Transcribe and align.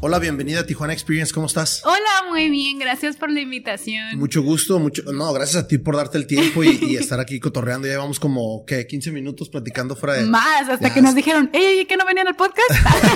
Hola, 0.00 0.20
bienvenida 0.20 0.60
a 0.60 0.66
Tijuana 0.66 0.94
Experience, 0.94 1.34
¿cómo 1.34 1.48
estás? 1.48 1.82
Hola, 1.84 2.30
muy 2.30 2.48
bien, 2.48 2.78
gracias 2.78 3.16
por 3.16 3.30
la 3.30 3.40
invitación. 3.40 4.18
Mucho 4.18 4.42
gusto, 4.42 4.78
mucho, 4.78 5.02
no, 5.12 5.32
gracias 5.34 5.64
a 5.64 5.68
ti 5.68 5.76
por 5.76 5.96
darte 5.96 6.16
el 6.16 6.26
tiempo 6.26 6.64
y, 6.64 6.96
estar 6.96 7.20
aquí 7.20 7.38
cotorreando. 7.38 7.86
Ya 7.86 7.92
llevamos 7.92 8.18
como, 8.18 8.64
¿qué? 8.64 8.86
15 8.86 9.12
minutos 9.12 9.50
platicando 9.50 9.96
fuera 9.96 10.14
de... 10.14 10.24
Más, 10.24 10.66
hasta 10.68 10.94
que 10.94 11.02
nos 11.02 11.14
dijeron, 11.14 11.50
ey, 11.52 11.84
¿qué 11.84 11.98
no 11.98 12.06
venían 12.06 12.26
al 12.26 12.36
podcast? 12.36 12.70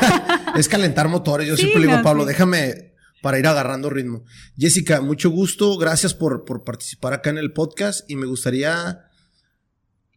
es 0.56 0.68
calentar 0.68 1.08
motores, 1.08 1.48
yo 1.48 1.56
siempre 1.56 1.80
le 1.80 1.86
digo, 1.86 2.02
Pablo, 2.02 2.26
déjame 2.26 2.92
para 3.22 3.38
ir 3.38 3.46
agarrando 3.46 3.88
ritmo. 3.88 4.24
Jessica, 4.58 5.00
mucho 5.00 5.30
gusto, 5.30 5.78
gracias 5.78 6.12
por, 6.12 6.44
por 6.44 6.62
participar 6.62 7.14
acá 7.14 7.30
en 7.30 7.38
el 7.38 7.54
podcast 7.54 8.08
y 8.10 8.16
me 8.16 8.26
gustaría 8.26 9.11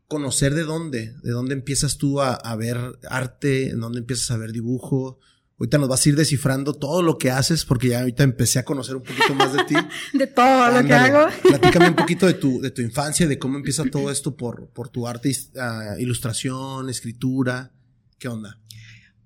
conocer 0.08 0.54
de 0.54 0.64
dónde, 0.64 1.14
de 1.23 1.32
dónde 1.32 1.54
empiezas 1.54 1.98
tú 1.98 2.22
a, 2.22 2.34
a 2.34 2.55
ver 2.55 2.77
arte, 3.09 3.70
en 3.70 3.80
dónde 3.80 4.00
empiezas 4.00 4.32
a 4.32 4.38
ver 4.38 4.52
dibujo, 4.52 5.20
Ahorita 5.58 5.77
nos 5.77 5.88
vas 5.88 6.05
a 6.05 6.09
ir 6.09 6.16
descifrando 6.18 6.73
todo 6.73 7.02
lo 7.02 7.18
que 7.18 7.32
haces, 7.32 7.63
porque 7.63 7.88
ya 7.88 8.00
ahorita 8.02 8.23
empecé 8.23 8.60
a 8.60 8.66
conocer 8.66 8.98
un 8.98 9.04
poquito 9.04 9.34
más 9.36 9.54
de 9.54 9.63
ti. 9.63 9.76
de 10.18 10.27
todo 10.27 10.70
lo 10.70 10.86
que 10.86 10.94
hago. 10.94 11.32
Platícame 11.44 11.88
un 11.90 11.96
poquito 11.96 12.26
de 12.27 12.34
tu, 12.34 12.60
de 12.62 12.72
tu 12.72 12.82
infancia, 12.82 13.26
de 13.26 13.40
cómo 13.40 13.55
empieza 13.58 13.86
todo 13.86 14.12
esto 14.12 14.36
por, 14.36 14.68
por 14.72 14.90
tu 14.90 15.08
arte, 15.08 15.32
uh, 15.55 15.98
ilustración, 15.98 16.90
escritura. 16.90 17.72
¿Qué 18.20 18.27
onda? 18.27 18.60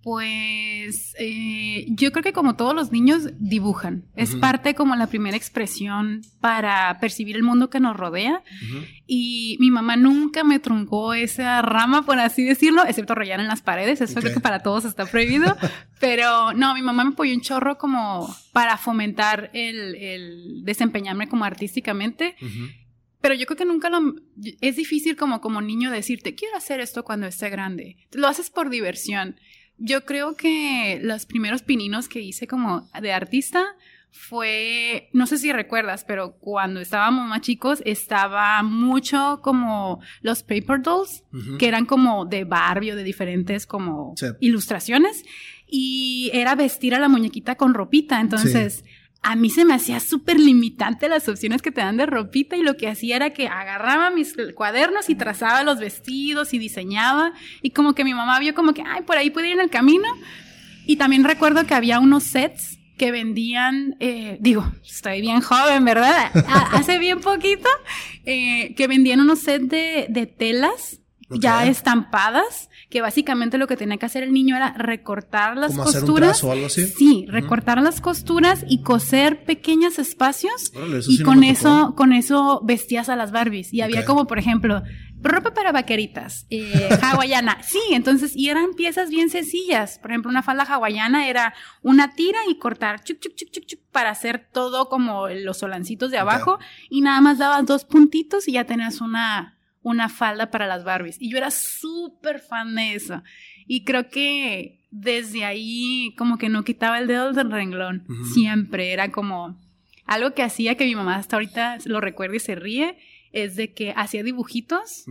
Pues 0.02 1.14
eh, 1.20 1.86
yo 1.90 2.12
creo 2.12 2.24
que 2.24 2.32
como 2.32 2.56
todos 2.56 2.74
los 2.74 2.92
niños 2.92 3.30
dibujan. 3.38 4.06
Es 4.16 4.34
parte 4.36 4.74
como 4.74 4.96
la 4.96 5.08
primera 5.08 5.36
expresión 5.36 6.22
para 6.40 6.98
percibir 7.00 7.36
el 7.36 7.44
mundo 7.44 7.70
que 7.70 7.82
nos 7.82 7.98
rodea. 7.98 8.42
Y 9.06 9.58
mi 9.60 9.72
mamá 9.72 9.98
nunca 9.98 10.46
me 10.46 10.60
truncó 10.60 11.14
esa 11.14 11.62
rama, 11.62 12.04
por 12.06 12.18
así 12.20 12.44
decirlo, 12.46 12.86
excepto 12.86 13.14
rayar 13.14 13.42
en 13.42 13.48
las 13.48 13.62
paredes. 13.62 14.00
Eso 14.00 14.22
creo 14.22 14.34
que 14.34 14.40
para 14.40 14.60
todos 14.60 14.86
está 14.86 15.06
prohibido. 15.06 15.58
Pero 16.00 16.54
no, 16.54 16.74
mi 16.76 16.82
mamá 16.82 17.04
me 17.04 17.12
apoyó 17.12 17.34
un 17.34 17.42
chorro 17.42 17.78
como 17.78 18.34
para 18.54 18.78
fomentar 18.78 19.52
el, 19.54 20.64
desempeñarme 20.64 21.28
como 21.28 21.44
artísticamente. 21.44 22.36
Pero 23.22 23.36
yo 23.36 23.46
creo 23.46 23.58
que 23.58 23.66
nunca 23.66 23.90
lo... 23.90 24.16
Es 24.62 24.78
difícil 24.78 25.18
como, 25.18 25.42
como 25.42 25.62
niño 25.62 25.92
decirte, 25.92 26.36
quiero 26.36 26.56
hacer 26.56 26.80
esto 26.80 27.04
cuando 27.04 27.28
esté 27.28 27.50
grande. 27.50 27.98
Lo 28.14 28.28
haces 28.28 28.50
por 28.50 28.70
diversión. 28.70 29.36
Yo 29.80 30.06
creo 30.06 30.36
que 30.36 31.00
los 31.02 31.26
primeros 31.26 31.62
pininos 31.62 32.08
que 32.10 32.20
hice 32.22 32.48
como 32.48 32.90
de 33.02 33.14
artista 33.14 33.64
fue, 34.12 35.10
no 35.14 35.28
sé 35.28 35.38
si 35.38 35.52
recuerdas, 35.52 36.04
pero 36.04 36.34
cuando 36.40 36.80
estábamos 36.80 37.28
más 37.28 37.42
chicos 37.42 37.82
estaba 37.86 38.62
mucho 38.64 39.40
como 39.44 40.02
los 40.22 40.44
paper 40.44 40.82
dolls, 40.82 41.24
que 41.58 41.68
eran 41.68 41.86
como 41.86 42.26
de 42.26 42.44
Barbie 42.44 42.92
o 42.92 42.96
de 42.96 43.04
diferentes 43.04 43.66
como 43.66 44.16
ilustraciones, 44.40 45.24
y 45.68 46.32
era 46.34 46.56
vestir 46.56 46.96
a 46.96 47.00
la 47.00 47.08
muñequita 47.08 47.56
con 47.56 47.74
ropita, 47.74 48.20
entonces 48.20 48.84
a 49.22 49.36
mí 49.36 49.50
se 49.50 49.66
me 49.66 49.74
hacía 49.74 50.00
súper 50.00 50.40
limitante 50.40 51.10
las 51.10 51.28
opciones 51.28 51.62
que 51.62 51.72
te 51.72 51.82
dan 51.82 51.98
de 51.98 52.06
ropita 52.06 52.56
y 52.56 52.62
lo 52.62 52.78
que 52.78 52.88
hacía 52.88 53.18
era 53.18 53.32
que 53.32 53.48
agarraba 53.48 54.12
mis 54.12 54.36
cuadernos 54.56 55.10
y 55.10 55.16
trazaba 55.16 55.64
los 55.64 55.80
vestidos 55.80 56.54
y 56.54 56.60
diseñaba 56.60 57.34
y 57.62 57.72
como 57.72 57.94
que 57.94 58.06
mi 58.06 58.14
mamá 58.14 58.40
vio 58.40 58.56
como 58.56 58.74
que, 58.74 58.84
ay, 58.86 59.02
por 59.04 59.18
ahí 59.18 59.30
puede 59.30 59.48
ir 59.48 59.54
en 59.54 59.62
el 59.62 59.70
camino. 59.70 60.08
Y 60.86 60.96
también 60.96 61.24
recuerdo 61.24 61.68
que 61.68 61.76
había 61.76 62.00
unos 62.00 62.24
sets 62.24 62.80
que 62.98 63.12
vendían, 63.12 63.96
eh, 64.00 64.38
digo, 64.40 64.72
estoy 64.84 65.22
bien 65.22 65.42
joven, 65.42 65.86
¿verdad? 65.86 66.32
Hace 66.72 66.98
bien 66.98 67.20
poquito, 67.20 67.70
eh, 68.26 68.74
que 68.76 68.88
vendían 68.88 69.20
unos 69.20 69.40
sets 69.40 69.70
de, 69.70 70.08
de 70.10 70.28
telas 70.28 70.99
ya 71.30 71.66
estampadas, 71.66 72.70
que 72.90 73.02
básicamente 73.02 73.58
lo 73.58 73.68
que 73.68 73.78
tenía 73.78 73.98
que 73.98 74.06
hacer 74.06 74.24
el 74.24 74.34
niño 74.34 74.56
era 74.56 74.74
recortar 74.74 75.58
las 75.58 75.76
costuras. 75.76 76.44
o 76.44 76.52
algo 76.52 76.66
así? 76.68 76.88
Sí, 76.88 77.26
recortar 77.30 77.82
las 77.82 78.02
costuras 78.02 78.66
y 78.68 78.82
coser 78.82 79.44
pequeños 79.44 80.00
espacios 80.00 80.72
y 81.08 81.22
con 81.24 81.44
eso, 81.44 81.94
con 81.96 82.14
eso 82.14 82.62
vestías 82.64 83.10
a 83.10 83.16
las 83.16 83.32
Barbies. 83.32 83.74
Y 83.74 83.82
había 83.82 84.06
como, 84.06 84.26
por 84.26 84.40
ejemplo, 84.40 84.82
ropa 85.22 85.54
para 85.54 85.72
vaqueritas, 85.72 86.46
eh, 86.50 86.90
hawaiana. 87.02 87.62
Sí, 87.64 87.82
entonces, 87.92 88.36
y 88.36 88.50
eran 88.50 88.74
piezas 88.74 89.10
bien 89.10 89.30
sencillas. 89.30 90.00
Por 90.00 90.12
ejemplo, 90.12 90.30
una 90.30 90.44
falda 90.44 90.64
hawaiana 90.64 91.28
era 91.28 91.54
una 91.82 92.14
tira 92.14 92.40
y 92.50 92.58
cortar 92.58 93.04
chuc, 93.04 93.20
chuc, 93.20 93.36
chuc, 93.36 93.52
chuc, 93.52 93.66
chuc 93.66 93.80
para 93.92 94.12
hacer 94.12 94.48
todo 94.52 94.88
como 94.90 95.28
los 95.30 95.58
solancitos 95.58 96.12
de 96.12 96.18
abajo 96.18 96.60
y 96.90 97.02
nada 97.02 97.22
más 97.22 97.38
dabas 97.38 97.66
dos 97.66 97.86
puntitos 97.86 98.48
y 98.48 98.54
ya 98.54 98.66
tenías 98.66 99.02
una 99.02 99.59
una 99.90 100.10
falda 100.10 100.52
para 100.52 100.68
las 100.68 100.84
Barbies. 100.84 101.18
Y 101.20 101.30
yo 101.32 101.38
era 101.38 101.52
súper 101.52 102.40
fan 102.40 102.76
de 102.76 102.94
eso. 102.94 103.24
Y 103.68 103.84
creo 103.84 104.10
que 104.10 104.88
desde 104.92 105.46
ahí 105.46 106.14
como 106.18 106.38
que 106.38 106.50
no 106.50 106.64
quitaba 106.64 107.00
el 107.00 107.08
dedo 107.08 107.34
del 107.34 107.52
renglón. 107.52 108.06
Siempre 108.34 108.94
era 108.94 109.12
como 109.12 109.60
algo 110.06 110.34
que 110.34 110.44
hacía 110.44 110.76
que 110.76 110.86
mi 110.86 110.96
mamá 110.96 111.16
hasta 111.16 111.36
ahorita 111.36 111.80
lo 111.86 112.02
recuerda 112.02 112.36
y 112.36 112.40
se 112.40 112.56
ríe. 112.56 112.98
Es 113.32 113.56
de 113.56 113.74
que 113.74 113.94
hacía 113.96 114.24
dibujitos 114.24 115.06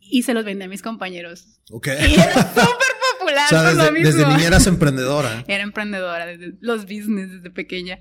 y 0.00 0.22
se 0.22 0.34
los 0.34 0.44
vendía 0.44 0.66
a 0.66 0.68
mis 0.68 0.82
compañeros. 0.82 1.60
Ok. 1.70 1.88
Y 2.08 2.14
era 2.14 2.32
súper 2.54 2.94
popular. 3.18 3.44
O 3.46 3.48
sea, 3.48 3.62
desde, 3.62 4.02
desde 4.02 4.26
niña 4.26 4.46
eras 4.46 4.66
emprendedora. 4.66 5.44
Era 5.48 5.62
emprendedora, 5.62 6.26
desde 6.26 6.54
los 6.60 6.84
business 6.84 7.30
desde 7.30 7.50
pequeña. 7.50 8.00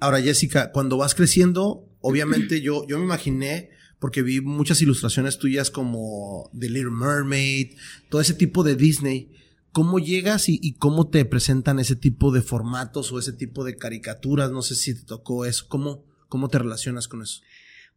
Ahora, 0.00 0.22
Jessica, 0.22 0.72
cuando 0.72 0.96
vas 0.96 1.14
creciendo, 1.14 1.86
obviamente 2.00 2.60
yo, 2.62 2.86
yo 2.86 2.98
me 2.98 3.04
imaginé 3.04 3.73
porque 4.04 4.20
vi 4.20 4.42
muchas 4.42 4.82
ilustraciones 4.82 5.38
tuyas 5.38 5.70
como 5.70 6.50
The 6.52 6.68
Little 6.68 6.90
Mermaid, 6.90 7.78
todo 8.10 8.20
ese 8.20 8.34
tipo 8.34 8.62
de 8.62 8.76
Disney. 8.76 9.32
¿Cómo 9.72 9.98
llegas 9.98 10.50
y, 10.50 10.74
cómo 10.74 11.08
te 11.08 11.24
presentan 11.24 11.78
ese 11.78 11.96
tipo 11.96 12.30
de 12.30 12.42
formatos 12.42 13.10
o 13.12 13.18
ese 13.18 13.32
tipo 13.32 13.64
de 13.64 13.78
caricaturas? 13.78 14.50
No 14.50 14.60
sé 14.60 14.74
si 14.74 14.94
te 14.94 15.06
tocó 15.06 15.46
eso. 15.46 15.64
¿Cómo, 15.68 16.04
cómo 16.28 16.50
te 16.50 16.58
relacionas 16.58 17.08
con 17.08 17.22
eso? 17.22 17.40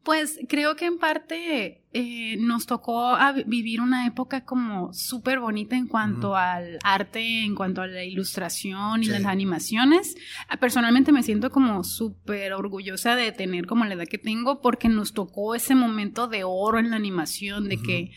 Pues 0.08 0.40
creo 0.48 0.78
que 0.78 0.86
en 0.86 1.00
parte 1.00 1.82
eh, 1.92 2.38
nos 2.40 2.66
tocó 2.66 3.18
vivir 3.46 3.82
una 3.82 4.08
época 4.08 4.46
como 4.46 4.94
súper 4.94 5.42
bonita 5.42 5.76
en 5.76 5.86
cuanto 5.86 6.38
al 6.38 6.80
arte, 6.82 7.44
en 7.44 7.56
cuanto 7.56 7.82
a 7.82 7.88
la 7.88 8.06
ilustración 8.06 9.04
y 9.04 9.08
las 9.08 9.26
animaciones. 9.26 10.16
Ah, 10.48 10.56
personalmente 10.62 11.12
me 11.12 11.24
siento 11.24 11.50
como 11.50 11.84
súper 11.84 12.54
orgullosa 12.54 13.18
de 13.18 13.34
tener 13.34 13.66
como 13.66 13.84
la 13.84 13.96
edad 13.96 14.08
que 14.08 14.18
tengo 14.18 14.62
porque 14.62 14.88
nos 14.88 15.12
tocó 15.12 15.56
ese 15.56 15.76
momento 15.76 16.30
de 16.30 16.46
oro 16.46 16.80
en 16.80 16.90
la 16.90 16.96
animación, 16.96 17.68
de 17.68 17.76
que 17.76 18.12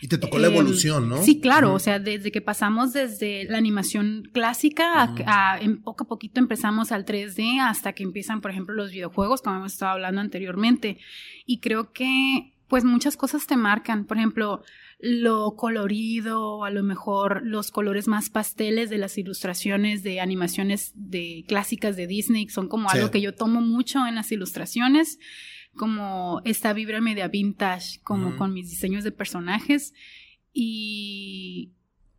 y 0.00 0.08
te 0.08 0.18
tocó 0.18 0.38
la 0.38 0.48
em, 0.48 0.54
evolución, 0.54 1.08
¿no? 1.08 1.22
Sí, 1.22 1.40
claro, 1.40 1.74
o 1.74 1.78
sea, 1.78 1.98
desde 1.98 2.30
que 2.30 2.40
pasamos 2.40 2.92
desde 2.92 3.44
la 3.44 3.58
animación 3.58 4.28
clásica 4.32 5.14
a, 5.26 5.58
en 5.60 5.82
poco 5.82 6.04
a 6.04 6.06
poquito 6.06 6.38
empezamos 6.40 6.92
al 6.92 7.04
3D 7.04 7.60
hasta 7.60 7.92
que 7.92 8.04
empiezan, 8.04 8.40
por 8.40 8.50
ejemplo, 8.50 8.74
los 8.74 8.92
videojuegos, 8.92 9.42
como 9.42 9.56
hemos 9.56 9.72
estado 9.72 9.92
hablando 9.92 10.20
anteriormente. 10.20 10.98
Y 11.46 11.58
creo 11.58 11.92
que, 11.92 12.54
pues, 12.68 12.84
muchas 12.84 13.16
cosas 13.16 13.46
te 13.46 13.56
marcan. 13.56 14.04
Por 14.04 14.18
ejemplo, 14.18 14.62
lo 15.00 15.56
colorido, 15.56 16.64
a 16.64 16.70
lo 16.70 16.82
mejor 16.82 17.42
los 17.44 17.70
colores 17.70 18.06
más 18.06 18.30
pasteles 18.30 18.90
de 18.90 18.98
las 18.98 19.18
ilustraciones 19.18 20.02
de 20.02 20.20
animaciones 20.20 20.92
de 20.94 21.44
clásicas 21.48 21.96
de 21.96 22.06
Disney 22.06 22.48
son 22.48 22.68
como 22.68 22.90
algo 22.90 23.10
que 23.10 23.20
yo 23.20 23.34
tomo 23.34 23.60
mucho 23.60 24.06
en 24.06 24.16
las 24.16 24.30
ilustraciones 24.32 25.18
como 25.78 26.42
esta 26.44 26.74
vibra 26.74 27.00
media 27.00 27.28
vintage, 27.28 28.00
como 28.02 28.36
con 28.36 28.52
mis 28.52 28.68
diseños 28.68 29.04
de 29.04 29.12
personajes. 29.12 29.94
Y 30.52 31.72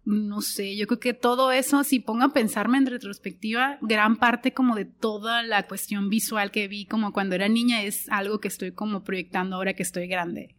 no 0.06 0.42
sé, 0.42 0.76
yo 0.76 0.88
creo 0.88 1.00
que 1.00 1.14
todo 1.14 1.52
eso, 1.52 1.84
si 1.84 2.00
pongo 2.00 2.24
a 2.24 2.34
pensarme 2.34 2.80
en 2.80 2.88
retrospectiva, 2.88 3.78
gran 3.84 4.18
parte 4.18 4.54
como 4.54 4.76
de 4.76 4.86
toda 4.86 5.44
la 5.44 5.68
cuestión 5.68 6.10
visual 6.10 6.50
que 6.50 6.68
vi 6.68 6.88
como 6.88 7.14
cuando 7.14 7.36
era 7.36 7.48
niña 7.48 7.84
es 7.84 8.10
algo 8.10 8.40
que 8.40 8.48
estoy 8.48 8.72
como 8.72 9.04
proyectando 9.04 9.58
ahora 9.58 9.76
que 9.76 9.84
estoy 9.84 10.08
grande. 10.08 10.56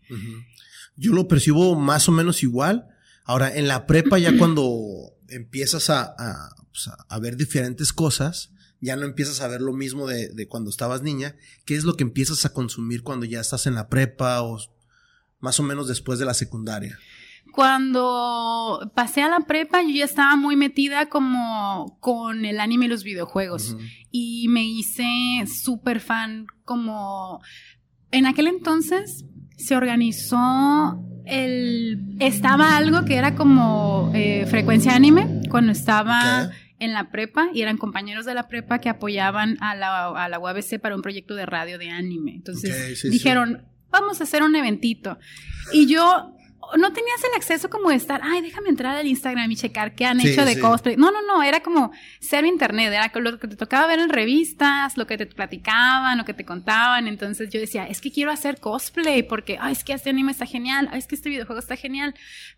Yo 0.95 1.13
lo 1.13 1.27
percibo 1.27 1.75
más 1.75 2.09
o 2.09 2.13
menos 2.13 2.45
igual. 2.45 2.87
Ahora, 3.25 3.53
en 3.57 3.67
la 3.67 3.87
prepa 3.87 4.19
ya 4.19 4.33
cuando 4.39 5.17
empiezas 5.29 5.91
a, 5.91 6.15
a, 6.17 6.55
pues, 6.71 6.89
a 7.09 7.19
ver 7.19 7.37
diferentes 7.37 7.93
cosas, 7.93 8.53
ya 8.81 8.97
no 8.97 9.05
empiezas 9.05 9.41
a 9.41 9.49
ver 9.49 9.61
lo 9.61 9.73
mismo 9.73 10.07
de, 10.07 10.29
de, 10.29 10.49
cuando 10.49 10.71
estabas 10.71 11.03
niña. 11.03 11.37
¿Qué 11.65 11.77
es 11.77 11.85
lo 11.85 11.97
que 11.97 12.05
empiezas 12.05 12.45
a 12.45 12.53
consumir 12.53 13.03
cuando 13.03 13.27
ya 13.27 13.41
estás 13.41 13.67
en 13.67 13.75
la 13.75 13.89
prepa 13.89 14.43
o 14.43 14.59
más 15.39 15.61
o 15.61 15.63
menos 15.63 15.89
después 15.89 16.19
de 16.19 16.25
la 16.25 16.35
secundaria? 16.35 16.99
Cuando 17.53 18.93
pasé 18.95 19.23
a 19.23 19.29
la 19.29 19.41
prepa, 19.41 19.83
yo 19.83 19.91
ya 19.91 20.05
estaba 20.05 20.37
muy 20.37 20.57
metida 20.57 21.09
como 21.09 21.99
con 22.01 22.45
el 22.45 22.61
anime 22.61 22.87
y 22.87 22.89
los 22.89 23.03
videojuegos. 23.03 23.77
Y 24.11 24.47
me 24.49 24.65
hice 24.65 25.05
súper 25.47 26.01
fan 26.01 26.47
como... 26.65 27.41
En 28.13 28.27
aquel 28.27 28.47
entonces 28.47 29.25
se 29.57 29.77
organizó 29.77 31.03
el... 31.27 32.17
Estaba 32.21 32.77
algo 32.77 33.05
que 33.05 33.17
era 33.17 33.35
como 33.35 34.13
eh, 34.15 34.47
frecuencia 34.47 34.95
anime, 34.95 35.43
cuando 35.51 35.73
estaba 35.73 36.51
en 36.81 36.93
la 36.93 37.11
prepa 37.11 37.49
y 37.55 37.63
eran 37.63 37.77
compañeros 37.77 38.25
de 38.25 38.35
la 38.35 38.49
prepa 38.49 38.81
que 38.81 38.89
apoyaban 38.89 39.57
a 39.61 39.77
la, 39.77 40.09
a 40.09 40.29
la 40.29 40.39
UABC 40.39 40.81
para 40.81 40.97
un 40.97 41.03
proyecto 41.03 41.35
de 41.35 41.47
radio 41.47 41.79
de 41.79 41.91
anime. 41.91 42.33
Entonces 42.35 43.03
dijeron, 43.09 43.67
vamos 43.91 44.21
a 44.21 44.25
hacer 44.25 44.43
un 44.43 44.57
eventito. 44.57 45.19
Y 45.73 45.87
yo 45.87 46.35
no 46.79 46.93
tenías 46.93 47.23
el 47.25 47.37
acceso 47.37 47.71
como 47.71 47.91
de 47.91 47.97
estar, 47.97 48.21
ay, 48.23 48.43
déjame 48.43 48.69
entrar 48.69 48.97
al 48.97 49.07
Instagram 49.07 49.51
y 49.51 49.57
checar 49.57 49.95
qué 49.95 50.07
han 50.07 50.21
hecho 50.21 50.45
de 50.45 50.59
cosplay. 50.59 50.97
No, 50.97 51.11
no, 51.11 51.23
no, 51.23 51.43
era 51.43 51.61
como 51.61 51.93
ser 52.21 52.45
internet, 52.45 52.93
era 52.93 53.11
lo 53.15 53.39
que 53.39 53.49
te 53.49 53.57
tocaba 53.57 53.87
ver 53.87 53.99
en 53.99 54.09
revistas, 54.09 54.97
lo 54.97 55.07
que 55.07 55.19
te 55.19 55.27
platicaban, 55.27 56.19
lo 56.19 56.25
que 56.25 56.35
te 56.35 56.45
contaban. 56.45 57.09
Entonces 57.09 57.51
yo 57.51 57.61
decía, 57.61 57.87
es 57.87 58.01
que 58.01 58.11
quiero 58.11 58.31
hacer 58.31 58.61
cosplay 58.61 59.23
porque, 59.23 59.59
ay, 59.61 59.73
es 59.73 59.85
que 59.85 59.93
este 59.93 60.11
anime 60.11 60.33
está 60.33 60.47
genial, 60.47 60.89
ay, 60.93 60.99
es 60.99 61.07
que 61.07 61.15
este 61.15 61.29
videojuego 61.29 61.61
está 61.61 61.77
genial, 61.77 62.15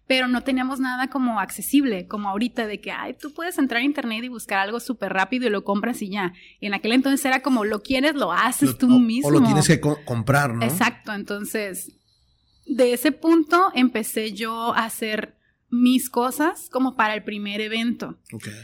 pero 0.07 0.29
no 0.29 0.43
teníamos 0.43 0.81
nada 0.81 1.09
como 1.09 1.41
accesible, 1.41 2.07
como 2.07 2.29
ahorita 2.29 2.67
de 2.67 2.81
que, 2.81 2.91
ay, 2.91 3.15
tú 3.15 3.33
puedes 3.33 3.59
entrar 3.59 3.81
a 3.81 3.85
internet 3.85 4.25
y 4.25 4.29
buscar 4.29 4.59
algo 4.59 4.81
súper 4.81 5.13
rápido 5.13 5.47
y 5.47 5.51
lo 5.51 5.65
compras 5.65 6.03
y 6.03 6.11
ya. 6.11 6.33
Y 6.61 6.67
en 6.67 6.75
aquel 6.75 6.93
entonces 6.93 7.25
era 7.25 7.41
como, 7.41 7.65
lo 7.65 7.83
quieres, 7.83 8.15
lo 8.15 8.33
haces 8.33 8.77
tú 8.77 8.89
mismo. 8.89 9.29
O 9.29 9.31
lo 9.31 9.43
tienes 9.43 9.67
que 9.67 9.81
comprar, 9.81 10.55
¿no? 10.55 10.65
Exacto, 10.65 11.13
entonces 11.13 11.93
de 12.77 12.93
ese 12.93 13.13
punto 13.13 13.71
empecé 13.75 14.33
yo 14.33 14.75
a 14.75 14.85
hacer 14.85 15.37
mis 15.73 16.11
cosas 16.11 16.69
como 16.71 16.97
para 16.97 17.15
el 17.15 17.25
primer 17.25 17.63
evento. 17.63 18.19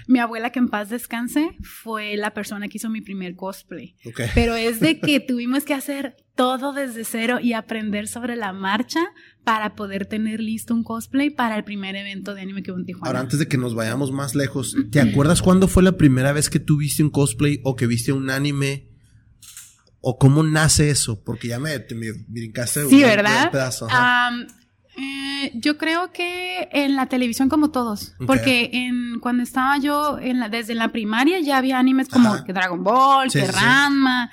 Mi 0.07 0.19
abuela, 0.19 0.51
que 0.51 0.59
en 0.59 0.69
paz 0.69 0.91
descanse, 0.91 1.57
fue 1.63 2.17
la 2.17 2.35
persona 2.35 2.69
que 2.69 2.77
hizo 2.77 2.91
mi 2.91 3.01
primer 3.01 3.35
cosplay. 3.35 3.97
Pero 4.35 4.55
es 4.55 4.79
de 4.79 5.01
que 5.01 5.19
tuvimos 5.27 5.65
que 5.65 5.73
hacer 5.73 6.17
todo 6.35 6.75
desde 6.75 7.05
cero 7.05 7.39
y 7.43 7.55
aprender 7.55 8.09
sobre 8.09 8.37
la 8.37 8.53
marcha 8.53 9.01
para 9.43 9.75
poder 9.75 10.05
tener 10.05 10.41
listo 10.41 10.75
un 10.75 10.85
cosplay 10.85 11.31
para 11.31 11.57
el 11.57 11.65
primer 11.65 11.97
evento 11.97 12.35
de 12.35 12.43
anime 12.43 12.63
que 12.63 12.73
hubo 12.73 12.79
en 12.79 12.85
Tijuana. 12.85 13.07
Ahora, 13.09 13.21
antes 13.21 13.39
de 13.39 13.49
que 13.49 13.57
nos 13.57 13.75
vayamos 13.75 14.13
más 14.13 14.35
lejos, 14.35 14.77
¿te 14.93 15.01
acuerdas 15.01 15.41
cuándo 15.41 15.67
fue 15.67 15.83
la 15.83 15.97
primera 15.97 16.35
vez 16.35 16.51
que 16.51 16.61
tú 16.61 16.77
viste 16.77 17.03
un 17.03 17.11
cosplay 17.11 17.61
o 17.65 17.75
que 17.75 17.87
viste 17.87 18.13
un 18.13 18.29
anime 18.29 18.88
o 20.01 20.19
cómo 20.19 20.43
nace 20.43 20.91
eso? 20.91 21.23
Porque 21.23 21.49
ya 21.49 21.59
me, 21.59 21.79
me, 21.79 22.13
brincaste 22.27 22.89
sí, 22.89 23.03
¿verdad? 23.03 23.51
pedazo. 23.51 23.89
Eh, 25.01 25.53
yo 25.55 25.79
creo 25.79 26.11
que 26.13 26.69
en 26.73 26.97
la 26.97 27.07
televisión 27.07 27.49
como 27.49 27.71
todos, 27.71 28.15
porque 28.27 28.71
en 28.73 29.21
cuando 29.21 29.45
estaba 29.45 29.79
yo 29.79 30.19
en 30.19 30.41
la, 30.41 30.49
desde 30.49 30.75
la 30.75 30.91
primaria 30.91 31.39
ya 31.39 31.59
había 31.59 31.79
animes 31.79 32.09
como 32.09 32.45
que 32.45 32.53
Dragon 32.53 32.83
Ball, 32.83 33.31
que 33.31 33.47
Ranma. 33.47 34.31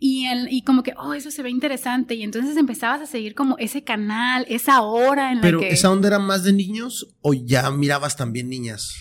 Y, 0.00 0.26
el, 0.26 0.46
y 0.52 0.62
como 0.62 0.84
que, 0.84 0.94
oh, 0.96 1.12
eso 1.12 1.32
se 1.32 1.42
ve 1.42 1.50
interesante. 1.50 2.14
Y 2.14 2.22
entonces 2.22 2.56
empezabas 2.56 3.00
a 3.00 3.06
seguir 3.06 3.34
como 3.34 3.58
ese 3.58 3.82
canal, 3.82 4.46
esa 4.48 4.82
hora 4.82 5.32
en 5.32 5.38
la 5.38 5.42
que... 5.42 5.48
¿Pero 5.48 5.62
esa 5.62 5.90
onda 5.90 6.06
era 6.06 6.20
más 6.20 6.44
de 6.44 6.52
niños 6.52 7.16
o 7.20 7.34
ya 7.34 7.68
mirabas 7.72 8.16
también 8.16 8.48
niñas? 8.48 8.94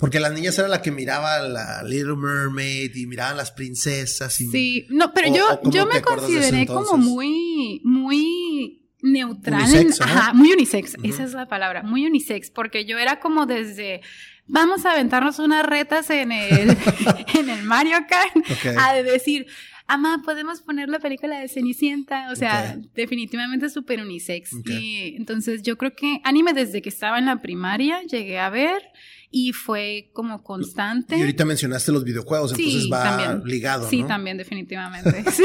Porque 0.00 0.18
las 0.18 0.32
niñas 0.32 0.58
era 0.58 0.66
la 0.66 0.80
que 0.80 0.90
miraba 0.90 1.40
la 1.40 1.82
Little 1.82 2.16
Mermaid 2.16 2.96
y 2.96 3.06
miraban 3.06 3.36
las 3.36 3.52
princesas. 3.52 4.40
Y, 4.40 4.46
sí, 4.46 4.86
no, 4.88 5.12
pero 5.12 5.32
yo, 5.32 5.60
yo 5.70 5.86
me 5.86 6.00
consideré 6.00 6.66
como 6.66 6.96
muy, 6.96 7.82
muy 7.84 8.88
neutral. 9.02 9.62
Unisex, 9.62 10.00
ajá, 10.00 10.32
muy 10.32 10.52
unisex, 10.54 10.96
esa 11.02 11.24
es 11.24 11.34
la 11.34 11.46
palabra, 11.46 11.82
muy 11.82 12.06
unisex, 12.06 12.50
porque 12.50 12.86
yo 12.86 12.98
era 12.98 13.20
como 13.20 13.44
desde, 13.44 14.00
vamos 14.46 14.86
a 14.86 14.92
aventarnos 14.92 15.38
unas 15.38 15.66
retas 15.66 16.08
en 16.08 16.32
el, 16.32 16.70
en 17.38 17.50
el 17.50 17.62
Mario 17.64 17.98
Kart, 18.08 18.78
a 18.78 18.94
decir, 18.94 19.46
Ama, 19.86 20.22
podemos 20.24 20.62
poner 20.62 20.88
la 20.88 21.00
película 21.00 21.40
de 21.40 21.48
Cenicienta. 21.48 22.30
O 22.30 22.36
sea, 22.36 22.78
definitivamente 22.94 23.68
súper 23.68 24.00
unisex. 24.00 24.52
Y 24.64 25.16
entonces 25.16 25.62
yo 25.62 25.76
creo 25.76 25.96
que 25.96 26.20
anime 26.22 26.52
desde 26.52 26.80
que 26.80 26.88
estaba 26.88 27.18
en 27.18 27.26
la 27.26 27.42
primaria 27.42 28.00
llegué 28.02 28.38
a 28.38 28.50
ver 28.50 28.80
y 29.30 29.52
fue 29.52 30.10
como 30.12 30.42
constante. 30.42 31.16
Y 31.16 31.20
ahorita 31.20 31.44
mencionaste 31.44 31.92
los 31.92 32.04
videojuegos, 32.04 32.52
entonces 32.52 32.88
va 32.92 33.40
ligado. 33.44 33.88
Sí, 33.88 34.04
también, 34.04 34.36
definitivamente. 34.36 35.24
sí. 35.32 35.44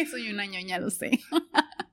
Soy 0.10 0.30
una 0.30 0.46
ñoña, 0.46 0.78
lo 0.78 0.90
sé. 0.90 1.20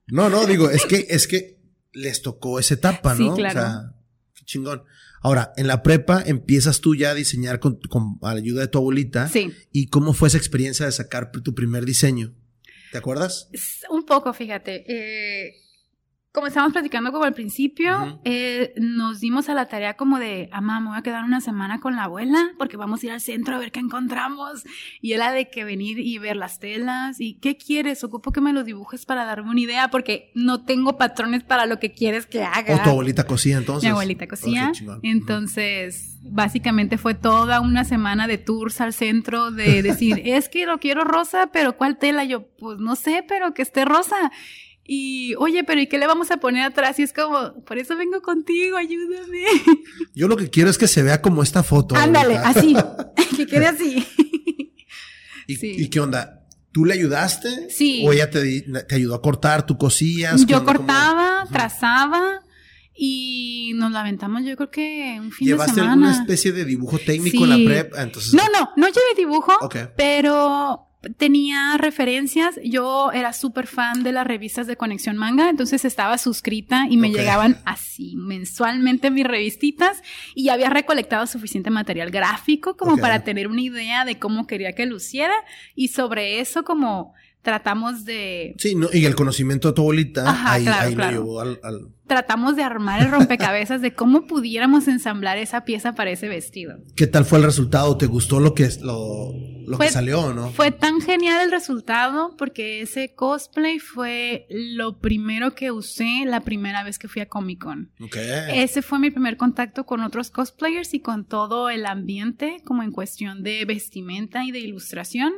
no, 0.08 0.30
no, 0.30 0.46
digo, 0.48 0.70
es 0.70 0.86
que, 0.86 1.06
es 1.10 1.28
que 1.28 1.60
les 1.94 2.22
tocó 2.22 2.60
esa 2.60 2.74
etapa, 2.74 3.16
¿no? 3.16 3.36
Sí, 3.36 3.42
claro. 3.42 3.60
O 3.60 3.64
sea, 3.64 4.46
chingón. 4.46 4.84
Ahora, 5.22 5.54
en 5.56 5.68
la 5.68 5.84
prepa 5.84 6.22
empiezas 6.26 6.82
tú 6.82 6.96
ya 6.96 7.12
a 7.12 7.14
diseñar 7.14 7.60
con, 7.60 7.80
con 7.90 8.18
a 8.24 8.34
la 8.34 8.40
ayuda 8.40 8.62
de 8.62 8.68
tu 8.68 8.80
abuelita. 8.80 9.30
Sí. 9.30 9.54
¿Y 9.72 9.88
cómo 9.88 10.14
fue 10.14 10.28
esa 10.28 10.38
experiencia 10.38 10.86
de 10.86 10.92
sacar 10.92 11.32
tu 11.32 11.56
primer 11.56 11.86
diseño? 11.86 12.34
¿Te 12.92 12.98
acuerdas? 12.98 13.50
Un 13.90 14.06
poco, 14.06 14.34
fíjate. 14.34 14.84
Eh, 14.88 15.63
como 16.34 16.48
estábamos 16.48 16.74
platicando 16.74 17.12
como 17.12 17.26
al 17.26 17.36
principio, 17.36 18.20
eh, 18.24 18.74
nos 18.78 19.20
dimos 19.20 19.50
a 19.50 19.54
la 19.54 19.68
tarea 19.68 19.94
como 19.94 20.18
de, 20.18 20.50
mamá, 20.52 20.80
me 20.80 20.90
voy 20.90 20.98
a 20.98 21.04
quedar 21.04 21.24
una 21.24 21.42
semana 21.42 21.80
con 21.80 21.96
la 21.96 22.06
abuela 22.06 22.54
porque 22.58 22.76
vamos 22.76 23.04
a 23.04 23.06
ir 23.06 23.12
al 23.12 23.22
centro 23.22 23.56
a 23.56 23.60
ver 23.60 23.72
qué 23.72 23.80
encontramos. 23.80 24.64
Y 25.00 25.14
era 25.14 25.32
de 25.32 25.52
que 25.52 25.64
venir 25.64 26.00
y 26.00 26.18
ver 26.18 26.36
las 26.36 26.60
telas 26.60 27.22
y 27.22 27.36
qué 27.36 27.56
quieres, 27.56 28.04
ocupo 28.04 28.32
que 28.32 28.42
me 28.42 28.52
lo 28.52 28.64
dibujes 28.64 29.06
para 29.06 29.26
darme 29.26 29.52
una 29.52 29.60
idea 29.60 29.90
porque 29.90 30.32
no 30.34 30.64
tengo 30.66 30.98
patrones 30.98 31.44
para 31.44 31.68
lo 31.68 31.78
que 31.78 31.92
quieres 31.92 32.26
que 32.26 32.44
haga. 32.44 32.78
¿O 32.78 32.82
tu 32.82 32.90
abuelita 32.90 33.26
cosía 33.26 33.60
entonces? 33.60 33.84
Mi 33.84 33.92
abuelita 33.92 34.28
cosía. 34.28 34.72
entonces, 35.04 36.18
básicamente 36.24 36.98
fue 36.98 37.14
toda 37.14 37.60
una 37.60 37.84
semana 37.84 38.26
de 38.26 38.40
tours 38.40 38.82
al 38.82 38.94
centro 38.94 39.52
de 39.52 39.84
decir, 39.84 40.20
es 40.26 40.50
que 40.50 40.66
lo 40.66 40.80
quiero 40.80 41.04
rosa, 41.04 41.52
pero 41.54 41.78
¿cuál 41.78 42.00
tela? 42.00 42.24
Yo, 42.24 42.48
pues 42.58 42.80
no 42.80 42.96
sé, 42.96 43.24
pero 43.28 43.54
que 43.54 43.62
esté 43.62 43.86
rosa. 43.86 44.32
Y, 44.86 45.36
oye, 45.36 45.64
pero 45.64 45.80
¿y 45.80 45.88
qué 45.88 45.98
le 45.98 46.08
vamos 46.08 46.30
a 46.32 46.38
poner 46.38 46.64
atrás? 46.64 47.00
Y 47.00 47.04
es 47.04 47.14
como, 47.14 47.64
por 47.64 47.78
eso 47.78 47.96
vengo 47.96 48.22
contigo, 48.22 48.78
ayúdame. 48.78 49.44
Yo 50.14 50.28
lo 50.28 50.36
que 50.36 50.50
quiero 50.50 50.70
es 50.70 50.78
que 50.78 50.88
se 50.88 51.04
vea 51.04 51.22
como 51.22 51.42
esta 51.42 51.64
foto. 51.64 51.96
Ándale, 51.96 52.38
así, 52.38 52.76
que 53.38 53.48
quede 53.48 53.68
así. 53.68 54.06
¿Y, 55.48 55.90
qué 55.90 56.00
onda? 56.00 56.46
¿Tú 56.72 56.86
le 56.86 56.94
ayudaste? 56.94 57.70
Sí. 57.70 58.04
¿O 58.06 58.14
ella 58.14 58.30
te, 58.30 58.66
ayudó 58.92 59.16
a 59.16 59.22
cortar? 59.22 59.66
¿Tú 59.66 59.78
cosías? 59.78 60.46
Yo 60.46 60.66
cortaba, 60.66 61.46
trazaba 61.52 62.42
y 62.96 63.74
nos 63.76 63.92
la 63.92 64.02
aventamos 64.02 64.44
yo 64.46 64.56
creo 64.56 64.70
que 64.70 65.18
un 65.20 65.32
fin 65.32 65.48
de 65.48 65.54
semana. 65.54 65.66
¿Llevaste 65.66 65.82
alguna 65.82 66.12
especie 66.12 66.52
de 66.52 66.66
dibujo 66.66 67.00
técnico 67.00 67.44
en 67.44 67.50
la 67.50 67.70
prep? 67.70 67.94
Entonces... 67.98 68.34
No, 68.34 68.44
no, 68.50 68.70
no 68.76 68.88
llevé 68.88 69.16
dibujo, 69.18 69.54
pero 69.96 70.93
tenía 71.18 71.78
referencias. 71.78 72.60
Yo 72.64 73.12
era 73.12 73.34
súper 73.34 73.68
fan 73.68 74.04
de 74.04 74.12
las 74.12 74.26
revistas 74.26 74.68
de 74.68 74.78
Conexión 74.78 75.18
Manga, 75.18 75.50
entonces 75.50 75.86
estaba 75.86 76.18
suscrita 76.18 76.88
y 76.90 76.98
me 76.98 77.12
llegaban 77.12 77.58
así 77.66 78.16
mensualmente 78.16 79.12
mis 79.12 79.26
revistitas 79.26 80.02
y 80.36 80.50
había 80.50 80.70
recolectado 80.70 81.28
suficiente 81.28 81.70
material 81.70 82.12
gráfico 82.12 82.78
como 82.78 82.98
para 82.98 83.24
tener 83.24 83.48
una 83.48 83.62
idea 83.62 84.06
de 84.06 84.20
cómo 84.20 84.48
quería 84.48 84.74
que 84.74 84.86
luciera 84.86 85.36
y 85.76 85.90
sobre 85.90 86.40
eso 86.40 86.64
como 86.64 87.14
tratamos 87.44 88.06
de... 88.06 88.56
Sí, 88.58 88.74
no, 88.74 88.88
y 88.92 89.06
el 89.06 89.16
conocimiento 89.16 89.68
de 89.68 89.74
tu 89.76 89.82
abuelita, 89.82 90.52
ahí, 90.52 90.66
lo 90.96 91.12
llevó 91.12 91.42
al, 91.42 91.60
Tratamos 92.08 92.56
de 92.56 92.64
armar 92.64 93.02
el 93.02 93.12
rompecabezas 93.12 93.82
de 93.82 93.94
cómo 93.94 94.28
pudiéramos 94.28 94.88
ensamblar 94.88 95.38
esa 95.38 95.64
pieza 95.64 95.94
para 95.94 96.12
ese 96.12 96.28
vestido. 96.28 96.78
¿Qué 96.96 97.08
tal 97.08 97.26
fue 97.26 97.40
el 97.40 97.46
resultado? 97.46 97.98
¿Te 97.98 98.08
gustó 98.08 98.40
lo 98.40 98.54
que, 98.54 98.70
lo, 98.82 99.32
lo 99.66 99.78
que 99.78 99.90
salió 99.90 100.34
no? 100.34 100.52
Fue 100.52 100.72
tan 100.72 101.02
genial 101.02 101.42
el 101.42 101.52
resultado 101.52 102.36
porque 102.38 102.82
ese 102.82 103.14
cosplay 103.14 103.80
fue 103.80 104.48
lo 104.50 105.00
primero 105.00 105.56
que 105.56 105.72
usé 105.72 106.24
la 106.26 106.42
primera 106.42 106.84
vez 106.84 107.00
que 107.00 107.08
fui 107.08 107.22
a 107.22 107.28
Comic 107.28 107.64
Con. 107.64 107.92
Ese 108.54 108.82
fue 108.82 109.00
mi 109.00 109.10
primer 109.10 109.38
contacto 109.38 109.86
con 109.86 110.02
otros 110.02 110.30
cosplayers 110.30 110.94
y 110.94 111.00
con 111.00 111.26
todo 111.26 111.70
el 111.70 111.86
ambiente 111.86 112.62
como 112.66 112.84
en 112.84 112.92
cuestión 112.92 113.44
de 113.44 113.64
vestimenta 113.66 114.44
y 114.44 114.52
de 114.52 114.60
ilustración 114.60 115.34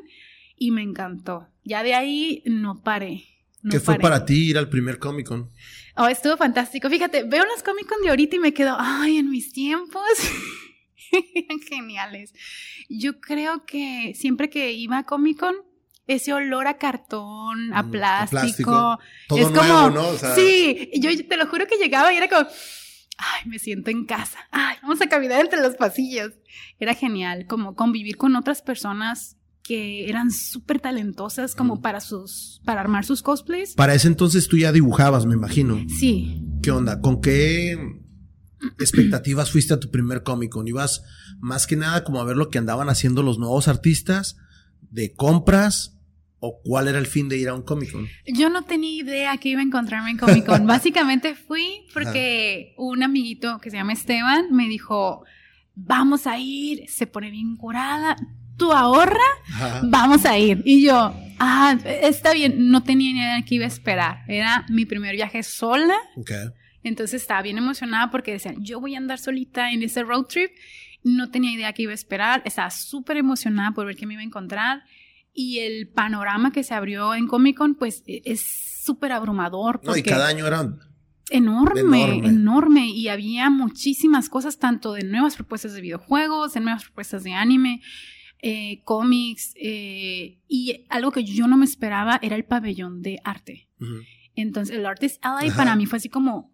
y 0.58 0.72
me 0.72 0.82
encantó. 0.82 1.48
Ya 1.64 1.84
de 1.84 1.94
ahí 1.94 2.44
no 2.46 2.82
paré. 2.82 3.24
¿Qué 3.70 3.80
fue 3.80 3.98
para 3.98 4.26
ti 4.26 4.50
ir 4.50 4.58
al 4.58 4.70
primer 4.70 5.00
Comic 5.00 5.28
Con? 5.28 5.50
Oh, 5.96 6.08
estuvo 6.08 6.38
fantástico. 6.38 6.90
Fíjate, 6.90 7.24
veo 7.24 7.44
las 7.46 7.64
Comic 7.64 7.88
Con 7.88 8.02
de 8.02 8.10
ahorita 8.10 8.36
y 8.36 8.40
me 8.40 8.54
quedo, 8.54 8.76
ay, 8.78 9.18
en 9.18 9.30
mis 9.30 9.52
tiempos. 9.54 10.04
eran 11.34 11.60
geniales. 11.60 12.34
Yo 12.90 13.20
creo 13.20 13.66
que 13.66 14.14
siempre 14.16 14.50
que 14.50 14.72
iba 14.74 15.00
a 15.00 15.04
Comic 15.06 15.40
Con, 15.40 15.56
ese 16.08 16.34
olor 16.34 16.68
a 16.68 16.78
cartón, 16.78 17.74
a 17.74 17.82
mm, 17.82 17.92
plástico, 17.92 19.00
Todo 19.28 19.40
es 19.40 19.48
como, 19.48 19.90
¿no? 19.90 20.04
sí, 20.36 20.92
yo 20.96 21.10
te 21.28 21.38
lo 21.38 21.48
juro 21.48 21.66
que 21.66 21.78
llegaba 21.78 22.14
y 22.14 22.18
era 22.18 22.30
como, 22.30 22.48
ay, 23.18 23.50
me 23.50 23.58
siento 23.58 23.90
en 23.90 24.06
casa, 24.06 24.38
ay, 24.52 24.78
vamos 24.84 25.02
a 25.02 25.10
caminar 25.10 25.42
entre 25.42 25.62
los 25.62 25.76
pasillos. 25.76 26.34
Era 26.80 26.94
genial, 26.94 27.48
como 27.48 27.76
convivir 27.76 28.18
con 28.18 28.36
otras 28.36 28.62
personas 28.62 29.38
que 29.66 30.08
eran 30.08 30.30
súper 30.30 30.80
talentosas 30.80 31.56
como 31.56 31.82
para 31.82 32.00
sus, 32.00 32.62
para 32.66 32.82
armar 32.82 33.04
sus 33.04 33.24
cosplays. 33.24 33.74
Para 33.74 33.96
ese 33.96 34.08
entonces 34.08 34.48
tú 34.48 34.58
ya 34.58 34.72
dibujabas, 34.72 35.26
me 35.26 35.34
imagino. 35.34 35.84
Sí. 35.90 36.40
¿Qué 36.62 36.70
onda? 36.70 37.02
¿Con 37.02 37.20
qué 37.20 37.76
expectativas 38.80 39.52
fuiste 39.52 39.74
a 39.74 39.80
tu 39.80 39.90
primer 39.90 40.22
Comic 40.22 40.52
Con? 40.52 40.68
¿Ibas 40.68 41.04
más 41.40 41.66
que 41.66 41.78
nada 41.78 42.04
como 42.04 42.22
a 42.22 42.26
ver 42.26 42.38
lo 42.38 42.52
que 42.52 42.60
andaban 42.60 42.90
haciendo 42.90 43.24
los 43.24 43.40
nuevos 43.40 43.68
artistas? 43.68 44.38
¿De 44.82 45.16
compras? 45.16 45.98
¿O 46.40 46.62
cuál 46.64 46.88
era 46.88 47.00
el 47.00 47.08
fin 47.08 47.28
de 47.28 47.40
ir 47.40 47.50
a 47.50 47.56
un 47.56 47.64
Comic 47.64 47.92
Con? 47.92 48.08
Yo 48.28 48.52
no 48.52 48.62
tenía 48.66 49.02
idea 49.02 49.38
que 49.38 49.50
iba 49.50 49.62
a 49.62 49.64
encontrarme 49.64 50.12
en 50.12 50.20
Comic 50.20 50.46
Con. 50.46 50.68
Básicamente 50.68 51.34
fui 51.34 51.88
porque 51.92 52.76
un 52.78 53.02
amiguito 53.02 53.60
que 53.60 53.72
se 53.72 53.78
llama 53.78 53.94
Esteban 53.94 54.46
me 54.52 54.68
dijo, 54.68 55.24
vamos 55.74 56.28
a 56.28 56.38
ir, 56.38 56.88
se 56.88 57.08
pone 57.08 57.32
bien 57.32 57.56
curada, 57.56 58.16
tú 58.58 58.72
ahorra, 58.72 59.20
vamos 59.84 60.26
a 60.26 60.38
ir. 60.38 60.62
Y 60.66 60.84
yo, 60.84 61.14
Ah, 61.40 61.78
está 61.84 62.34
bien, 62.34 62.70
no 62.70 62.84
tenía 62.84 63.12
ni 63.12 63.20
idea 63.20 63.36
de 63.36 63.46
qué 63.46 63.56
iba 63.56 63.66
a 63.66 63.68
esperar. 63.68 64.24
Era 64.28 64.66
mi 64.70 64.86
primer 64.86 65.16
viaje 65.16 65.44
sola. 65.44 65.96
Okay. 66.16 66.48
Entonces 66.84 67.22
estaba 67.22 67.42
bien 67.42 67.58
emocionada 67.58 68.12
porque 68.12 68.32
decían, 68.32 68.64
yo 68.64 68.80
voy 68.80 68.96
a 68.96 69.00
andar 69.00 69.20
solita 69.20 69.72
en 69.72 69.84
ese 69.84 70.04
road 70.04 70.26
trip. 70.26 70.52
No 71.04 71.32
tenía 71.32 71.52
idea 71.52 71.74
qué 71.74 71.84
iba 71.84 71.92
a 71.92 71.96
esperar. 71.96 72.42
Estaba 72.46 72.70
súper 72.70 73.18
emocionada 73.18 73.72
por 73.72 73.86
ver 73.86 73.96
qué 73.96 74.06
me 74.06 74.14
iba 74.14 74.22
a 74.22 74.26
encontrar. 74.26 74.84
Y 75.34 75.60
el 75.60 75.90
panorama 75.90 76.52
que 76.52 76.64
se 76.64 76.74
abrió 76.74 77.14
en 77.14 77.28
Comic 77.28 77.58
Con, 77.58 77.76
pues 77.76 78.04
e, 78.08 78.22
es 78.26 78.42
súper 78.84 79.12
abrumador. 79.12 79.82
No, 79.84 79.98
y 79.98 80.04
cada 80.04 80.28
año 80.28 80.48
eran 80.48 80.80
Enorme, 81.32 82.20
enorme, 82.20 82.88
Y 82.88 83.08
había 83.08 83.50
muchísimas 83.50 84.30
cosas, 84.30 84.60
tanto 84.60 84.94
de 84.94 85.04
nuevas 85.04 85.36
propuestas 85.36 85.74
de 85.74 85.82
videojuegos, 85.82 86.54
de 86.54 86.60
nuevas 86.60 86.84
propuestas 86.84 87.24
de 87.24 87.34
anime, 87.34 87.82
eh, 88.40 88.82
cómics. 88.84 89.54
Eh, 89.56 90.40
y 90.48 90.86
algo 90.90 91.12
que 91.12 91.24
yo 91.24 91.48
no 91.48 91.58
me 91.58 91.66
esperaba 91.66 92.20
era 92.22 92.36
el 92.36 92.46
pabellón 92.46 93.02
de 93.02 93.20
arte. 93.24 93.70
Entonces, 94.36 94.76
el 94.76 94.86
Artist 94.86 95.18
Alley 95.22 95.52
para 95.52 95.76
mí 95.76 95.86
fue 95.86 95.98
así 95.98 96.10
como. 96.10 96.54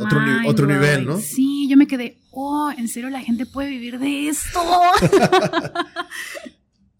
otro, 0.00 0.20
otro 0.46 0.66
nivel, 0.66 1.06
¿no? 1.06 1.18
Sí, 1.18 1.68
yo 1.68 1.76
me 1.76 1.86
quedé, 1.86 2.20
oh, 2.30 2.70
en 2.76 2.88
serio, 2.88 3.10
la 3.10 3.20
gente 3.20 3.46
puede 3.46 3.70
vivir 3.70 3.98
de 3.98 4.28
esto. 4.28 4.60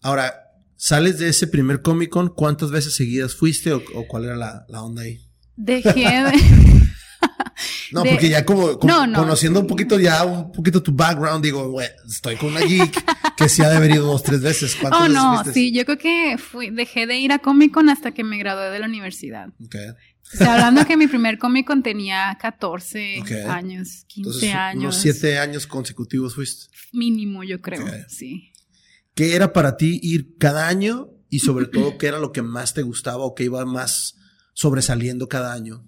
Ahora, 0.01 0.33
sales 0.75 1.19
de 1.19 1.29
ese 1.29 1.47
primer 1.47 1.81
Comic 1.81 2.09
Con, 2.09 2.29
¿cuántas 2.29 2.71
veces 2.71 2.95
seguidas 2.95 3.35
fuiste 3.35 3.73
o, 3.73 3.81
cuál 4.07 4.25
era 4.25 4.35
la, 4.35 4.65
la 4.69 4.81
onda 4.83 5.03
ahí? 5.03 5.19
Dejé 5.55 5.93
de... 5.93 6.89
No, 7.91 8.03
porque 8.03 8.29
ya 8.29 8.45
como, 8.45 8.79
conociendo 8.79 9.59
un 9.59 9.67
poquito 9.67 9.99
ya, 9.99 10.23
un 10.23 10.51
poquito 10.51 10.81
tu 10.81 10.93
background, 10.93 11.43
digo, 11.43 11.69
güey, 11.69 11.87
estoy 12.07 12.35
con 12.35 12.49
una 12.51 12.61
geek 12.61 13.03
que 13.39 13.49
sí 13.49 13.61
ha 13.61 13.69
de 13.69 13.77
haber 13.77 13.91
ido 13.91 14.05
dos, 14.05 14.21
tres 14.23 14.41
veces. 14.41 14.75
¿Cuántas 14.75 15.01
oh, 15.01 15.07
no, 15.07 15.43
sí, 15.45 15.71
yo 15.71 15.85
creo 15.85 15.97
que 15.97 16.37
fui, 16.37 16.69
dejé 16.69 17.07
de 17.07 17.17
ir 17.17 17.31
a 17.31 17.39
Comic 17.39 17.73
Con 17.73 17.89
hasta 17.89 18.11
que 18.11 18.23
me 18.23 18.37
gradué 18.37 18.69
de 18.69 18.79
la 18.79 18.85
universidad. 18.85 19.49
Okay. 19.65 19.89
O 19.89 20.37
sea, 20.37 20.53
hablando 20.55 20.85
que 20.85 20.97
mi 20.97 21.07
primer 21.07 21.37
Comic 21.39 21.65
Con 21.65 21.81
tenía 21.81 22.37
14 22.39 23.23
años, 23.47 24.05
15 24.07 24.51
años. 24.51 24.83
Unos 24.83 24.97
7 24.97 25.39
años 25.39 25.67
consecutivos 25.67 26.35
fuiste. 26.35 26.67
Mínimo, 26.93 27.43
yo 27.43 27.61
creo, 27.61 27.85
sí. 28.07 28.51
¿Qué 29.15 29.35
era 29.35 29.53
para 29.53 29.77
ti 29.77 29.99
ir 30.03 30.35
cada 30.37 30.67
año 30.67 31.09
y 31.29 31.39
sobre 31.39 31.65
todo 31.65 31.97
qué 31.97 32.07
era 32.07 32.19
lo 32.19 32.31
que 32.31 32.41
más 32.41 32.73
te 32.73 32.81
gustaba 32.81 33.23
o 33.23 33.35
qué 33.35 33.45
iba 33.45 33.65
más 33.65 34.15
sobresaliendo 34.53 35.27
cada 35.27 35.53
año? 35.53 35.85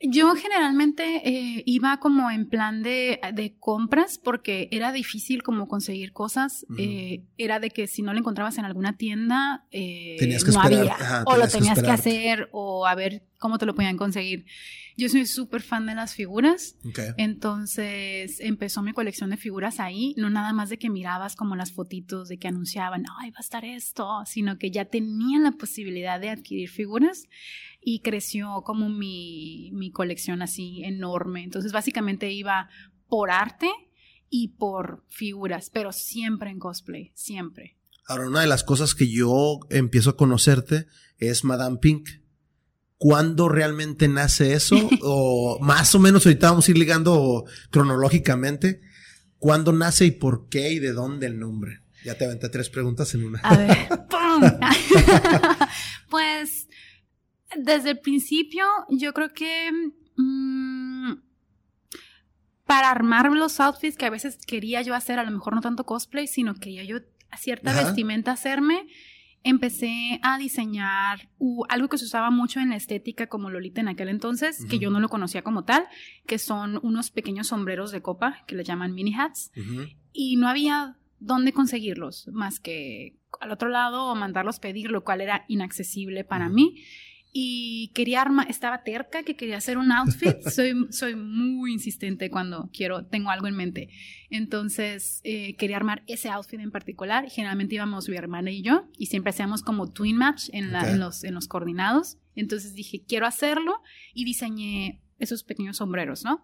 Yo 0.00 0.34
generalmente 0.34 1.22
eh, 1.24 1.62
iba 1.64 1.98
como 2.00 2.30
en 2.30 2.48
plan 2.48 2.82
de, 2.82 3.18
compras 3.58 4.18
porque 4.22 4.68
era 4.70 4.92
difícil 4.92 5.42
como 5.42 5.68
conseguir 5.68 6.12
cosas. 6.12 6.66
Eh, 6.76 7.24
era 7.38 7.60
de 7.60 7.70
que 7.70 7.86
si 7.86 8.02
no 8.02 8.12
lo 8.12 8.18
encontrabas 8.18 8.58
en 8.58 8.66
alguna 8.66 8.98
tienda, 8.98 9.64
eh, 9.70 10.18
no 10.52 10.60
había. 10.60 11.24
o 11.24 11.36
lo 11.38 11.48
tenías 11.48 11.82
que, 11.82 11.90
hacer 11.90 12.50
o 12.52 12.86
a 12.86 12.94
ver 12.94 13.24
cómo 13.38 13.56
te 13.56 13.64
lo 13.64 13.74
podían 13.74 13.96
conseguir. 13.96 14.44
Yo 14.98 15.08
soy 15.08 15.26
súper 15.26 15.62
fan 15.62 15.86
de 15.86 15.94
las 15.94 16.14
figuras. 16.14 16.76
Entonces 17.16 18.40
empezó 18.40 18.82
mi 18.82 18.92
colección 18.92 19.30
de 19.30 19.38
figuras 19.38 19.80
ahí. 19.80 20.14
No 20.18 20.28
nada 20.28 20.52
más 20.52 20.68
de 20.68 20.78
que 20.78 20.90
mirabas 20.90 21.36
como 21.36 21.56
las 21.56 21.72
fotitos 21.72 22.28
de 22.28 22.38
que 22.38 22.48
anunciaban, 22.48 23.04
ay, 23.20 23.30
va 23.30 23.38
a 23.38 23.40
estar 23.40 23.64
esto, 23.64 24.22
sino 24.26 24.58
que 24.58 24.70
ya 24.70 24.84
tenían 24.86 25.42
la 25.42 25.52
posibilidad 25.52 26.20
de 26.20 26.30
adquirir 26.30 26.68
figuras 26.68 27.28
y 27.88 28.00
creció 28.00 28.62
como 28.64 28.88
mi, 28.88 29.70
mi 29.72 29.92
colección 29.92 30.42
así 30.42 30.82
enorme. 30.82 31.44
Entonces 31.44 31.70
básicamente 31.70 32.32
iba 32.32 32.68
por 33.08 33.30
arte 33.30 33.68
y 34.28 34.48
por 34.58 35.04
figuras, 35.06 35.70
pero 35.72 35.92
siempre 35.92 36.50
en 36.50 36.58
cosplay, 36.58 37.12
siempre. 37.14 37.76
Ahora, 38.08 38.26
una 38.26 38.40
de 38.40 38.48
las 38.48 38.64
cosas 38.64 38.96
que 38.96 39.08
yo 39.08 39.60
empiezo 39.70 40.10
a 40.10 40.16
conocerte 40.16 40.86
es 41.18 41.44
Madame 41.44 41.78
Pink. 41.78 42.08
¿Cuándo 42.98 43.48
realmente 43.48 44.08
nace 44.08 44.54
eso? 44.54 44.74
o 45.02 45.60
más 45.60 45.94
o 45.94 46.00
menos 46.00 46.26
ahorita 46.26 46.50
vamos 46.50 46.66
a 46.66 46.70
ir 46.72 46.78
ligando 46.78 47.44
cronológicamente. 47.70 48.80
¿Cuándo 49.38 49.72
nace 49.72 50.06
y 50.06 50.10
por 50.10 50.48
qué 50.48 50.72
y 50.72 50.80
de 50.80 50.92
dónde 50.92 51.28
el 51.28 51.38
nombre? 51.38 51.82
Ya 52.04 52.18
te 52.18 52.24
aventé 52.24 52.48
tres 52.48 52.68
preguntas 52.68 53.14
en 53.14 53.24
una. 53.24 53.38
A 53.40 53.56
ver, 53.56 53.88
pues 56.10 56.65
desde 57.54 57.90
el 57.90 58.00
principio, 58.00 58.64
yo 58.88 59.12
creo 59.12 59.32
que 59.32 59.70
mm, 60.16 61.12
para 62.64 62.90
armar 62.90 63.30
los 63.30 63.60
outfits 63.60 63.96
que 63.96 64.06
a 64.06 64.10
veces 64.10 64.38
quería 64.46 64.82
yo 64.82 64.94
hacer, 64.94 65.18
a 65.18 65.24
lo 65.24 65.30
mejor 65.30 65.54
no 65.54 65.60
tanto 65.60 65.84
cosplay, 65.84 66.26
sino 66.26 66.54
quería 66.54 66.82
yo 66.84 66.98
cierta 67.36 67.72
vestimenta 67.72 68.32
hacerme, 68.32 68.86
empecé 69.42 70.18
a 70.22 70.38
diseñar 70.38 71.28
algo 71.68 71.88
que 71.88 71.98
se 71.98 72.04
usaba 72.04 72.30
mucho 72.30 72.60
en 72.60 72.70
la 72.70 72.76
estética 72.76 73.28
como 73.28 73.50
Lolita 73.50 73.80
en 73.80 73.88
aquel 73.88 74.08
entonces, 74.08 74.64
que 74.64 74.78
yo 74.78 74.90
no 74.90 75.00
lo 75.00 75.08
conocía 75.08 75.42
como 75.42 75.64
tal, 75.64 75.86
que 76.26 76.38
son 76.38 76.80
unos 76.82 77.10
pequeños 77.10 77.48
sombreros 77.48 77.92
de 77.92 78.02
copa 78.02 78.42
que 78.46 78.56
le 78.56 78.64
llaman 78.64 78.94
mini 78.94 79.14
hats. 79.14 79.52
Y 80.12 80.36
no 80.36 80.48
había 80.48 80.96
dónde 81.20 81.52
conseguirlos, 81.52 82.28
más 82.32 82.58
que 82.58 83.16
al 83.40 83.52
otro 83.52 83.68
lado 83.68 84.06
o 84.06 84.14
mandarlos 84.14 84.58
pedir, 84.58 84.90
lo 84.90 85.04
cual 85.04 85.20
era 85.20 85.44
inaccesible 85.48 86.24
para 86.24 86.48
mí 86.48 86.82
y 87.38 87.88
quería 87.88 88.22
armar, 88.22 88.50
estaba 88.50 88.82
terca 88.82 89.22
que 89.22 89.36
quería 89.36 89.58
hacer 89.58 89.76
un 89.76 89.92
outfit. 89.92 90.40
Soy, 90.50 90.86
soy 90.88 91.16
muy 91.16 91.70
insistente 91.70 92.30
cuando 92.30 92.70
quiero, 92.72 93.04
tengo 93.04 93.28
algo 93.28 93.46
en 93.46 93.54
mente. 93.54 93.90
Entonces, 94.30 95.20
eh, 95.22 95.54
quería 95.56 95.76
armar 95.76 96.02
ese 96.06 96.30
outfit 96.30 96.58
en 96.60 96.70
particular. 96.70 97.28
Generalmente 97.28 97.74
íbamos 97.74 98.08
mi 98.08 98.16
hermana 98.16 98.50
y 98.50 98.62
yo 98.62 98.88
y 98.96 99.06
siempre 99.06 99.30
hacíamos 99.30 99.60
como 99.60 99.92
twin 99.92 100.16
match 100.16 100.48
en, 100.54 100.74
en, 100.74 100.98
los, 100.98 101.24
en 101.24 101.34
los 101.34 101.46
coordinados. 101.46 102.16
Entonces 102.36 102.74
dije, 102.74 103.04
quiero 103.06 103.26
hacerlo 103.26 103.82
y 104.14 104.24
diseñé 104.24 105.02
esos 105.18 105.44
pequeños 105.44 105.76
sombreros, 105.76 106.24
¿no? 106.24 106.42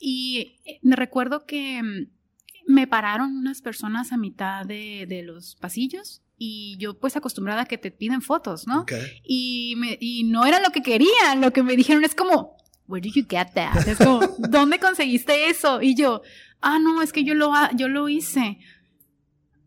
Y 0.00 0.58
eh, 0.64 0.80
me 0.82 0.96
recuerdo 0.96 1.46
que 1.46 1.80
mm, 1.84 2.72
me 2.72 2.88
pararon 2.88 3.36
unas 3.36 3.62
personas 3.62 4.10
a 4.10 4.16
mitad 4.16 4.66
de, 4.66 5.06
de 5.08 5.22
los 5.22 5.54
pasillos 5.54 6.24
y 6.38 6.76
yo 6.78 6.98
pues 6.98 7.16
acostumbrada 7.16 7.62
a 7.62 7.66
que 7.66 7.78
te 7.78 7.90
piden 7.90 8.22
fotos, 8.22 8.66
¿no? 8.66 8.84
Y, 9.24 9.74
me, 9.76 9.96
y 10.00 10.24
no 10.24 10.44
era 10.44 10.60
lo 10.60 10.70
que 10.70 10.82
querían, 10.82 11.40
lo 11.40 11.52
que 11.52 11.62
me 11.62 11.76
dijeron 11.76 12.04
es 12.04 12.14
como, 12.14 12.56
where 12.86 13.02
did 13.02 13.14
you 13.14 13.26
get 13.28 13.52
that? 13.54 13.86
Es 13.88 13.98
como, 13.98 14.20
¿dónde 14.38 14.78
conseguiste 14.78 15.48
eso? 15.48 15.80
Y 15.82 15.94
yo, 15.94 16.22
ah, 16.60 16.78
no, 16.78 17.02
es 17.02 17.12
que 17.12 17.24
yo 17.24 17.34
lo, 17.34 17.52
yo 17.74 17.88
lo 17.88 18.08
hice. 18.08 18.58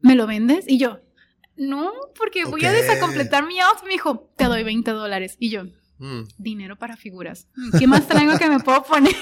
¿Me 0.02 0.16
lo 0.16 0.28
vendes? 0.28 0.66
Y 0.68 0.78
yo, 0.78 1.02
no, 1.58 1.92
porque 2.18 2.46
voy 2.46 2.64
a 2.66 2.72
desacompletar 2.72 3.46
mi 3.46 3.60
outfit. 3.60 3.86
Me 3.86 3.94
dijo, 3.94 4.32
te 4.38 4.46
doy 4.46 4.64
20 4.64 4.92
dólares. 4.92 5.36
Y 5.40 5.50
yo, 5.50 5.66
mm. 5.98 6.24
dinero 6.38 6.78
para 6.78 6.96
figuras. 6.96 7.48
¿Qué 7.78 7.86
más 7.86 8.08
traigo 8.08 8.38
que 8.38 8.48
me 8.48 8.60
puedo 8.60 8.84
poner? 8.84 9.16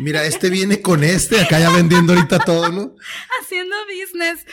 Mira, 0.00 0.24
este 0.24 0.50
viene 0.50 0.82
con 0.82 1.04
este, 1.04 1.40
acá 1.40 1.60
ya 1.60 1.70
vendiendo 1.70 2.12
ahorita 2.12 2.40
todo, 2.40 2.70
¿no? 2.70 2.96
Haciendo 3.40 3.76
business. 3.86 4.44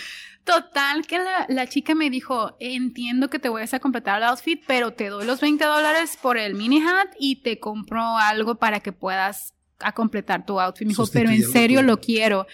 Total, 0.44 1.08
que 1.08 1.20
la, 1.48 1.68
chica 1.68 1.96
me 1.96 2.10
dijo, 2.10 2.58
entiendo 2.60 3.30
que 3.30 3.40
te 3.40 3.48
voy 3.48 3.62
a 3.62 3.80
completar 3.80 4.18
el 4.18 4.26
outfit, 4.26 4.62
pero 4.68 4.92
te 4.92 5.08
doy 5.08 5.26
los 5.26 5.40
20 5.40 5.64
dólares 5.64 6.18
por 6.22 6.38
el 6.38 6.56
mini 6.56 6.82
hat 6.82 7.08
y 7.18 7.38
te 7.38 7.60
compro 7.60 8.18
algo 8.18 8.56
para 8.56 8.82
que 8.82 8.92
puedas 8.92 9.54
a 9.80 9.94
completar 9.94 10.46
tu 10.46 10.60
outfit. 10.60 10.86
Me 10.86 10.90
dijo, 10.90 11.08
pero 11.14 11.30
en 11.30 11.44
serio 11.44 11.82
lo 11.82 12.02
quiero. 12.02 12.46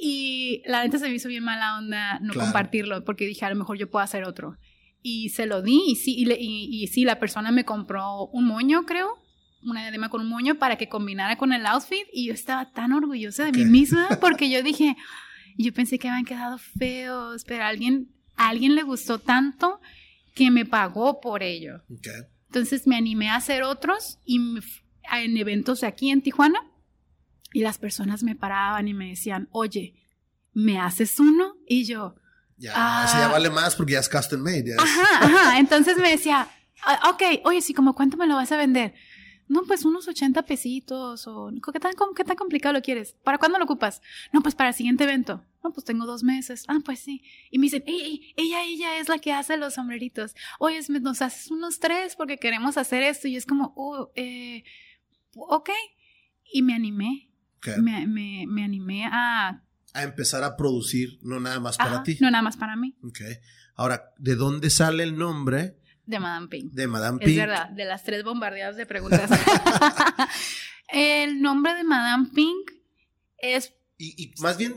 Y 0.00 0.62
la 0.66 0.82
gente 0.82 0.98
se 0.98 1.08
me 1.08 1.14
hizo 1.14 1.28
bien 1.28 1.42
mala 1.42 1.78
onda 1.78 2.20
no 2.20 2.32
compartirlo, 2.32 3.04
porque 3.04 3.26
dije, 3.26 3.44
a 3.44 3.50
lo 3.50 3.56
mejor 3.56 3.76
yo 3.76 3.90
puedo 3.90 4.04
hacer 4.04 4.24
otro. 4.24 4.56
Y 5.02 5.30
se 5.30 5.46
lo 5.46 5.62
di, 5.62 5.82
y 5.88 5.96
sí, 5.96 6.14
y, 6.16 6.82
y, 6.82 6.86
sí, 6.88 7.04
la 7.04 7.18
persona 7.18 7.50
me 7.50 7.64
compró 7.64 8.26
un 8.26 8.44
moño, 8.44 8.84
creo, 8.86 9.18
una 9.64 9.80
diadema 9.82 10.10
con 10.10 10.20
un 10.20 10.28
moño 10.28 10.56
para 10.56 10.76
que 10.76 10.88
combinara 10.88 11.36
con 11.36 11.52
el 11.52 11.66
outfit, 11.66 12.06
y 12.12 12.26
yo 12.26 12.34
estaba 12.34 12.72
tan 12.72 12.92
orgullosa 12.92 13.44
de 13.44 13.52
mí 13.52 13.64
misma, 13.64 14.08
porque 14.20 14.50
yo 14.50 14.62
dije, 14.64 14.96
y 15.56 15.64
yo 15.64 15.72
pensé 15.72 15.98
que 15.98 16.08
habían 16.08 16.24
quedado 16.24 16.58
feos, 16.58 17.44
pero 17.44 17.64
a 17.64 17.68
alguien, 17.68 18.12
a 18.36 18.48
alguien 18.48 18.74
le 18.74 18.82
gustó 18.82 19.18
tanto 19.18 19.80
que 20.34 20.50
me 20.50 20.64
pagó 20.64 21.20
por 21.20 21.42
ello. 21.42 21.82
Entonces 22.48 22.86
me 22.86 22.96
animé 22.96 23.28
a 23.28 23.36
hacer 23.36 23.62
otros 23.62 24.18
y 24.24 24.38
en 25.12 25.36
eventos 25.36 25.82
aquí 25.82 26.10
en 26.10 26.22
Tijuana 26.22 26.60
y 27.52 27.60
las 27.60 27.78
personas 27.78 28.22
me 28.22 28.34
paraban 28.34 28.86
y 28.88 28.94
me 28.94 29.08
decían, 29.08 29.48
oye, 29.50 29.94
¿me 30.52 30.78
haces 30.78 31.18
uno? 31.18 31.54
Y 31.66 31.84
yo... 31.84 32.16
Ya, 32.58 32.72
ah, 32.74 33.18
ya 33.20 33.28
vale 33.28 33.50
más 33.50 33.76
porque 33.76 33.92
ya 33.92 33.98
es 33.98 34.08
custom 34.08 34.40
made. 34.40 34.74
Ajá, 34.78 35.26
ajá. 35.26 35.58
Entonces 35.58 35.98
me 35.98 36.10
decía, 36.10 36.48
ah, 36.84 37.10
ok, 37.10 37.42
oye, 37.44 37.60
sí, 37.60 37.74
como 37.74 37.94
cuánto 37.94 38.16
me 38.16 38.26
lo 38.26 38.34
vas 38.34 38.50
a 38.50 38.56
vender. 38.56 38.94
No, 39.48 39.62
pues 39.62 39.84
unos 39.84 40.08
80 40.08 40.42
pesitos 40.42 41.26
o 41.26 41.50
¿qué 41.72 41.78
tan, 41.78 41.92
¿qué 42.16 42.24
tan 42.24 42.36
complicado 42.36 42.72
lo 42.72 42.82
quieres? 42.82 43.14
¿Para 43.22 43.38
cuándo 43.38 43.58
lo 43.58 43.64
ocupas? 43.64 44.02
No, 44.32 44.42
pues 44.42 44.54
para 44.54 44.70
el 44.70 44.74
siguiente 44.74 45.04
evento. 45.04 45.44
No, 45.62 45.72
pues 45.72 45.84
tengo 45.84 46.04
dos 46.04 46.22
meses. 46.22 46.64
Ah, 46.68 46.78
pues 46.84 47.00
sí. 47.00 47.22
Y 47.50 47.58
me 47.58 47.64
dicen, 47.64 47.84
ey, 47.86 48.34
ella, 48.36 48.64
ella 48.64 48.98
es 48.98 49.08
la 49.08 49.18
que 49.18 49.32
hace 49.32 49.56
los 49.56 49.74
sombreritos. 49.74 50.34
Oye, 50.58 50.80
nos 51.00 51.22
haces 51.22 51.50
unos 51.50 51.78
tres 51.78 52.16
porque 52.16 52.38
queremos 52.38 52.76
hacer 52.76 53.02
esto. 53.02 53.28
Y 53.28 53.36
es 53.36 53.46
como, 53.46 53.72
oh, 53.76 54.10
eh, 54.16 54.64
ok. 55.34 55.70
Y 56.52 56.62
me 56.62 56.74
animé. 56.74 57.30
Me, 57.78 58.06
me, 58.06 58.44
me, 58.46 58.62
animé 58.62 59.06
a... 59.06 59.62
A 59.92 60.02
empezar 60.02 60.44
a 60.44 60.56
producir, 60.56 61.18
no 61.22 61.40
nada 61.40 61.58
más 61.58 61.76
para 61.76 62.02
ti. 62.02 62.16
No 62.20 62.30
nada 62.30 62.42
más 62.42 62.56
para 62.56 62.76
mí. 62.76 62.94
Ok. 63.02 63.20
Ahora, 63.74 64.12
¿de 64.18 64.36
dónde 64.36 64.70
sale 64.70 65.02
el 65.02 65.16
nombre? 65.16 65.78
De 66.06 66.20
Madame 66.20 66.48
Pink. 66.48 66.72
De 66.72 66.86
Madame 66.86 67.18
Pink. 67.18 67.30
Es 67.30 67.36
verdad, 67.36 67.68
de 67.70 67.84
las 67.84 68.04
tres 68.04 68.22
bombardeadas 68.22 68.76
de 68.76 68.86
preguntas. 68.86 69.28
el 70.88 71.42
nombre 71.42 71.74
de 71.74 71.84
Madame 71.84 72.28
Pink 72.34 72.70
es... 73.38 73.74
Y, 73.98 74.32
más 74.38 74.56
bien, 74.56 74.74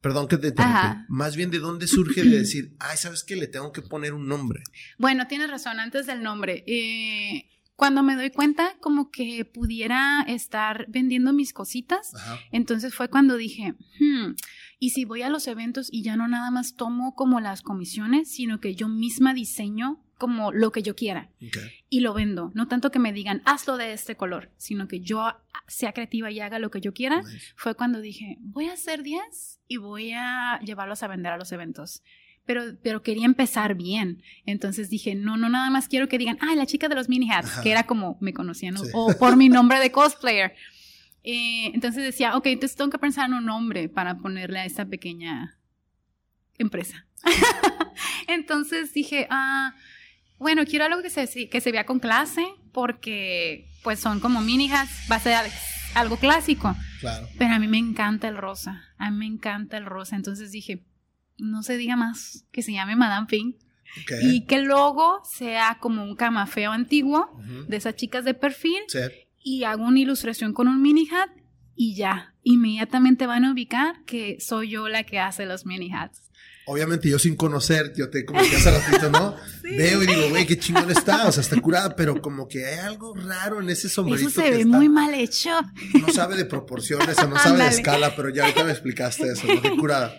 perdón 0.00 0.28
que 0.28 0.36
te 0.36 0.48
interrumpa, 0.48 1.06
más 1.08 1.36
bien 1.36 1.50
de 1.50 1.60
dónde 1.60 1.86
surge 1.86 2.22
de 2.22 2.38
decir, 2.38 2.76
ay, 2.80 2.96
¿sabes 2.96 3.24
qué? 3.24 3.36
Le 3.36 3.46
tengo 3.46 3.72
que 3.72 3.80
poner 3.80 4.12
un 4.12 4.28
nombre. 4.28 4.62
Bueno, 4.98 5.26
tienes 5.26 5.50
razón, 5.50 5.80
antes 5.80 6.06
del 6.06 6.22
nombre. 6.22 6.64
Eh, 6.66 7.48
cuando 7.76 8.02
me 8.02 8.16
doy 8.16 8.30
cuenta 8.30 8.76
como 8.80 9.10
que 9.10 9.44
pudiera 9.44 10.24
estar 10.26 10.86
vendiendo 10.88 11.32
mis 11.32 11.52
cositas, 11.52 12.12
entonces 12.50 12.94
fue 12.94 13.08
cuando 13.08 13.36
dije, 13.36 13.74
hmm, 14.00 14.34
y 14.78 14.90
si 14.90 15.04
voy 15.04 15.22
a 15.22 15.28
los 15.28 15.46
eventos 15.46 15.88
y 15.92 16.02
ya 16.02 16.16
no 16.16 16.26
nada 16.26 16.50
más 16.50 16.74
tomo 16.74 17.14
como 17.14 17.38
las 17.40 17.62
comisiones, 17.62 18.30
sino 18.30 18.60
que 18.60 18.74
yo 18.74 18.88
misma 18.88 19.34
diseño 19.34 20.05
como 20.18 20.52
lo 20.52 20.72
que 20.72 20.82
yo 20.82 20.96
quiera. 20.96 21.30
Y 21.88 22.00
lo 22.00 22.14
vendo, 22.14 22.50
no 22.54 22.68
tanto 22.68 22.90
que 22.90 22.98
me 22.98 23.12
digan 23.12 23.42
hazlo 23.44 23.76
de 23.76 23.92
este 23.92 24.16
color, 24.16 24.50
sino 24.56 24.88
que 24.88 25.00
yo 25.00 25.34
sea 25.68 25.92
creativa 25.92 26.30
y 26.30 26.40
haga 26.40 26.58
lo 26.58 26.70
que 26.70 26.80
yo 26.80 26.94
quiera, 26.94 27.22
fue 27.54 27.74
cuando 27.74 28.00
dije, 28.00 28.38
voy 28.40 28.68
a 28.68 28.74
hacer 28.74 29.02
10 29.02 29.60
y 29.68 29.76
voy 29.76 30.12
a 30.12 30.60
llevarlos 30.60 31.02
a 31.02 31.08
vender 31.08 31.32
a 31.32 31.36
los 31.36 31.52
eventos. 31.52 32.02
Pero, 32.46 32.62
pero 32.80 33.02
quería 33.02 33.26
empezar 33.26 33.74
bien. 33.74 34.22
Entonces 34.46 34.88
dije, 34.88 35.16
no, 35.16 35.36
no, 35.36 35.48
nada 35.48 35.68
más 35.68 35.88
quiero 35.88 36.08
que 36.08 36.16
digan, 36.16 36.38
ah, 36.40 36.54
la 36.54 36.64
chica 36.64 36.88
de 36.88 36.94
los 36.94 37.08
mini 37.08 37.30
hats, 37.30 37.58
que 37.60 37.72
era 37.72 37.84
como 37.84 38.16
me 38.20 38.32
conocían, 38.32 38.76
o 38.94 39.12
por 39.18 39.36
mi 39.36 39.48
nombre 39.48 39.80
de 39.80 39.90
cosplayer. 39.90 40.54
Eh, 41.24 41.72
entonces 41.74 42.04
decía, 42.04 42.36
ok, 42.36 42.46
entonces 42.46 42.76
tengo 42.76 42.90
que 42.90 42.98
pensar 42.98 43.26
en 43.28 43.34
un 43.34 43.46
nombre 43.46 43.88
para 43.88 44.16
ponerle 44.16 44.60
a 44.60 44.64
esta 44.64 44.86
pequeña 44.86 45.58
empresa. 46.56 47.04
entonces 48.28 48.94
dije, 48.94 49.26
ah, 49.28 49.74
bueno, 50.38 50.64
quiero 50.64 50.84
algo 50.84 51.02
que 51.02 51.10
se, 51.10 51.48
que 51.48 51.60
se 51.60 51.72
vea 51.72 51.86
con 51.86 51.98
clase, 51.98 52.46
porque 52.72 53.68
pues 53.82 54.00
son 54.00 54.20
como 54.20 54.40
mini 54.40 54.70
hats, 54.70 54.90
va 55.10 55.16
a 55.16 55.20
ser 55.20 55.36
algo 55.94 56.16
clásico. 56.16 56.76
Claro. 57.00 57.28
Pero 57.38 57.54
a 57.54 57.58
mí 57.58 57.68
me 57.68 57.78
encanta 57.78 58.28
el 58.28 58.36
rosa, 58.36 58.84
a 58.98 59.10
mí 59.10 59.16
me 59.16 59.26
encanta 59.26 59.76
el 59.76 59.86
rosa. 59.86 60.16
Entonces 60.16 60.50
dije, 60.50 60.84
no 61.38 61.62
se 61.62 61.76
diga 61.76 61.96
más, 61.96 62.44
que 62.52 62.62
se 62.62 62.72
llame 62.72 62.96
Madame 62.96 63.26
Pink. 63.26 63.56
Y 64.22 64.42
que 64.42 64.56
el 64.56 64.64
logo 64.64 65.22
sea 65.24 65.78
como 65.80 66.02
un 66.02 66.16
camafeo 66.16 66.72
antiguo 66.72 67.30
de 67.68 67.76
esas 67.76 67.96
chicas 67.96 68.24
de 68.24 68.34
perfil. 68.34 68.82
Y 69.42 69.64
hago 69.64 69.84
una 69.84 70.00
ilustración 70.00 70.52
con 70.52 70.68
un 70.68 70.82
mini 70.82 71.08
hat 71.08 71.30
y 71.74 71.94
ya. 71.94 72.34
Inmediatamente 72.42 73.26
van 73.26 73.44
a 73.44 73.52
ubicar 73.52 74.02
que 74.04 74.38
soy 74.40 74.70
yo 74.70 74.88
la 74.88 75.04
que 75.04 75.18
hace 75.18 75.46
los 75.46 75.64
mini 75.66 75.92
hats. 75.92 76.25
Obviamente 76.68 77.08
yo 77.08 77.18
sin 77.20 77.36
conocer, 77.36 77.92
yo 77.94 78.10
te 78.10 78.24
como 78.24 78.40
que 78.40 78.56
hace 78.56 78.72
ratito, 78.72 79.08
¿no? 79.08 79.36
Veo 79.62 80.02
y 80.02 80.06
digo, 80.06 80.30
güey, 80.30 80.46
qué 80.46 80.58
chingón 80.58 80.90
está, 80.90 81.28
o 81.28 81.32
sea, 81.32 81.40
está 81.40 81.60
curada, 81.60 81.94
pero 81.94 82.20
como 82.20 82.48
que 82.48 82.66
hay 82.66 82.80
algo 82.80 83.14
raro 83.14 83.60
en 83.60 83.70
ese 83.70 83.88
sombrerito. 83.88 84.30
Eso 84.30 84.42
se 84.42 84.50
ve 84.50 84.64
muy 84.64 84.88
mal 84.88 85.14
hecho. 85.14 85.50
No 86.00 86.12
sabe 86.12 86.36
de 86.36 86.44
proporciones, 86.44 87.16
o 87.18 87.28
no 87.28 87.38
sabe 87.38 87.62
de 87.62 87.68
escala, 87.68 88.16
pero 88.16 88.30
ya 88.30 88.42
ahorita 88.42 88.64
me 88.64 88.72
explicaste 88.72 89.30
eso, 89.30 89.46
¿no? 89.46 89.62
Qué 89.62 89.76
curada. 89.76 90.12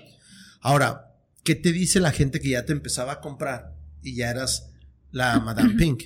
Ahora, 0.61 1.13
¿qué 1.43 1.55
te 1.55 1.73
dice 1.73 1.99
la 1.99 2.11
gente 2.11 2.39
que 2.39 2.49
ya 2.49 2.65
te 2.65 2.71
empezaba 2.71 3.13
a 3.13 3.19
comprar 3.19 3.75
y 4.01 4.15
ya 4.15 4.29
eras 4.29 4.69
la 5.11 5.39
Madame 5.41 5.75
Pink? 5.75 6.03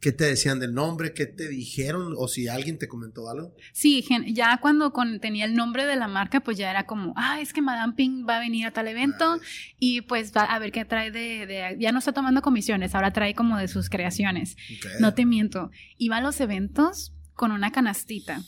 ¿Qué 0.00 0.12
te 0.12 0.24
decían 0.24 0.60
del 0.60 0.74
nombre? 0.74 1.12
¿Qué 1.12 1.26
te 1.26 1.48
dijeron? 1.48 2.14
¿O 2.16 2.28
si 2.28 2.46
alguien 2.46 2.78
te 2.78 2.86
comentó 2.86 3.28
algo? 3.28 3.52
Sí, 3.72 4.04
ya 4.28 4.58
cuando 4.58 4.92
tenía 5.20 5.44
el 5.44 5.54
nombre 5.54 5.86
de 5.86 5.96
la 5.96 6.06
marca, 6.06 6.40
pues 6.40 6.56
ya 6.56 6.70
era 6.70 6.86
como, 6.86 7.14
ah, 7.16 7.40
es 7.40 7.52
que 7.52 7.62
Madame 7.62 7.94
Pink 7.94 8.28
va 8.28 8.36
a 8.36 8.40
venir 8.40 8.66
a 8.66 8.70
tal 8.70 8.86
evento 8.86 9.40
y 9.80 10.02
pues 10.02 10.32
va 10.36 10.44
a 10.44 10.58
ver 10.60 10.70
qué 10.70 10.84
trae 10.84 11.10
de, 11.10 11.76
Ya 11.80 11.90
no 11.90 11.98
está 11.98 12.12
tomando 12.12 12.42
comisiones, 12.42 12.94
ahora 12.94 13.12
trae 13.12 13.34
como 13.34 13.58
de 13.58 13.66
sus 13.66 13.90
creaciones. 13.90 14.56
No 15.00 15.14
te 15.14 15.26
miento. 15.26 15.70
Iba 15.96 16.18
a 16.18 16.20
los 16.20 16.40
eventos 16.40 17.12
con 17.34 17.50
una 17.50 17.72
canastita 17.72 18.40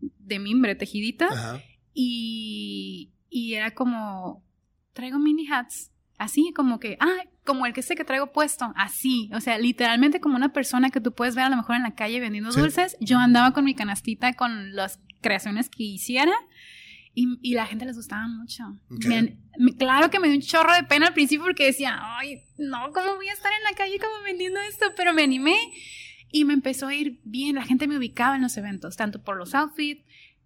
de 0.00 0.38
mimbre 0.38 0.76
tejidita 0.76 1.60
y, 1.92 3.12
y 3.30 3.54
era 3.54 3.72
como, 3.74 4.44
traigo 4.92 5.18
mini 5.18 5.48
hats, 5.48 5.90
así 6.18 6.52
como 6.54 6.78
que, 6.78 6.96
ah, 7.00 7.24
como 7.44 7.66
el 7.66 7.72
que 7.72 7.82
sé 7.82 7.94
que 7.94 8.04
traigo 8.04 8.32
puesto, 8.32 8.72
así, 8.76 9.30
o 9.34 9.40
sea, 9.40 9.58
literalmente 9.58 10.20
como 10.20 10.36
una 10.36 10.52
persona 10.52 10.90
que 10.90 11.00
tú 11.00 11.12
puedes 11.12 11.34
ver 11.34 11.44
a 11.44 11.50
lo 11.50 11.56
mejor 11.56 11.76
en 11.76 11.82
la 11.82 11.94
calle 11.94 12.20
vendiendo 12.20 12.50
dulces, 12.50 12.96
yo 13.00 13.18
andaba 13.18 13.52
con 13.52 13.64
mi 13.64 13.74
canastita 13.74 14.32
con 14.32 14.74
las 14.74 14.98
creaciones 15.20 15.68
que 15.68 15.84
hiciera 15.84 16.32
y, 17.14 17.38
y 17.42 17.54
la 17.54 17.66
gente 17.66 17.84
les 17.84 17.96
gustaba 17.96 18.26
mucho. 18.26 18.64
claro 19.78 20.10
que 20.10 20.18
me 20.18 20.28
dio 20.28 20.36
un 20.36 20.42
chorro 20.42 20.74
de 20.74 20.84
pena 20.84 21.08
al 21.08 21.14
principio 21.14 21.44
porque 21.44 21.66
decía, 21.66 21.98
ay, 22.02 22.42
no, 22.58 22.90
¿cómo 22.92 23.14
voy 23.16 23.28
a 23.28 23.32
estar 23.32 23.52
en 23.52 23.62
la 23.62 23.76
calle 23.76 23.98
como 23.98 24.24
vendiendo 24.24 24.60
esto? 24.62 24.86
Pero 24.96 25.12
me 25.12 25.22
animé 25.22 25.56
y 26.32 26.44
me 26.44 26.54
empezó 26.54 26.88
a 26.88 26.94
ir 26.94 27.20
bien, 27.24 27.54
la 27.54 27.64
gente 27.64 27.86
me 27.86 27.96
ubicaba 27.96 28.34
en 28.36 28.42
los 28.42 28.56
eventos, 28.56 28.96
tanto 28.96 29.22
por 29.22 29.36
los 29.36 29.54
outfits, 29.54 30.04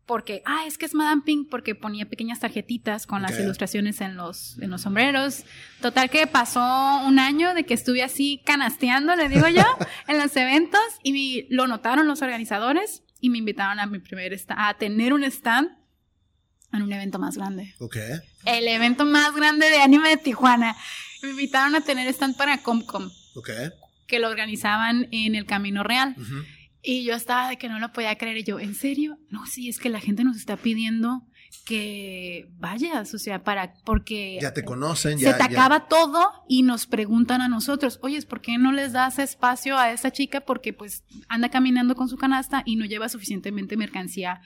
porque, 0.09 0.43
ah, 0.47 0.65
es 0.67 0.79
que 0.79 0.87
es 0.87 0.95
Madame 0.95 1.21
Pink, 1.23 1.51
porque 1.51 1.75
ponía 1.75 2.09
pequeñas 2.09 2.41
tarjetitas 2.41 3.07
con 3.07 3.21
las 3.21 3.39
ilustraciones 3.39 4.01
en 4.01 4.17
los, 4.17 4.59
en 4.59 4.71
los 4.71 4.81
sombreros. 4.81 5.45
Total 5.83 6.09
que 6.09 6.27
pasó 6.27 6.61
un 7.07 7.19
año 7.19 7.53
de 7.53 7.65
que 7.65 7.75
estuve 7.75 8.03
así 8.03 8.43
canasteando, 8.47 9.15
le 9.15 9.29
digo 9.29 9.49
yo, 9.49 9.67
en 10.09 10.19
los 10.19 10.35
eventos 10.35 10.81
y 11.03 11.47
lo 11.51 11.67
notaron 11.67 12.09
los 12.09 12.23
organizadores 12.23 13.03
y 13.21 13.29
me 13.29 13.37
invitaron 13.37 13.81
a 13.81 13.87
mi 13.87 13.99
primer 13.99 14.35
a 14.57 14.75
tener 14.79 15.13
un 15.13 15.25
stand 15.25 15.77
en 16.73 16.83
un 16.83 16.93
evento 16.93 17.19
más 17.19 17.37
grande. 17.37 17.75
Ok. 17.79 17.99
El 18.47 18.67
evento 18.67 19.05
más 19.05 19.35
grande 19.35 19.69
de 19.69 19.83
anime 19.83 20.09
de 20.09 20.17
Tijuana. 20.17 20.75
Me 21.23 21.31
invitaron 21.31 21.75
a 21.75 21.83
tener 21.83 22.09
stand 22.09 22.35
para 22.35 22.63
Comcom. 22.63 23.11
Ok. 23.35 23.51
Que 24.07 24.19
lo 24.19 24.31
organizaban 24.31 25.07
en 25.11 25.35
el 25.35 25.45
Camino 25.45 25.83
Real. 25.83 26.17
Y 26.91 27.05
yo 27.05 27.15
estaba 27.15 27.51
de 27.51 27.59
que 27.59 27.69
no 27.69 27.79
lo 27.81 27.93
podía 27.93 28.17
creer. 28.17 28.39
Y 28.39 28.45
yo, 28.45 28.59
¿en 28.59 28.75
serio? 28.75 29.19
No, 29.29 29.45
sí, 29.45 29.69
es 29.69 29.79
que 29.79 29.91
la 29.91 30.01
gente 30.01 30.25
nos 30.25 30.39
está 30.39 30.57
pidiendo 30.57 31.23
que 31.67 32.49
vayas, 32.57 33.13
o 33.13 33.19
sea, 33.19 33.45
para, 33.45 33.75
porque... 33.85 34.39
Ya 34.41 34.55
te 34.55 34.65
conocen, 34.65 35.19
ya... 35.19 35.33
Se 35.33 35.37
te 35.37 35.43
acaba 35.43 35.87
todo 35.87 36.31
y 36.49 36.63
nos 36.63 36.87
preguntan 36.87 37.43
a 37.43 37.49
nosotros, 37.51 37.99
oye, 38.01 38.23
¿por 38.23 38.41
qué 38.41 38.57
no 38.57 38.73
les 38.73 38.95
das 38.95 39.19
espacio 39.19 39.77
a 39.77 39.93
esa 39.93 40.13
chica? 40.13 40.41
Porque 40.41 40.73
pues 40.73 41.05
anda 41.29 41.51
caminando 41.51 41.95
con 41.95 42.09
su 42.09 42.17
canasta 42.17 42.63
y 42.65 42.77
no 42.77 42.87
lleva 42.87 43.11
suficientemente 43.11 43.77
mercancía 43.77 44.41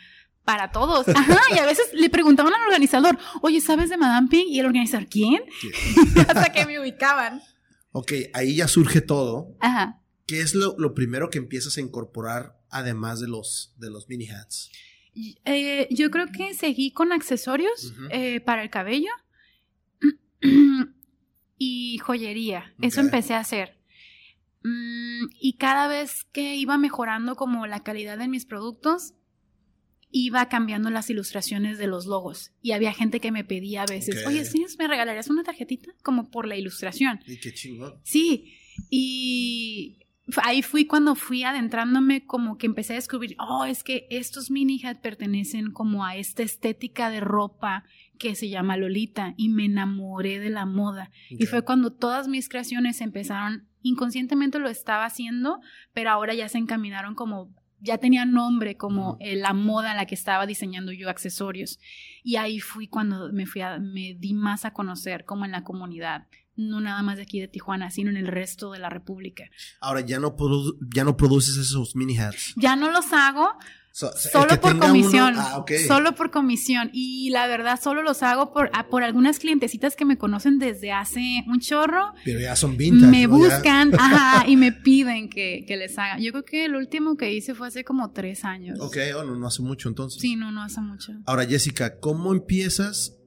para 0.44 0.72
todos. 0.72 1.06
Ajá, 1.14 1.38
y 1.54 1.58
a 1.58 1.64
veces 1.64 1.90
le 1.92 2.10
preguntaban 2.10 2.52
al 2.54 2.62
organizador, 2.62 3.20
oye, 3.42 3.60
¿sabes 3.60 3.88
de 3.88 3.98
Madame 3.98 4.26
Pink? 4.26 4.48
Y 4.48 4.58
el 4.58 4.66
organizador, 4.66 5.06
¿quién? 5.06 5.44
Hasta 6.26 6.50
que 6.52 6.66
me 6.66 6.80
ubicaban. 6.80 7.40
Ok, 7.92 8.14
ahí 8.34 8.56
ya 8.56 8.66
surge 8.66 9.00
todo. 9.00 9.54
Ajá. 9.60 10.01
¿Qué 10.32 10.40
es 10.40 10.54
lo, 10.54 10.94
primero 10.94 11.28
que 11.28 11.36
empiezas 11.36 11.76
a 11.76 11.82
incorporar 11.82 12.58
además 12.70 13.20
de 13.20 13.28
los, 13.28 13.74
de 13.76 13.90
los 13.90 14.08
mini 14.08 14.30
hats? 14.30 14.70
Eh, 15.44 15.86
yo 15.90 16.10
creo 16.10 16.28
que 16.34 16.54
seguí 16.54 16.90
con 16.90 17.12
accesorios 17.12 17.92
eh, 18.10 18.40
para 18.40 18.62
el 18.62 18.70
cabello 18.70 19.10
y 21.58 21.98
joyería. 21.98 22.72
Eso 22.80 23.02
empecé 23.02 23.34
a 23.34 23.40
hacer. 23.40 23.76
Mm, 24.62 25.26
y 25.38 25.58
cada 25.58 25.86
vez 25.86 26.24
que 26.32 26.56
iba 26.56 26.78
mejorando 26.78 27.36
como 27.36 27.66
la 27.66 27.82
calidad 27.82 28.16
de 28.16 28.28
mis 28.28 28.46
productos, 28.46 29.12
iba 30.12 30.48
cambiando 30.48 30.88
las 30.88 31.10
ilustraciones 31.10 31.76
de 31.76 31.88
los 31.88 32.06
logos. 32.06 32.52
Y 32.62 32.72
había 32.72 32.94
gente 32.94 33.20
que 33.20 33.32
me 33.32 33.44
pedía 33.44 33.82
a 33.82 33.86
veces, 33.86 34.26
oye, 34.26 34.46
¿sí 34.46 34.64
me 34.78 34.88
regalarías 34.88 35.28
una 35.28 35.44
tarjetita? 35.44 35.92
Como 36.02 36.30
por 36.30 36.46
la 36.46 36.56
ilustración. 36.56 37.20
Y 37.26 37.38
qué 37.38 37.52
chingón. 37.52 38.00
Sí. 38.02 38.54
Y 38.88 40.01
ahí 40.44 40.62
fui 40.62 40.86
cuando 40.86 41.14
fui 41.14 41.42
adentrándome 41.42 42.24
como 42.24 42.56
que 42.56 42.66
empecé 42.66 42.92
a 42.92 42.96
descubrir, 42.96 43.34
oh, 43.38 43.64
es 43.64 43.82
que 43.82 44.06
estos 44.10 44.50
mini 44.50 44.80
hats 44.84 45.00
pertenecen 45.00 45.72
como 45.72 46.04
a 46.04 46.16
esta 46.16 46.42
estética 46.42 47.10
de 47.10 47.20
ropa 47.20 47.84
que 48.18 48.34
se 48.34 48.48
llama 48.48 48.76
Lolita 48.76 49.34
y 49.36 49.48
me 49.48 49.64
enamoré 49.64 50.38
de 50.38 50.50
la 50.50 50.64
moda. 50.64 51.10
Y 51.28 51.46
fue 51.46 51.62
cuando 51.62 51.92
todas 51.92 52.28
mis 52.28 52.48
creaciones 52.48 53.00
empezaron, 53.00 53.66
inconscientemente 53.82 54.58
lo 54.58 54.68
estaba 54.68 55.04
haciendo, 55.04 55.60
pero 55.92 56.10
ahora 56.10 56.34
ya 56.34 56.48
se 56.48 56.58
encaminaron 56.58 57.14
como 57.14 57.52
ya 57.82 57.98
tenía 57.98 58.24
nombre 58.24 58.76
como 58.76 59.18
la 59.20 59.52
moda 59.54 59.90
en 59.90 59.96
la 59.96 60.06
que 60.06 60.14
estaba 60.14 60.46
diseñando 60.46 60.92
yo 60.92 61.10
accesorios. 61.10 61.80
Y 62.22 62.36
ahí 62.36 62.60
fui 62.60 62.86
cuando 62.86 63.32
me 63.32 63.44
fui 63.44 63.62
me 63.80 64.14
di 64.14 64.34
más 64.34 64.64
a 64.64 64.72
conocer 64.72 65.24
como 65.24 65.44
en 65.44 65.50
la 65.50 65.64
comunidad 65.64 66.28
no 66.68 66.80
nada 66.80 67.02
más 67.02 67.16
de 67.16 67.22
aquí 67.22 67.40
de 67.40 67.48
Tijuana, 67.48 67.90
sino 67.90 68.10
en 68.10 68.16
el 68.16 68.26
resto 68.26 68.72
de 68.72 68.78
la 68.78 68.88
República. 68.88 69.44
Ahora, 69.80 70.00
¿ya 70.00 70.18
no, 70.18 70.36
ya 70.94 71.04
no 71.04 71.16
produces 71.16 71.56
esos 71.56 71.96
mini 71.96 72.18
hats? 72.18 72.54
Ya 72.56 72.76
no 72.76 72.90
los 72.90 73.12
hago. 73.12 73.48
solo 73.92 74.60
por 74.60 74.78
comisión. 74.78 75.34
Ah, 75.36 75.64
solo 75.86 76.14
por 76.14 76.30
comisión. 76.30 76.90
Y 76.92 77.30
la 77.30 77.46
verdad, 77.46 77.80
solo 77.80 78.02
los 78.02 78.22
hago 78.22 78.52
por, 78.52 78.70
ah, 78.72 78.88
por 78.88 79.02
algunas 79.02 79.38
clientecitas 79.38 79.96
que 79.96 80.04
me 80.04 80.18
conocen 80.18 80.58
desde 80.58 80.92
hace 80.92 81.44
un 81.46 81.60
chorro. 81.60 82.14
Pero 82.24 82.40
ya 82.40 82.56
son 82.56 82.76
vintage. 82.76 83.10
Me 83.10 83.26
buscan 83.26 83.94
ajá, 83.98 84.48
y 84.48 84.56
me 84.56 84.72
piden 84.72 85.28
que, 85.28 85.64
les 85.68 85.98
haga. 85.98 86.18
Yo 86.18 86.32
creo 86.32 86.44
que 86.44 86.64
el 86.64 86.76
último 86.76 87.16
que 87.16 87.32
hice 87.32 87.54
fue 87.54 87.68
hace 87.68 87.84
como 87.84 88.12
tres 88.12 88.44
años. 88.44 88.78
Ok, 88.80 88.96
oh, 89.16 89.24
no, 89.24 89.36
no 89.36 89.46
hace 89.46 89.62
mucho 89.62 89.88
entonces. 89.88 90.20
Sí, 90.20 90.36
no, 90.36 90.52
no 90.52 90.62
hace 90.62 90.80
mucho. 90.80 91.12
Ahora, 91.26 91.46
Jessica, 91.46 91.98
¿cómo 91.98 92.32
empiezas 92.32 93.18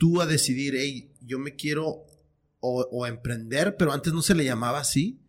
tú 0.00 0.20
a 0.22 0.26
decidir, 0.26 0.74
hey, 0.76 1.12
yo 1.20 1.38
me 1.38 1.54
quiero 1.54 2.06
o, 2.60 3.06
emprender, 3.06 3.76
pero 3.76 3.92
antes 3.92 4.12
no 4.12 4.22
se 4.22 4.34
le 4.34 4.44
llamaba 4.44 4.80
así. 4.80 5.20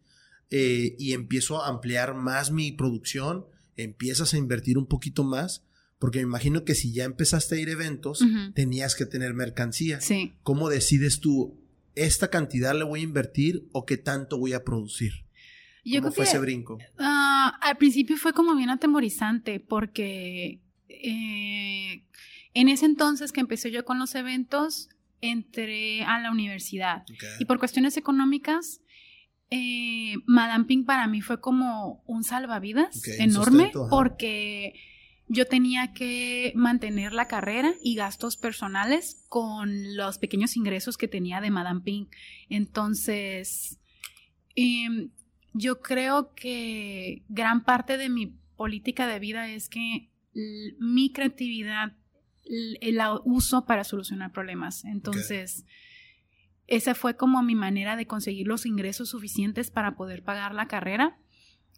Eh, 0.50 0.96
y 1.00 1.13
empiezo 1.13 1.63
a 1.63 1.70
ampliar 1.70 2.13
más 2.13 2.52
mi 2.52 2.74
producción, 2.74 3.46
empiezas 3.78 4.34
a 4.34 4.38
invertir 4.38 4.78
un 4.78 4.86
poquito 4.86 5.24
más, 5.24 5.63
porque 5.98 6.20
me 6.20 6.24
imagino 6.24 6.65
que 6.65 6.76
si 6.76 6.91
ya 6.91 7.06
empezaste 7.06 7.56
a 7.56 7.60
ir 7.60 7.70
a 7.70 7.74
eventos, 7.74 8.26
tenías 8.54 8.96
que 8.96 9.06
tener 9.06 9.34
mercancía. 9.34 10.02
Sí. 10.02 10.34
¿Cómo 10.44 10.67
decides 10.67 11.22
tú, 11.22 11.58
esta 11.96 12.30
cantidad 12.30 12.76
le 12.78 12.84
voy 12.84 13.00
a 13.00 13.04
invertir 13.04 13.70
o 13.72 13.86
qué 13.86 13.98
tanto 13.98 14.38
voy 14.38 14.54
a 14.54 14.65
producir? 14.65 15.26
¿Cómo 15.84 16.12
fue 16.12 16.26
ese 16.26 16.39
brinco? 16.39 16.78
Ah, 16.98 17.58
al 17.62 17.78
principio 17.78 18.17
fue 18.17 18.34
como 18.34 18.56
bien 18.56 18.70
atemorizante, 18.70 19.60
porque 19.60 20.60
eh, 20.89 22.04
en 22.54 22.70
ese 22.70 22.86
entonces 22.86 23.32
que 23.32 23.39
empecé 23.39 23.72
yo 23.72 23.86
con 23.86 24.00
los 24.00 24.15
eventos, 24.15 24.89
entré 25.21 26.03
a 26.03 26.19
la 26.19 26.31
universidad. 26.31 27.03
Y 27.39 27.45
por 27.45 27.60
cuestiones 27.60 27.97
económicas, 27.97 28.81
eh, 29.49 30.15
Madame 30.25 30.65
Pink 30.65 30.86
para 30.86 31.07
mí 31.07 31.21
fue 31.21 31.39
como 31.39 32.03
un 32.05 32.23
salvavidas 32.23 33.01
enorme 33.19 33.71
porque 33.89 34.73
yo 35.27 35.45
tenía 35.45 35.93
que 35.93 36.51
mantener 36.55 37.13
la 37.13 37.27
carrera 37.27 37.73
y 37.84 37.95
gastos 37.95 38.38
personales 38.38 39.25
con 39.29 39.95
los 39.95 40.17
pequeños 40.17 40.57
ingresos 40.57 40.97
que 40.97 41.07
tenía 41.07 41.39
de 41.39 41.51
Madame 41.51 41.81
Pink. 41.81 42.10
Entonces, 42.49 43.79
em, 44.55 45.12
yo 45.53 45.81
creo 45.81 46.34
que 46.34 47.23
gran 47.29 47.63
parte 47.63 47.97
de 47.97 48.10
mi 48.10 48.27
política 48.55 49.07
de 49.07 49.19
vida 49.19 49.49
es 49.49 49.69
que 49.69 50.10
mi 50.34 51.12
creatividad 51.12 51.93
la 52.45 53.19
uso 53.23 53.65
para 53.65 53.84
solucionar 53.84 54.32
problemas. 54.32 54.86
Entonces, 54.86 55.65
esa 56.67 56.95
fue 56.95 57.15
como 57.15 57.41
mi 57.43 57.56
manera 57.56 57.95
de 57.95 58.08
conseguir 58.08 58.47
los 58.47 58.65
ingresos 58.65 59.10
suficientes 59.10 59.71
para 59.71 59.95
poder 59.95 60.23
pagar 60.23 60.54
la 60.54 60.67
carrera. 60.67 61.17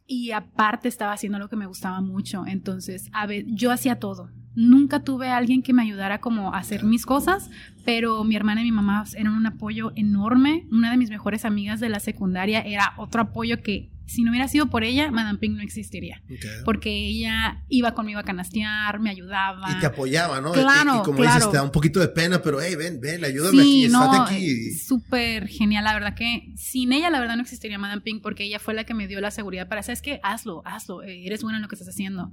Y 0.06 0.32
aparte 0.32 0.90
estaba 0.90 1.14
haciendo 1.14 1.40
lo 1.40 1.50
que 1.50 1.56
me 1.56 1.66
gustaba 1.66 2.02
mucho. 2.02 2.46
Entonces, 2.46 3.10
a 3.14 3.26
ver, 3.26 3.46
yo 3.48 3.72
hacía 3.72 4.00
todo. 4.00 4.32
Nunca 4.56 5.04
tuve 5.04 5.30
a 5.30 5.38
alguien 5.38 5.64
que 5.64 5.74
me 5.74 5.82
ayudara 5.82 6.20
como 6.20 6.54
a 6.54 6.60
hacer 6.60 6.84
mis 6.84 7.06
cosas, 7.06 7.50
pero 7.86 8.24
mi 8.24 8.36
hermana 8.36 8.62
y 8.62 8.66
mi 8.66 8.72
mamá 8.72 9.06
eran 9.16 9.34
un 9.34 9.48
apoyo 9.48 9.94
enorme. 9.96 10.68
Una 10.72 10.92
de 10.92 10.98
mis 10.98 11.10
mejores 11.10 11.46
amigas 11.46 11.80
de 11.80 11.90
la 11.90 12.00
secundaria 12.00 12.62
era 12.62 12.94
otro 12.98 13.22
apoyo 13.22 13.64
que 13.64 13.93
si 14.06 14.24
no 14.24 14.32
hubiera 14.32 14.48
sido 14.48 14.68
por 14.68 14.84
ella, 14.84 15.12
Madame 15.12 15.40
Pink 15.40 15.56
no 15.56 15.62
existiría. 15.62 16.22
Porque 16.66 16.90
ella 16.90 17.64
iba 17.70 17.94
conmigo 17.94 18.20
a 18.20 18.24
canastear, 18.24 19.00
me 19.00 19.10
ayudaba. 19.10 19.72
Y 19.72 19.80
te 19.80 19.86
apoyaba, 19.86 20.42
¿no? 20.42 20.52
Claro, 20.52 21.00
y, 21.00 21.04
como 21.04 21.24
dices, 21.24 21.50
te 21.50 21.58
da 21.58 21.64
un 21.64 21.72
poquito 21.72 22.00
de 22.00 22.10
pena, 22.10 22.42
pero 22.42 22.62
hey, 22.62 22.76
ven, 22.76 23.00
ven, 23.00 23.24
ayúdame 23.24 23.62
aquí, 23.62 23.88
no, 23.88 24.12
aquí. 24.24 24.72
Súper 24.74 25.48
genial, 25.48 25.84
la 25.86 25.94
verdad 25.94 26.16
que 26.16 26.54
sin 26.56 26.92
ella, 26.94 27.10
la 27.10 27.20
verdad, 27.20 27.36
no 27.36 27.42
existiría 27.42 27.78
Madame 27.78 28.02
Pink 28.02 28.22
porque 28.22 28.44
ella 28.44 28.60
fue 28.60 28.74
la 28.74 28.84
que 28.84 28.94
me 28.94 29.08
dio 29.08 29.22
la 29.22 29.32
seguridad 29.32 29.68
para, 29.68 29.84
¿sabes 29.84 30.02
qué? 30.02 30.20
Hazlo, 30.24 30.62
hazlo, 30.66 31.04
eh, 31.04 31.26
eres 31.26 31.42
buena 31.42 31.58
en 31.58 31.62
lo 31.62 31.68
que 31.68 31.76
estás 31.76 31.90
haciendo. 31.90 32.32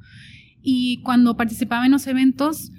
Y 0.63 1.01
cuando 1.03 1.37
participaba 1.37 1.87
en 1.87 1.93
los 1.93 2.07
eventos, 2.07 2.73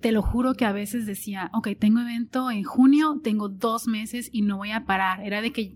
te 0.00 0.12
lo 0.12 0.22
juro 0.22 0.54
que 0.54 0.64
a 0.64 0.72
veces 0.72 1.06
decía, 1.06 1.50
ok, 1.52 1.68
tengo 1.78 2.00
evento 2.00 2.50
en 2.50 2.64
junio, 2.64 3.20
tengo 3.22 3.48
dos 3.48 3.86
meses 3.86 4.28
y 4.32 4.42
no 4.42 4.56
voy 4.56 4.70
a 4.70 4.84
parar. 4.84 5.20
Era 5.24 5.42
de 5.42 5.52
que 5.52 5.74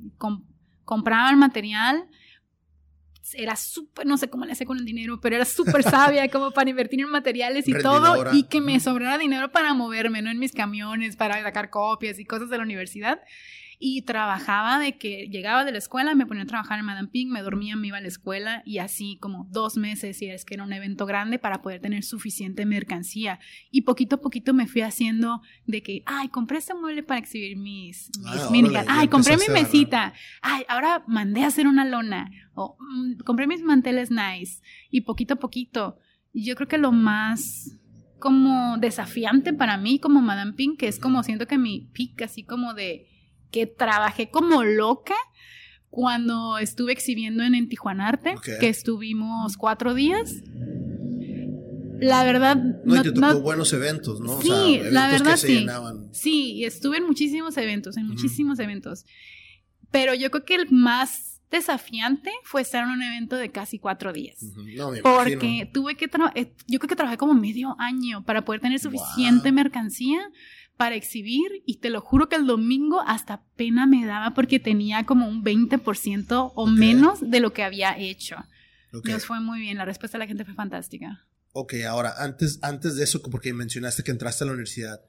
compraba 0.85 1.31
el 1.31 1.37
material 1.37 2.09
era 3.35 3.57
súper, 3.57 4.07
no 4.07 4.19
sé 4.19 4.29
cómo 4.29 4.45
le 4.45 4.53
hacía 4.53 4.67
con 4.67 4.79
el 4.79 4.85
dinero, 4.85 5.21
pero 5.21 5.37
era 5.37 5.45
súper 5.45 5.83
sabia 5.83 6.29
como 6.31 6.51
para 6.53 6.71
invertir 6.71 7.01
en 7.01 7.09
materiales 7.09 7.67
y 7.69 7.73
todo 7.73 8.33
y 8.33 8.45
que 8.45 8.61
me 8.61 8.79
sobrara 8.81 9.19
dinero 9.19 9.51
para 9.51 9.75
moverme, 9.75 10.23
¿no? 10.23 10.31
En 10.31 10.39
mis 10.39 10.53
camiones, 10.53 11.17
para 11.17 11.43
sacar 11.43 11.71
copias 11.71 12.19
y 12.19 12.25
cosas 12.25 12.51
de 12.51 12.57
la 12.59 12.63
universidad 12.63 13.21
y 13.79 14.03
trabajaba 14.03 14.79
de 14.79 14.97
que 14.97 15.29
llegaba 15.29 15.65
de 15.65 15.73
la 15.73 15.79
escuela, 15.79 16.15
me 16.15 16.27
ponía 16.27 16.45
a 16.45 16.47
trabajar 16.47 16.79
en 16.79 16.87
Madame 16.87 17.09
Pink, 17.09 17.31
me 17.31 17.43
dormía, 17.43 17.77
me 17.77 17.89
iba 17.89 17.99
a 17.99 18.01
la 18.01 18.09
escuela 18.09 18.63
y 18.65 18.79
así 18.79 19.19
como 19.21 19.47
dos 19.51 19.77
meses, 19.77 20.21
y 20.23 20.27
es 20.27 20.45
que 20.45 20.55
era 20.55 20.65
un 20.65 20.73
evento 20.73 21.05
grande 21.05 21.39
para 21.39 21.61
poder 21.61 21.81
tener 21.81 22.03
suficiente 22.03 22.65
mercancía. 22.65 23.39
Y 23.71 23.83
poquito 23.83 24.17
a 24.17 24.21
poquito 24.21 24.55
me 24.55 24.67
fui 24.67 24.81
haciendo 24.81 25.43
de 25.67 25.83
que, 25.83 26.03
ay, 26.07 26.29
compré 26.29 26.59
este 26.59 26.75
mueble 26.75 27.03
para 27.03 27.21
exhibir 27.21 27.57
mis, 27.57 28.11
mis 28.51 28.77
ah, 28.77 28.85
ay, 28.89 29.09
compré 29.09 29.37
mi 29.37 29.53
mesita, 29.53 30.15
ay, 30.41 30.65
ahora 30.69 31.05
mandé 31.07 31.45
a 31.45 31.49
hacer 31.49 31.67
una 31.67 31.85
lona, 31.85 32.31
o 32.55 32.77
mm, 32.79 33.19
compré 33.25 33.47
mis 33.47 33.63
manteles 33.63 34.11
nice, 34.11 34.63
y 34.91 35.03
poquito 35.03 35.35
a 35.35 35.39
poquito. 35.39 35.99
Yo 36.33 36.55
creo 36.55 36.69
que 36.69 36.79
lo 36.79 36.93
más 36.93 37.79
como 38.19 38.79
desafiante 38.79 39.53
para 39.53 39.77
mí 39.77 39.99
como 39.99 40.23
Madame 40.23 40.55
Pink, 40.55 40.79
que 40.79 40.89
es 40.89 40.99
como 40.99 41.23
siento 41.23 41.47
que 41.47 41.59
mi 41.59 41.91
pic 41.93 42.23
así 42.23 42.43
como 42.43 42.75
de 42.75 43.07
que 43.51 43.67
trabajé 43.67 44.31
como 44.31 44.65
loca 44.65 45.15
cuando 45.91 46.59
estuve 46.59 46.93
exhibiendo 46.93 47.43
en, 47.43 47.55
en 47.55 47.69
Tijuana 47.69 48.09
Arte, 48.09 48.35
que 48.61 48.69
estuvimos 48.69 49.57
cuatro 49.57 49.95
días. 49.95 50.43
La 51.99 52.25
verdad. 52.25 52.57
No, 52.85 52.97
y 52.97 53.03
te 53.03 53.11
buenos 53.11 53.73
eventos, 53.73 54.21
¿no? 54.21 54.41
Sí, 54.43 54.81
la 54.91 55.09
verdad 55.09 55.37
sí. 55.37 55.67
Sí, 56.13 56.53
y 56.53 56.65
estuve 56.65 56.99
en 56.99 57.07
muchísimos 57.07 57.57
eventos, 57.57 57.97
en 57.97 58.07
muchísimos 58.07 58.59
eventos. 58.59 59.07
Pero 59.91 60.15
yo 60.15 60.31
creo 60.31 60.45
que 60.45 60.55
el 60.57 60.71
más 60.71 61.41
desafiante 61.51 62.31
fue 62.43 62.61
estar 62.61 62.85
en 62.85 62.91
un 62.91 63.03
evento 63.03 63.37
de 63.37 63.51
casi 63.51 63.79
cuatro 63.79 64.13
días. 64.13 64.43
no, 64.77 64.91
me 64.91 65.01
porque 65.01 65.71
tuve 65.73 65.97
que 65.97 66.11
eh, 66.35 66.53
yo 66.67 66.79
creo 66.79 66.89
que 66.89 66.97
trabajé 66.97 67.17
como 67.17 67.35
medio 67.35 67.77
año 67.79 68.25
para 68.25 68.45
poder 68.45 68.61
tener 68.61 68.79
suficiente 68.81 69.53
mercancía 69.53 70.21
para 70.77 70.95
exhibir 70.95 71.63
y 71.65 71.79
te 71.79 71.91
lo 71.91 72.01
juro 72.01 72.29
que 72.29 72.37
el 72.37 72.47
domingo 72.47 73.01
hasta 73.07 73.45
pena 73.57 73.87
me 73.87 74.05
daba 74.05 74.35
porque 74.35 74.61
tenía 74.61 75.05
como 75.05 75.29
un 75.29 75.43
20% 75.43 76.53
o 76.55 76.67
menos 76.67 77.19
de 77.21 77.41
lo 77.41 77.53
que 77.53 77.63
había 77.63 77.99
hecho. 77.99 78.37
Nos 78.93 79.27
fue 79.27 79.41
muy 79.41 79.61
bien, 79.61 79.77
la 79.77 79.85
respuesta 79.85 80.19
de 80.19 80.25
la 80.25 80.29
gente 80.29 80.45
fue 80.45 80.55
fantástica. 80.55 81.27
Ok, 81.53 81.75
ahora, 81.89 82.15
antes, 82.19 82.59
antes 82.63 82.97
de 82.97 83.05
eso, 83.05 83.23
porque 83.23 83.53
mencionaste 83.55 84.03
que 84.03 84.11
entraste 84.11 84.45
a 84.45 84.47
la 84.47 84.53
universidad, 84.53 85.01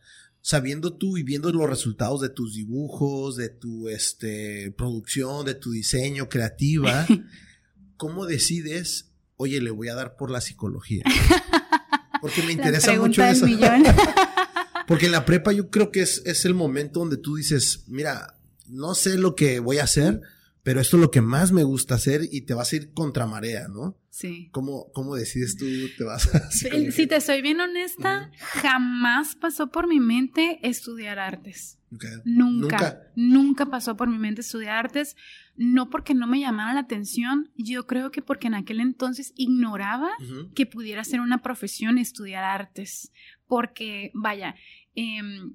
sabiendo 0.41 0.93
tú 0.93 1.17
y 1.17 1.23
viendo 1.23 1.51
los 1.51 1.69
resultados 1.69 2.21
de 2.21 2.29
tus 2.29 2.55
dibujos, 2.55 3.35
de 3.35 3.49
tu 3.49 3.89
este, 3.89 4.71
producción, 4.71 5.45
de 5.45 5.55
tu 5.55 5.71
diseño 5.71 6.29
creativa, 6.29 7.05
¿cómo 7.97 8.25
decides, 8.25 9.11
oye, 9.35 9.59
le 9.59 9.71
voy 9.71 9.89
a 9.89 9.95
dar 9.95 10.15
por 10.15 10.31
la 10.31 10.39
psicología? 10.39 11.03
Porque 12.21 12.41
me 12.43 12.53
interesa 12.53 12.93
mucho 12.93 13.23
eso. 13.23 13.45
Porque 14.87 15.05
en 15.05 15.11
la 15.11 15.25
prepa 15.25 15.51
yo 15.51 15.69
creo 15.69 15.91
que 15.91 16.01
es, 16.01 16.23
es 16.25 16.45
el 16.45 16.53
momento 16.53 17.01
donde 17.01 17.17
tú 17.17 17.35
dices, 17.35 17.83
mira, 17.87 18.37
no 18.67 18.95
sé 18.95 19.17
lo 19.17 19.35
que 19.35 19.59
voy 19.59 19.77
a 19.77 19.83
hacer, 19.83 20.21
pero 20.63 20.81
esto 20.81 20.97
es 20.97 21.01
lo 21.01 21.11
que 21.11 21.21
más 21.21 21.51
me 21.51 21.63
gusta 21.63 21.95
hacer 21.95 22.21
y 22.29 22.41
te 22.41 22.53
vas 22.53 22.73
a 22.73 22.75
ir 22.75 22.91
contra 22.93 23.25
marea, 23.25 23.67
¿no? 23.69 23.97
Sí. 24.09 24.49
¿Cómo, 24.51 24.91
cómo 24.91 25.15
decides 25.15 25.55
tú 25.55 25.65
te 25.97 26.03
vas 26.03 26.33
a 26.33 26.51
Si 26.51 27.07
te 27.07 27.21
soy 27.21 27.41
bien 27.41 27.61
honesta, 27.61 28.31
jamás 28.37 29.35
pasó 29.35 29.67
por 29.71 29.87
mi 29.87 29.99
mente 29.99 30.59
estudiar 30.63 31.19
artes. 31.19 31.77
Nunca, 32.25 32.99
nunca, 33.15 33.67
pasó 33.67 33.95
por 33.95 34.09
mi 34.09 34.17
mente 34.17 34.41
estudiar 34.41 34.75
artes, 34.75 35.15
no 35.55 35.89
porque 35.89 36.13
no 36.13 36.27
me 36.27 36.41
llamara 36.41 36.73
la 36.73 36.81
atención, 36.81 37.49
yo 37.55 37.87
creo 37.87 38.11
que 38.11 38.21
porque 38.21 38.47
en 38.47 38.55
aquel 38.55 38.81
entonces 38.81 39.31
ignoraba 39.37 40.09
que 40.53 40.65
pudiera 40.65 41.05
ser 41.05 41.21
una 41.21 41.41
profesión 41.41 41.97
estudiar 41.97 42.43
artes, 42.43 43.13
porque 43.47 44.11
vaya, 44.13 44.55
em, 44.97 45.53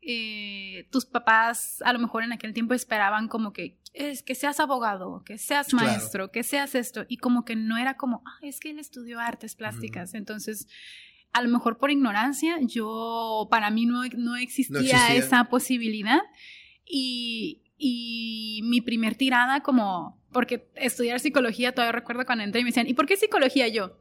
eh, 0.00 0.88
tus 0.90 1.04
papás 1.04 1.82
a 1.84 1.92
lo 1.92 1.98
mejor 1.98 2.22
en 2.22 2.32
aquel 2.32 2.54
tiempo 2.54 2.72
esperaban 2.72 3.28
como 3.28 3.52
que 3.52 3.78
es 3.92 4.22
que 4.22 4.34
seas 4.34 4.60
abogado, 4.60 5.22
que 5.24 5.38
seas 5.38 5.74
maestro, 5.74 6.30
que 6.30 6.42
seas 6.42 6.74
esto, 6.74 7.04
y 7.08 7.18
como 7.18 7.44
que 7.44 7.56
no 7.56 7.76
era 7.76 7.96
como, 7.96 8.22
ah, 8.24 8.38
es 8.42 8.60
que 8.60 8.70
él 8.70 8.78
estudió 8.78 9.20
artes 9.20 9.54
plásticas, 9.54 10.14
entonces 10.14 10.68
a 11.32 11.42
lo 11.42 11.48
mejor 11.50 11.78
por 11.78 11.90
ignorancia, 11.90 12.58
yo, 12.62 13.48
para 13.50 13.70
mí 13.70 13.86
no, 13.86 14.02
no, 14.16 14.36
existía, 14.36 15.14
esa 15.14 15.44
posibilidad. 15.44 16.20
Y, 16.86 17.62
y, 17.76 18.60
mi 18.64 18.80
primer 18.80 19.14
tirada 19.14 19.60
como, 19.60 20.18
porque 20.32 20.70
estudiar 20.74 21.20
psicología, 21.20 21.74
todavía 21.74 21.92
recuerdo 21.92 22.24
cuando 22.24 22.44
entré 22.44 22.62
y 22.62 22.64
me 22.64 22.70
decían, 22.70 22.88
¿y 22.88 22.94
por 22.94 23.06
qué 23.06 23.16
psicología 23.16 23.68
yo? 23.68 23.98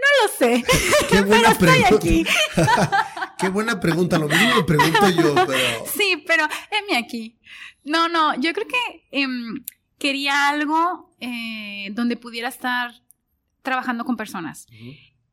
No 0.00 0.22
lo 0.22 0.32
sé. 0.38 0.64
Qué 1.08 1.20
buena 1.22 1.54
pregunta. 1.54 2.06
Qué 3.40 3.48
buena 3.48 3.80
pregunta. 3.80 4.18
Lo 4.18 4.28
mismo 4.28 4.54
lo 4.56 4.66
pregunto 4.66 5.08
yo, 5.10 5.34
pero. 5.34 5.86
Sí, 5.86 6.22
pero 6.26 6.46
mi 6.88 6.96
aquí. 6.96 7.38
No, 7.84 8.08
no, 8.08 8.34
yo 8.40 8.52
creo 8.52 8.66
que 8.66 9.06
em, 9.10 9.64
quería 9.98 10.48
algo 10.48 11.14
eh, 11.20 11.90
donde 11.92 12.16
pudiera 12.16 12.48
estar 12.48 12.92
trabajando 13.62 14.04
con 14.04 14.16
personas. 14.16 14.66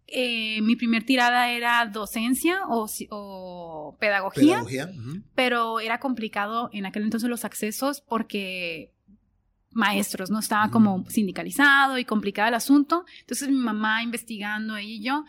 Eh, 0.08 0.62
mi 0.62 0.78
primer 0.78 1.04
tirada 1.04 1.50
era 1.50 1.86
docencia 1.86 2.62
o, 2.68 3.98
pedagogía, 4.00 4.64
pero 5.36 5.80
era 5.82 6.00
complicado 6.00 6.70
en 6.72 6.86
aquel 6.86 7.04
entonces 7.04 7.30
los 7.30 7.44
accesos 7.44 8.02
porque 8.02 8.94
maestros, 9.72 10.32
no 10.32 10.40
estaba 10.40 10.72
como 10.72 11.06
sindicalizado 11.10 11.98
y 11.98 12.06
complicado 12.06 12.48
el 12.48 12.56
asunto. 12.56 13.06
Entonces 13.20 13.50
mi 13.50 13.58
mamá 13.58 14.02
investigando 14.02 14.78
ella 14.78 14.90
y 14.90 15.04
yo 15.04 15.26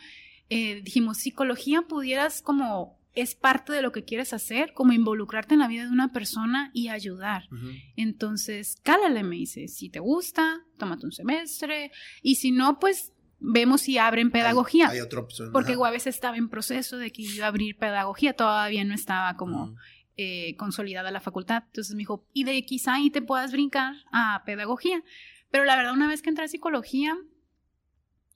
eh, 0.49 0.81
dijimos, 0.83 1.19
psicología 1.19 1.83
pudieras 1.83 2.43
como 2.43 2.99
es 3.15 3.35
parte 3.35 3.73
de 3.73 3.83
lo 3.83 3.91
que 3.91 4.05
quieres 4.05 4.33
hacer, 4.33 4.73
como 4.75 4.93
involucrarte 4.93 5.55
en 5.55 5.61
la 5.61 5.69
vida 5.69 5.85
de 5.85 5.91
una 5.91 6.13
persona 6.13 6.71
y 6.73 6.89
ayudar. 6.89 7.49
Entonces, 7.97 8.77
cálale, 8.83 9.25
me 9.25 9.37
dice, 9.37 9.67
si 9.67 9.91
te 9.91 9.99
gusta, 9.99 10.61
tómate 10.79 11.07
un 11.07 11.13
semestre, 11.13 11.91
y 12.23 12.37
si 12.37 12.53
no, 12.53 12.79
pues 12.79 13.13
vemos 13.41 13.83
si 13.83 13.99
abren 13.99 14.31
pedagogía. 14.31 14.91
Hay, 14.91 15.01
otra 15.01 15.21
opción. 15.21 15.51
Porque 15.53 15.73
a 15.73 15.91
veces 15.91 16.15
estaba 16.15 16.37
en 16.37 16.49
proceso 16.49 16.97
de 16.97 17.11
que 17.11 17.23
iba 17.23 17.47
a 17.47 17.49
abrir 17.49 17.77
pedagogía, 17.77 18.35
todavía 18.35 18.85
no 18.85 18.95
estaba 18.95 19.37
como 19.37 19.75
eh, 20.17 20.55
consolidada 20.57 21.11
la 21.11 21.21
facultad. 21.21 21.65
Entonces 21.67 21.95
me 21.95 22.01
dijo, 22.01 22.27
y 22.33 22.45
de 22.45 22.65
quizá 22.65 22.95
ahí 22.95 23.11
te 23.11 23.23
puedas 23.23 23.53
brincar 23.53 23.95
a 24.13 24.43
pedagogía. 24.45 25.03
Pero 25.51 25.65
la 25.65 25.77
verdad, 25.77 25.93
una 25.93 26.09
vez 26.09 26.23
que 26.23 26.29
entré 26.29 26.45
a 26.45 26.49
psicología, 26.49 27.17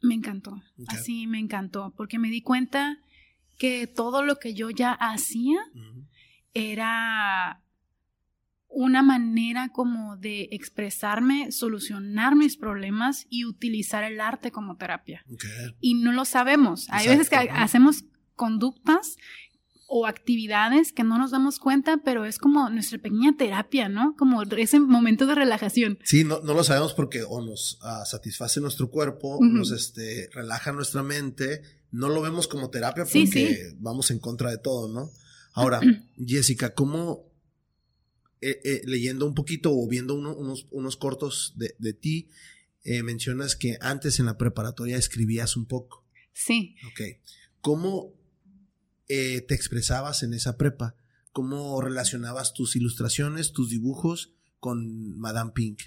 me 0.02 0.14
encantó. 0.14 0.62
Así 0.88 1.26
me 1.26 1.38
encantó, 1.38 1.92
porque 1.96 2.18
me 2.18 2.28
di 2.28 2.42
cuenta 2.42 2.98
que 3.58 3.86
todo 3.86 4.22
lo 4.22 4.38
que 4.38 4.54
yo 4.54 4.70
ya 4.70 4.92
hacía 4.92 5.60
era 6.54 7.62
una 8.68 9.02
manera 9.02 9.68
como 9.68 10.16
de 10.16 10.48
expresarme, 10.50 11.52
solucionar 11.52 12.34
mis 12.34 12.56
problemas 12.56 13.26
y 13.28 13.44
utilizar 13.44 14.02
el 14.02 14.20
arte 14.20 14.50
como 14.50 14.76
terapia. 14.76 15.24
Y 15.80 15.94
no 15.94 16.12
lo 16.12 16.24
sabemos. 16.24 16.88
Hay 16.90 17.06
veces 17.06 17.28
que 17.28 17.36
hacemos 17.36 18.04
conductas 18.34 19.16
o 19.94 20.06
actividades 20.06 20.90
que 20.90 21.04
no 21.04 21.18
nos 21.18 21.32
damos 21.32 21.58
cuenta, 21.58 22.00
pero 22.02 22.24
es 22.24 22.38
como 22.38 22.70
nuestra 22.70 22.96
pequeña 22.96 23.36
terapia, 23.36 23.90
¿no? 23.90 24.16
Como 24.16 24.42
ese 24.42 24.80
momento 24.80 25.26
de 25.26 25.34
relajación. 25.34 25.98
Sí, 26.02 26.24
no, 26.24 26.40
no 26.40 26.54
lo 26.54 26.64
sabemos 26.64 26.94
porque 26.94 27.24
o 27.24 27.42
nos 27.42 27.78
ah, 27.82 28.02
satisface 28.06 28.62
nuestro 28.62 28.90
cuerpo, 28.90 29.38
nos 29.42 29.70
este, 29.70 30.30
relaja 30.32 30.72
nuestra 30.72 31.02
mente, 31.02 31.60
no 31.90 32.08
lo 32.08 32.22
vemos 32.22 32.48
como 32.48 32.70
terapia 32.70 33.04
porque 33.04 33.74
vamos 33.80 34.10
en 34.10 34.18
contra 34.18 34.50
de 34.50 34.56
todo, 34.56 34.88
¿no? 34.88 35.10
Ahora, 35.52 35.82
Jessica, 36.26 36.72
¿cómo 36.72 37.30
eh, 38.40 38.62
eh, 38.64 38.80
leyendo 38.86 39.26
un 39.26 39.34
poquito 39.34 39.76
o 39.76 39.86
viendo 39.86 40.14
unos, 40.14 40.68
unos, 40.70 40.96
cortos 40.96 41.52
de, 41.56 41.74
de 41.78 41.92
ti, 41.92 42.30
eh, 42.82 43.02
mencionas 43.02 43.56
que 43.56 43.76
antes 43.82 44.20
en 44.20 44.24
la 44.24 44.38
preparatoria 44.38 44.96
escribías 44.96 45.54
un 45.54 45.66
poco? 45.66 46.06
Sí. 46.32 46.76
Ok. 46.86 47.20
¿Cómo 47.60 48.21
eh, 49.14 49.42
te 49.42 49.54
expresabas 49.54 50.22
en 50.22 50.32
esa 50.32 50.56
prepa? 50.56 50.94
¿Cómo 51.32 51.78
relacionabas 51.82 52.54
tus 52.54 52.76
ilustraciones, 52.76 53.52
tus 53.52 53.68
dibujos 53.68 54.32
con 54.58 55.18
Madame 55.18 55.52
Pink? 55.54 55.82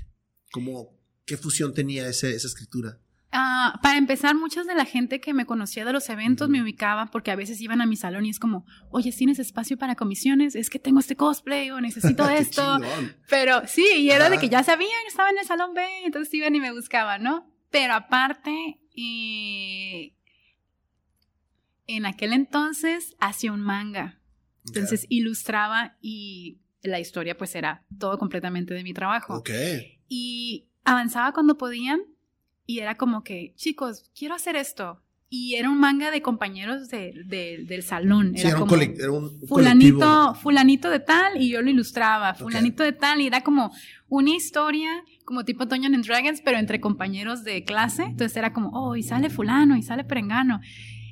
¿Cómo, 0.51 0.99
¿Qué 1.25 1.35
fusión 1.35 1.73
tenía 1.73 2.07
esa 2.07 2.27
escritura? 2.27 2.99
Ah, 3.31 3.79
para 3.81 3.97
empezar, 3.97 4.35
muchas 4.35 4.67
de 4.67 4.75
la 4.75 4.85
gente 4.85 5.19
que 5.19 5.33
me 5.33 5.47
conocía 5.47 5.85
de 5.85 5.91
los 5.91 6.07
eventos 6.09 6.49
me 6.49 6.61
ubicaba 6.61 7.07
porque 7.07 7.31
a 7.31 7.35
veces 7.35 7.59
iban 7.61 7.81
a 7.81 7.87
mi 7.87 7.95
salón 7.95 8.27
y 8.27 8.29
es 8.29 8.37
como, 8.37 8.67
oye, 8.91 9.11
¿tienes 9.11 9.39
espacio 9.39 9.75
para 9.75 9.95
comisiones? 9.95 10.55
Es 10.55 10.69
que 10.69 10.77
tengo 10.77 10.99
este 10.99 11.15
cosplay 11.15 11.71
o 11.71 11.81
necesito 11.81 12.29
esto. 12.29 12.77
Pero 13.27 13.63
sí, 13.65 13.87
y 13.97 14.11
era 14.11 14.29
de 14.29 14.37
que 14.37 14.49
ya 14.49 14.63
sabían, 14.63 14.91
estaba 15.07 15.31
en 15.31 15.39
el 15.39 15.45
salón 15.45 15.73
B, 15.73 15.81
entonces 16.05 16.31
iban 16.35 16.53
y 16.53 16.59
me 16.59 16.71
buscaban, 16.71 17.23
¿no? 17.23 17.51
Pero 17.71 17.95
aparte, 17.95 18.79
en 21.87 22.05
aquel 22.05 22.33
entonces 22.33 23.15
hacía 23.19 23.51
un 23.51 23.61
manga. 23.61 24.19
Entonces 24.67 25.05
ilustraba 25.09 25.95
y 26.01 26.59
la 26.81 26.99
historia 26.99 27.37
pues 27.37 27.55
era 27.55 27.83
todo 27.99 28.17
completamente 28.17 28.73
de 28.73 28.83
mi 28.83 28.93
trabajo. 28.93 29.35
Ok. 29.35 29.49
Y 30.07 30.67
avanzaba 30.83 31.33
cuando 31.33 31.57
podían 31.57 32.01
y 32.65 32.79
era 32.79 32.97
como 32.97 33.23
que, 33.23 33.53
chicos, 33.55 34.09
quiero 34.17 34.35
hacer 34.35 34.55
esto. 34.55 35.01
Y 35.27 35.55
era 35.55 35.69
un 35.69 35.79
manga 35.79 36.11
de 36.11 36.21
compañeros 36.21 36.87
del 36.89 37.83
salón. 37.83 38.33
Era, 38.35 38.49
era, 38.49 38.63
un, 38.63 38.73
era 38.73 39.11
un, 39.11 39.47
fulanito, 39.47 40.35
fulanito 40.35 40.89
de 40.89 40.99
tal 40.99 41.41
y 41.41 41.49
yo 41.49 41.61
lo 41.61 41.69
ilustraba, 41.69 42.35
fulanito 42.35 42.83
de 42.83 42.93
tal 42.93 43.21
y 43.21 43.27
era 43.27 43.41
como 43.41 43.71
una 44.07 44.29
historia 44.29 45.03
como 45.25 45.43
tipo 45.43 45.67
Toño 45.67 45.87
and 45.87 46.05
Dragons, 46.05 46.41
pero 46.41 46.57
entre 46.57 46.79
compañeros 46.79 47.43
de 47.43 47.63
clase. 47.63 48.03
Entonces 48.03 48.37
era 48.37 48.53
como, 48.53 48.69
oh, 48.69 48.95
y 48.95 49.03
sale 49.03 49.29
fulano, 49.29 49.75
y 49.75 49.81
sale 49.81 50.03
perengano 50.03 50.61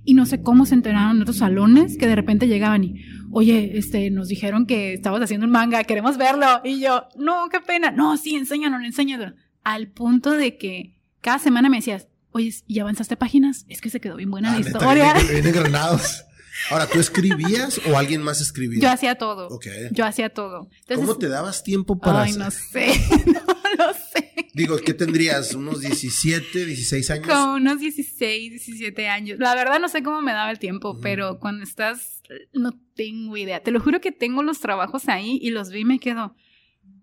y 0.06 0.14
no 0.14 0.26
sé 0.26 0.42
cómo 0.42 0.66
se 0.66 0.76
enteraron 0.76 1.18
en 1.18 1.22
otros 1.22 1.38
salones 1.38 1.98
que 1.98 2.08
de 2.08 2.16
repente 2.16 2.48
llegaban 2.48 2.84
y, 2.84 3.02
oye, 3.32 3.78
este, 3.78 4.10
nos 4.12 4.28
dijeron 4.28 4.66
que 4.66 4.94
estabas 4.94 5.22
haciendo 5.22 5.46
un 5.46 5.52
manga, 5.52 5.84
queremos 5.84 6.18
verlo. 6.18 6.62
Y 6.64 6.80
yo, 6.82 7.08
no, 7.18 7.48
qué 7.50 7.60
pena. 7.62 7.92
No, 7.92 8.18
sí, 8.18 8.36
enséñanos, 8.36 8.84
enséñanos. 8.84 9.34
Al 9.64 9.88
punto 9.88 10.32
de 10.32 10.58
que 10.58 10.98
cada 11.22 11.40
semana 11.40 11.70
me 11.70 11.78
decías, 11.78 12.08
oye, 12.32 12.54
¿y 12.68 12.80
avanzaste 12.80 13.16
páginas? 13.16 13.66
Es 13.70 13.80
que 13.80 13.90
se 13.90 14.02
quedó 14.02 14.18
bien 14.18 14.30
buena 14.30 14.52
la 14.52 14.58
ah, 14.58 14.60
historia. 14.60 15.14
granados. 15.54 16.26
Ahora, 16.70 16.88
¿tú 16.88 17.00
escribías 17.00 17.82
o 17.90 17.98
alguien 17.98 18.22
más 18.22 18.42
escribía? 18.42 18.82
Yo 18.82 18.90
hacía 18.90 19.16
todo. 19.16 19.60
Yo 19.92 20.06
hacía 20.06 20.30
todo. 20.30 20.70
¿Cómo 20.94 21.18
te 21.18 21.28
dabas 21.28 21.64
tiempo 21.64 21.98
para 21.98 22.24
Ay, 22.24 22.34
no 22.34 22.52
sé. 22.52 22.94
no 23.26 23.42
lo 23.78 23.94
sé. 23.94 24.34
Digo, 24.54 24.78
¿qué 24.78 24.94
tendrías? 24.94 25.56
¿Unos 25.56 25.82
17, 25.82 26.66
16 26.66 27.10
años? 27.10 27.28
Como 27.28 27.56
unos 27.56 27.80
16, 27.80 28.52
17 28.52 29.08
años. 29.08 29.40
La 29.40 29.56
verdad 29.56 29.80
no 29.80 29.90
sé 29.90 30.04
cómo 30.04 30.22
me 30.22 30.32
daba 30.32 30.52
el 30.52 30.60
tiempo, 30.60 31.00
pero 31.02 31.40
cuando 31.40 31.64
estás, 31.64 32.22
no 32.54 32.72
tengo 32.96 33.36
idea. 33.36 33.62
Te 33.62 33.72
lo 33.72 33.80
juro 33.80 34.00
que 34.00 34.12
tengo 34.12 34.44
los 34.44 34.60
trabajos 34.60 35.10
ahí 35.10 35.40
y 35.42 35.50
los 35.50 35.72
vi 35.72 35.80
y 35.80 35.86
me 35.86 36.00
quedo, 36.00 36.36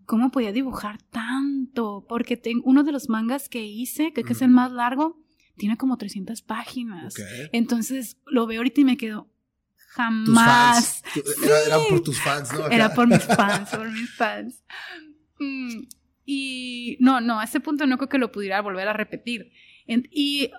¿cómo 0.07 0.31
podía 0.31 0.53
dibujar 0.53 1.03
tanto? 1.11 2.05
Porque 2.09 2.37
tengo 2.37 2.63
uno 2.65 2.85
de 2.85 2.93
los 2.93 3.09
mangas 3.09 3.49
que 3.49 3.65
hice, 3.65 4.13
que, 4.13 4.21
es 4.21 4.43
el 4.43 4.51
más 4.51 4.71
largo, 4.71 5.21
tiene 5.57 5.77
como 5.77 5.97
300 5.97 6.43
páginas. 6.43 7.15
Entonces 7.53 8.17
lo 8.27 8.47
veo 8.47 8.61
ahorita 8.61 8.81
y 8.81 8.85
me 8.85 8.97
quedo, 8.97 9.30
jamás. 9.91 11.03
Era, 11.67 11.79
por 11.89 12.03
tus 12.03 12.21
fans, 12.21 12.53
¿no? 12.53 12.69
Era 12.69 12.95
por 12.95 13.09
mis 13.09 13.25
fans, 13.37 13.71
por 13.71 13.91
mis 13.91 14.11
fans. 14.15 14.63
Mm, 15.39 15.83
y 16.25 16.97
no, 17.01 17.21
no, 17.21 17.41
a 17.41 17.45
ese 17.45 17.61
punto 17.61 17.87
no 17.87 17.97
creo 17.97 18.09
que 18.09 18.19
lo 18.19 18.31
pudiera 18.33 18.61
volver 18.63 18.89
a 18.89 18.93
repetir. 18.93 19.53
Y 20.13 20.53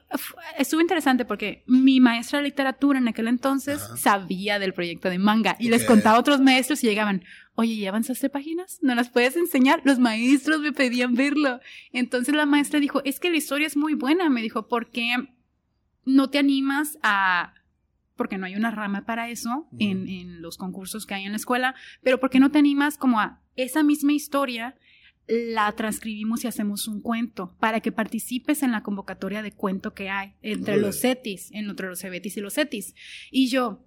estuvo 0.58 0.82
interesante 0.82 1.24
porque 1.24 1.64
mi 1.66 2.02
maestra 2.02 2.40
de 2.40 2.46
literatura 2.46 3.00
en 3.00 3.08
aquel 3.08 3.30
entonces 3.30 3.82
sabía 3.96 4.60
del 4.60 4.74
proyecto 4.74 5.10
de 5.10 5.20
manga 5.20 5.56
y 5.58 5.70
les 5.70 5.86
contaba 5.86 6.18
a 6.18 6.20
otros 6.20 6.42
maestros 6.42 6.84
y 6.84 6.88
llegaban, 6.88 7.24
oye, 7.56 7.78
¿ya 7.78 7.90
avanzaste 7.90 8.30
páginas? 8.30 8.80
¿No 8.82 8.94
las 8.94 9.10
puedes 9.10 9.38
enseñar? 9.38 9.82
Los 9.86 10.00
maestros 10.00 10.60
me 10.60 10.74
pedían 10.74 11.16
verlo. 11.16 11.62
Entonces 11.94 12.36
la 12.36 12.46
maestra 12.46 12.82
dijo, 12.82 13.02
es 13.06 13.22
que 13.22 13.30
la 13.30 13.38
historia 13.38 13.68
es 13.68 13.78
muy 13.78 13.94
buena, 13.94 14.30
me 14.30 14.42
dijo, 14.42 14.68
¿por 14.68 14.92
qué 14.92 15.16
no 16.04 16.30
te 16.30 16.38
animas 16.38 16.98
a 17.02 17.54
porque 18.22 18.38
no 18.38 18.46
hay 18.46 18.56
una 18.56 18.70
rama 18.70 19.04
para 19.04 19.32
eso 19.32 19.68
en, 19.80 20.08
en, 20.08 20.44
los 20.44 20.56
concursos 20.58 21.08
que 21.08 21.16
hay 21.16 21.24
en 21.24 21.32
la 21.32 21.38
escuela, 21.38 21.74
pero 22.04 22.20
¿por 22.20 22.30
qué 22.30 22.40
no 22.40 22.52
te 22.52 22.60
animas 22.60 22.96
como 22.96 23.20
a 23.20 23.42
esa 23.56 23.82
misma 23.82 24.14
historia 24.14 24.76
la 25.26 25.72
transcribimos 25.72 26.44
y 26.44 26.48
hacemos 26.48 26.88
un 26.88 27.02
cuento 27.02 27.56
para 27.60 27.80
que 27.80 27.92
participes 27.92 28.62
en 28.62 28.72
la 28.72 28.84
convocatoria 28.84 29.42
de 29.42 29.52
cuento 29.52 29.96
que 29.96 30.08
hay 30.08 30.36
entre 30.44 30.78
los 30.78 31.02
CETIS, 31.02 31.50
entre 31.54 31.88
los 31.88 32.02
CEBETIS 32.02 32.38
y 32.38 32.42
los 32.42 32.54
CETIS. 32.54 32.94
Y 33.32 33.50
yo, 33.50 33.84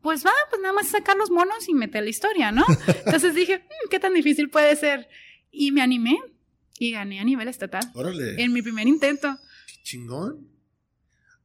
pues 0.00 0.24
va, 0.24 0.30
pues 0.48 0.62
nada 0.62 0.74
más 0.74 0.86
sacar 0.86 1.16
los 1.16 1.32
monos 1.32 1.68
y 1.68 1.74
meter 1.74 2.04
la 2.04 2.10
historia, 2.10 2.52
¿no? 2.52 2.64
Entonces 3.04 3.34
dije, 3.34 3.58
mm, 3.58 3.88
¿qué 3.90 3.98
tan 3.98 4.14
difícil 4.14 4.48
puede 4.48 4.76
ser? 4.76 5.08
Y 5.50 5.72
me 5.72 5.82
animé 5.82 6.18
y 6.78 6.92
gané 6.92 7.18
a 7.18 7.24
nivel 7.24 7.48
estatal. 7.48 7.82
Órale. 7.94 8.40
En 8.40 8.52
mi 8.52 8.62
primer 8.62 8.86
intento. 8.86 9.36
Chingón. 9.82 10.46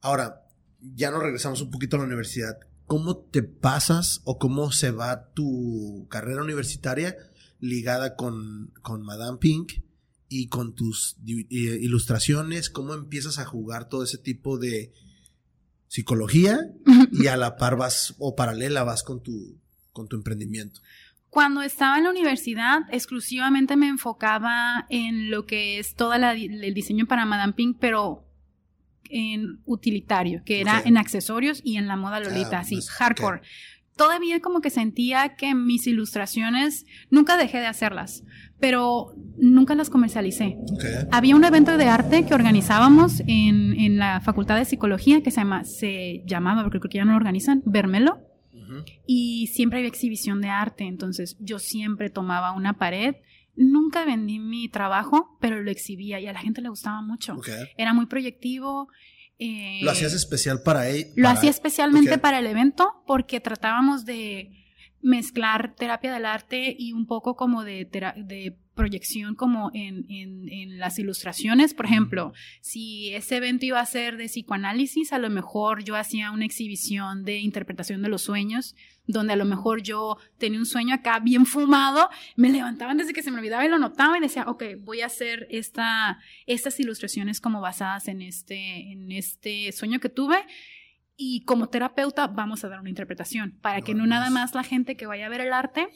Ahora, 0.01 0.46
ya 0.79 1.11
nos 1.11 1.23
regresamos 1.23 1.61
un 1.61 1.71
poquito 1.71 1.95
a 1.95 1.99
la 1.99 2.05
universidad. 2.05 2.57
¿Cómo 2.85 3.17
te 3.17 3.43
pasas 3.43 4.21
o 4.23 4.37
cómo 4.37 4.71
se 4.71 4.91
va 4.91 5.29
tu 5.33 6.07
carrera 6.09 6.41
universitaria 6.41 7.17
ligada 7.59 8.15
con, 8.15 8.71
con 8.81 9.03
Madame 9.03 9.37
Pink 9.39 9.73
y 10.29 10.47
con 10.47 10.73
tus 10.75 11.17
ilustraciones, 11.25 12.69
cómo 12.69 12.93
empiezas 12.93 13.39
a 13.39 13.45
jugar 13.45 13.87
todo 13.87 14.03
ese 14.03 14.17
tipo 14.17 14.57
de 14.57 14.93
psicología 15.87 16.59
y 17.11 17.27
a 17.27 17.37
la 17.37 17.55
par 17.55 17.77
vas 17.77 18.15
o 18.19 18.35
paralela 18.35 18.83
vas 18.83 19.03
con 19.03 19.23
tu, 19.23 19.57
con 19.93 20.07
tu 20.07 20.17
emprendimiento. 20.17 20.81
Cuando 21.29 21.61
estaba 21.61 21.97
en 21.97 22.05
la 22.05 22.09
universidad, 22.09 22.79
exclusivamente 22.91 23.75
me 23.75 23.87
enfocaba 23.87 24.85
en 24.89 25.29
lo 25.29 25.45
que 25.45 25.79
es 25.79 25.93
todo 25.95 26.13
el 26.13 26.73
diseño 26.73 27.05
para 27.05 27.25
Madame 27.25 27.53
Pink, 27.53 27.77
pero 27.79 28.26
en 29.11 29.59
utilitario, 29.65 30.41
que 30.45 30.61
era 30.61 30.81
en 30.83 30.97
accesorios 30.97 31.61
y 31.63 31.77
en 31.77 31.87
la 31.87 31.95
moda 31.95 32.19
Lolita, 32.19 32.57
ah, 32.57 32.61
así, 32.61 32.79
hardcore. 32.81 33.41
Todavía 33.95 34.39
como 34.41 34.61
que 34.61 34.69
sentía 34.69 35.35
que 35.35 35.55
mis 35.55 35.87
ilustraciones, 35.87 36.85
nunca 37.09 37.35
dejé 37.35 37.57
de 37.57 37.65
hacerlas, 37.65 38.23
pero 38.59 39.15
nunca 39.37 39.73
las 39.73 39.89
comercialicé. 39.89 40.57
Había 41.11 41.35
un 41.35 41.43
evento 41.43 41.77
de 41.77 41.85
arte 41.85 42.25
que 42.25 42.35
organizábamos 42.35 43.21
en, 43.21 43.73
en, 43.79 43.97
la 43.97 44.21
Facultad 44.21 44.55
de 44.57 44.65
Psicología 44.65 45.23
que 45.23 45.31
se, 45.31 45.41
llama, 45.41 45.63
se 45.63 46.23
llamaba, 46.27 46.61
porque 46.63 46.79
creo 46.79 46.89
que 46.91 46.97
ya 46.99 47.05
no 47.05 47.11
lo 47.11 47.17
organizan, 47.17 47.63
Vermelo. 47.65 48.21
Y 49.05 49.47
siempre 49.47 49.79
había 49.79 49.87
exhibición 49.87 50.41
de 50.41 50.49
arte, 50.49 50.83
entonces 50.83 51.37
yo 51.39 51.57
siempre 51.57 52.09
tomaba 52.09 52.51
una 52.51 52.73
pared 52.73 53.15
Nunca 53.57 54.05
vendí 54.05 54.39
mi 54.39 54.69
trabajo, 54.69 55.37
pero 55.41 55.61
lo 55.61 55.69
exhibía 55.71 56.19
y 56.19 56.27
a 56.27 56.33
la 56.33 56.39
gente 56.39 56.61
le 56.61 56.69
gustaba 56.69 57.01
mucho. 57.01 57.35
Era 57.77 57.93
muy 57.93 58.05
proyectivo 58.05 58.87
Eh, 59.39 59.81
¿Lo 59.83 59.91
hacías 59.91 60.13
especial 60.13 60.63
para 60.63 60.89
él? 60.89 61.11
Lo 61.15 61.29
hacía 61.29 61.51
especialmente 61.51 62.17
para 62.17 62.39
el 62.39 62.47
evento 62.47 63.03
porque 63.05 63.39
tratábamos 63.39 64.03
de 64.03 64.56
mezclar 65.07 65.73
terapia 65.73 66.13
del 66.13 66.25
arte 66.25 66.75
y 66.77 66.91
un 66.91 67.07
poco 67.07 67.35
como 67.35 67.63
de, 67.63 67.87
proyección 68.75 69.33
como 69.33 69.71
en, 69.73 70.77
las 70.77 70.99
ilustraciones. 70.99 71.73
Por 71.73 71.85
ejemplo, 71.85 72.33
si 72.61 73.13
ese 73.13 73.37
evento 73.37 73.65
iba 73.65 73.79
a 73.79 73.85
ser 73.85 74.17
de 74.17 74.25
psicoanálisis, 74.25 75.13
a 75.13 75.17
lo 75.17 75.29
mejor 75.29 75.83
yo 75.83 75.95
hacía 75.95 76.31
una 76.31 76.45
exhibición 76.45 77.23
de 77.23 77.39
interpretación 77.39 78.03
de 78.03 78.09
los 78.09 78.21
sueños, 78.21 78.75
donde 79.07 79.33
a 79.33 79.37
lo 79.37 79.45
mejor 79.45 79.81
yo 79.81 80.17
tenía 80.37 80.59
un 80.59 80.65
sueño 80.65 80.93
acá 80.93 81.19
bien 81.19 81.45
fumado, 81.45 82.09
me 82.35 82.49
levantaban 82.49 82.97
desde 82.97 83.13
que 83.13 83.23
se 83.23 83.31
me 83.31 83.37
olvidaba 83.37 83.65
y 83.65 83.69
lo 83.69 83.79
notaba 83.79 84.17
y 84.17 84.21
decía, 84.21 84.43
ok, 84.47 84.63
voy 84.81 85.01
a 85.01 85.05
hacer 85.05 85.47
esta, 85.49 86.19
estas 86.45 86.79
ilustraciones 86.79 87.39
como 87.39 87.61
basadas 87.61 88.09
en 88.09 88.21
este, 88.21 88.91
en 88.91 89.11
este 89.13 89.71
sueño 89.71 89.99
que 90.01 90.09
tuve 90.09 90.37
y 91.17 91.43
como 91.45 91.67
terapeuta 91.67 92.27
vamos 92.27 92.63
a 92.63 92.69
dar 92.69 92.79
una 92.79 92.89
interpretación 92.89 93.57
para 93.61 93.81
que 93.81 93.95
no 93.95 94.05
nada 94.05 94.29
más 94.29 94.53
la 94.53 94.63
gente 94.63 94.95
que 94.95 95.07
vaya 95.07 95.25
a 95.25 95.29
ver 95.29 95.41
el 95.41 95.51
arte 95.51 95.89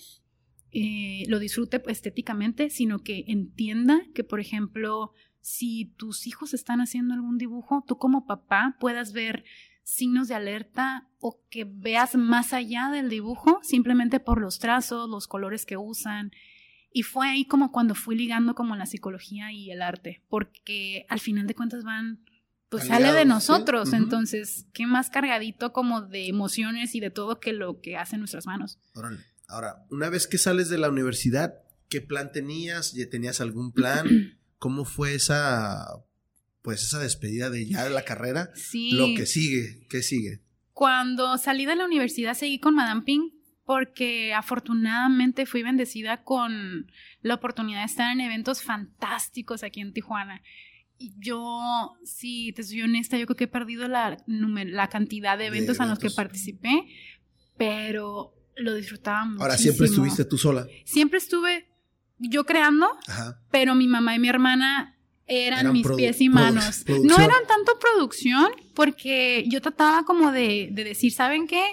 eh, 0.72 1.26
lo 1.28 1.40
disfrute 1.40 1.82
estéticamente, 1.88 2.70
sino 2.70 3.04
que 3.04 3.26
entienda 3.28 4.02
que, 4.16 4.24
por 4.24 4.40
ejemplo, 4.40 5.14
si 5.42 5.94
tus 5.98 6.28
hijos 6.28 6.54
están 6.54 6.80
haciendo 6.80 7.14
algún 7.14 7.38
dibujo, 7.38 7.84
tú 7.86 7.98
como 7.98 8.26
papá 8.26 8.78
puedas 8.80 9.12
ver 9.12 9.44
signos 9.84 10.30
de 10.30 10.36
alerta 10.36 11.10
o 11.20 11.42
que 11.50 11.66
veas 11.66 12.16
más 12.16 12.54
allá 12.54 12.90
del 12.90 13.10
dibujo 13.10 13.60
simplemente 13.64 14.20
por 14.22 14.40
los 14.40 14.60
trazos, 14.60 15.10
los 15.10 15.28
colores 15.28 15.66
que 15.66 15.76
usan. 15.76 16.32
Y 16.94 17.04
fue 17.04 17.28
ahí 17.28 17.46
como 17.46 17.72
cuando 17.72 17.94
fui 17.94 18.16
ligando 18.16 18.56
como 18.56 18.76
la 18.76 18.86
psicología 18.86 19.52
y 19.52 19.72
el 19.72 19.82
arte, 19.82 20.24
porque 20.30 21.06
al 21.10 21.20
final 21.20 21.48
de 21.48 21.56
cuentas 21.56 21.84
van 21.84 22.24
pues 22.72 22.88
sale 22.88 23.12
de 23.12 23.26
nosotros. 23.26 23.92
Entonces, 23.92 24.66
qué 24.72 24.88
más 24.88 25.10
cargadito 25.10 25.74
como 25.74 26.02
de 26.02 26.30
emociones 26.30 26.96
y 26.96 27.02
de 27.02 27.12
todo 27.12 27.42
que 27.42 27.52
lo 27.52 27.82
que 27.82 27.98
hacen 27.98 28.20
nuestras 28.20 28.46
manos. 28.46 28.80
Ahora, 29.50 29.86
una 29.90 30.10
vez 30.10 30.26
que 30.26 30.38
sales 30.38 30.70
de 30.70 30.78
la 30.78 30.88
universidad, 30.90 31.56
¿qué 31.90 32.00
plan 32.00 32.32
tenías? 32.32 32.94
¿Ya 32.94 33.10
tenías 33.10 33.42
algún 33.42 33.72
plan? 33.74 34.38
¿Cómo 34.58 34.86
fue 34.86 35.16
esa, 35.16 35.86
pues 36.62 36.84
esa 36.84 37.00
despedida 37.00 37.50
de 37.50 37.68
ya 37.68 37.84
de 37.84 37.90
la 37.90 38.06
carrera? 38.06 38.52
Sí. 38.56 38.92
Lo 38.94 39.08
que 39.18 39.26
sigue, 39.26 39.86
¿qué 39.90 40.02
sigue? 40.02 40.40
Cuando 40.72 41.38
salí 41.38 41.66
de 41.66 41.76
la 41.76 41.84
universidad 41.84 42.36
seguí 42.36 42.58
con 42.60 42.76
Madame 42.76 43.02
Ping 43.02 43.32
porque 43.66 44.34
afortunadamente 44.34 45.46
fui 45.46 45.62
bendecida 45.62 46.24
con 46.24 46.90
la 47.22 47.36
oportunidad 47.36 47.80
de 47.80 47.86
estar 47.86 48.12
en 48.14 48.22
eventos 48.22 48.64
fantásticos 48.64 49.64
aquí 49.64 49.82
en 49.82 49.92
Tijuana 49.92 50.42
yo, 51.20 51.94
si 52.04 52.54
te 52.54 52.64
soy 52.64 52.82
honesta, 52.82 53.18
yo 53.18 53.26
creo 53.26 53.36
que 53.36 53.44
he 53.46 53.48
perdido 53.48 53.88
la, 53.88 54.18
la 54.28 54.90
cantidad 54.90 55.38
de 55.38 55.48
eventos, 55.48 55.80
en 55.80 55.90
los 55.90 56.00
que 56.00 56.10
participé, 56.10 56.86
pero 57.58 58.34
lo 58.56 58.76
disfrutaba 58.76 59.26
mucho. 59.26 59.42
Ahora, 59.42 59.58
¿siempre 59.58 59.88
estuviste 59.88 60.26
tú 60.26 60.38
sola? 60.38 60.68
Siempre 60.86 61.18
estuve 61.18 61.68
yo 62.18 62.46
creando, 62.46 62.88
pero 63.50 63.76
mi 63.76 63.88
mamá 63.88 64.16
y 64.16 64.20
mi 64.20 64.30
hermana 64.30 64.98
eran, 65.28 65.72
mis 65.72 65.88
pies 65.88 66.20
y 66.22 66.30
manos. 66.30 66.84
No 66.88 67.16
eran 67.18 67.48
tanto 67.48 67.80
producción, 67.80 68.52
porque 68.76 69.46
yo 69.48 69.62
trataba 69.62 70.04
como 70.04 70.32
de, 70.32 70.70
decir, 70.72 71.12
¿saben 71.14 71.48
qué? 71.48 71.64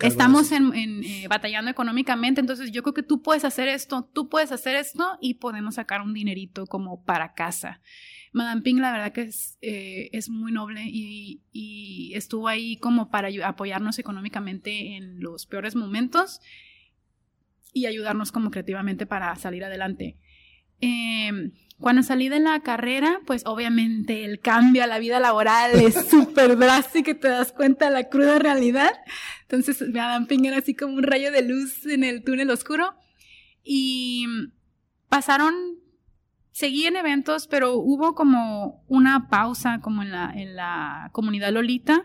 Estamos 0.00 0.50
en, 0.52 0.72
eh, 0.74 1.26
batallando 1.28 1.70
económicamente, 1.70 2.40
entonces 2.40 2.70
yo 2.72 2.82
creo 2.82 2.94
que 2.94 3.02
tú 3.02 3.22
puedes 3.22 3.44
hacer 3.44 3.68
esto, 3.68 4.08
tú 4.12 4.28
puedes 4.28 4.50
hacer 4.52 4.76
esto 4.76 5.18
y 5.20 5.34
podemos 5.34 5.74
sacar 5.74 6.00
un 6.00 6.14
dinerito 6.14 6.66
como 6.66 7.04
para 7.04 7.34
casa. 7.34 7.80
Madame 8.32 8.62
Ping, 8.62 8.76
la 8.76 8.92
verdad 8.92 9.12
que 9.12 9.22
es, 9.22 9.58
eh, 9.60 10.08
es 10.12 10.30
muy 10.30 10.52
noble 10.52 10.82
y, 10.86 11.40
estuvo 12.14 12.48
ahí 12.48 12.76
como 12.76 13.10
para 13.10 13.28
apoyarnos 13.46 13.98
económicamente 13.98 14.96
en 14.96 15.20
los 15.20 15.46
peores 15.46 15.74
momentos 15.74 16.40
y 17.72 17.86
ayudarnos 17.86 18.32
como 18.32 18.50
creativamente 18.50 19.06
para 19.06 19.34
salir 19.36 19.64
adelante. 19.64 20.18
Em, 20.80 21.52
cuando 21.78 22.02
salí 22.02 22.28
de 22.28 22.38
la 22.38 22.60
carrera, 22.60 23.20
pues 23.26 23.44
obviamente 23.46 24.24
el 24.24 24.40
cambio 24.40 24.84
a 24.84 24.86
la 24.86 24.98
vida 24.98 25.20
laboral 25.20 25.72
es 25.80 25.94
súper 26.10 26.58
drástico 26.58 27.10
y 27.10 27.14
te 27.14 27.28
das 27.28 27.52
cuenta 27.52 27.86
de 27.86 27.92
la 27.92 28.08
cruda 28.08 28.38
realidad. 28.38 28.92
Entonces, 29.42 29.82
Madame 29.88 30.26
Ping 30.26 30.44
era 30.44 30.58
así 30.58 30.74
como 30.74 30.94
un 30.94 31.02
rayo 31.02 31.32
de 31.32 31.42
luz 31.42 31.86
en 31.86 32.04
el 32.04 32.24
túnel 32.24 32.50
oscuro. 32.50 32.94
Y 33.64 34.26
pasaron 35.08 35.81
seguí 36.52 36.86
en 36.86 36.96
eventos, 36.96 37.46
pero 37.48 37.74
hubo 37.74 38.14
como 38.14 38.84
una 38.86 39.28
pausa 39.28 39.80
como 39.80 40.02
en 40.02 40.12
la, 40.12 40.32
en 40.34 40.54
la 40.54 41.10
comunidad 41.12 41.52
Lolita 41.52 42.04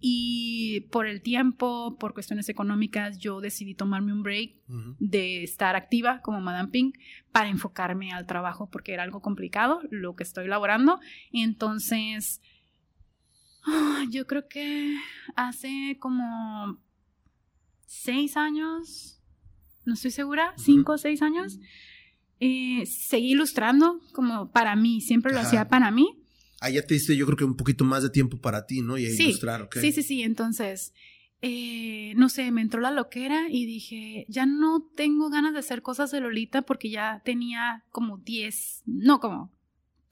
y 0.00 0.82
por 0.92 1.06
el 1.06 1.22
tiempo, 1.22 1.96
por 1.98 2.14
cuestiones 2.14 2.48
económicas, 2.48 3.18
yo 3.18 3.40
decidí 3.40 3.74
tomarme 3.74 4.12
un 4.12 4.22
break 4.22 4.54
de 5.00 5.42
estar 5.42 5.74
activa 5.74 6.20
como 6.22 6.40
Madame 6.40 6.68
Pink 6.68 6.98
para 7.32 7.48
enfocarme 7.48 8.12
al 8.12 8.26
trabajo 8.26 8.70
porque 8.70 8.92
era 8.92 9.02
algo 9.02 9.20
complicado 9.20 9.80
lo 9.90 10.14
que 10.14 10.22
estoy 10.22 10.44
elaborando. 10.44 11.00
Entonces, 11.32 12.40
ah, 13.66 14.04
yo 14.10 14.26
creo 14.28 14.46
que 14.46 14.96
hace 15.34 15.96
como 15.98 16.78
seis 17.86 18.36
años, 18.36 19.20
no 19.84 19.94
estoy 19.94 20.12
segura, 20.12 20.52
cinco 20.56 20.92
o 20.92 20.98
seis 20.98 21.22
años, 21.22 21.58
eh, 22.40 22.84
seguí 22.86 23.32
ilustrando 23.32 24.00
como 24.12 24.50
para 24.50 24.76
mí, 24.76 25.00
siempre 25.00 25.32
lo 25.32 25.40
hacía 25.40 25.68
para 25.68 25.90
mí. 25.90 26.18
Ah, 26.60 26.70
ya 26.70 26.82
te 26.82 26.94
diste 26.94 27.16
yo 27.16 27.24
creo 27.26 27.36
que 27.36 27.44
un 27.44 27.56
poquito 27.56 27.84
más 27.84 28.02
de 28.02 28.10
tiempo 28.10 28.40
para 28.40 28.66
ti, 28.66 28.82
¿no? 28.82 28.98
Y 28.98 29.06
a 29.06 29.10
ilustrar, 29.10 29.62
¿ok? 29.62 29.76
Sí, 29.80 29.92
sí, 29.92 30.02
sí, 30.02 30.22
entonces, 30.22 30.92
eh, 31.40 32.14
no 32.16 32.28
sé, 32.28 32.50
me 32.50 32.62
entró 32.62 32.80
la 32.80 32.90
loquera 32.90 33.46
y 33.48 33.64
dije, 33.66 34.26
ya 34.28 34.44
no 34.44 34.82
tengo 34.96 35.30
ganas 35.30 35.52
de 35.52 35.60
hacer 35.60 35.82
cosas 35.82 36.10
de 36.10 36.20
Lolita 36.20 36.62
porque 36.62 36.90
ya 36.90 37.22
tenía 37.24 37.84
como 37.90 38.18
10, 38.18 38.82
no 38.86 39.20
como 39.20 39.52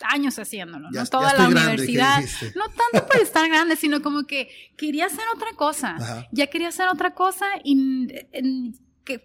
años 0.03 0.39
haciéndolo, 0.39 0.91
¿no? 0.91 1.07
Toda 1.07 1.35
la 1.35 1.49
universidad. 1.49 2.23
No 2.55 2.65
tanto 2.69 3.09
por 3.09 3.21
estar 3.21 3.49
grande, 3.49 3.77
sino 3.77 4.03
como 4.03 4.25
que 4.25 4.49
quería 4.77 5.07
hacer 5.07 5.25
otra 5.35 5.49
cosa. 5.57 5.97
Ya 6.33 6.49
quería 6.49 6.69
hacer 6.69 6.89
otra 6.89 7.15
cosa 7.15 7.47
y 7.65 8.75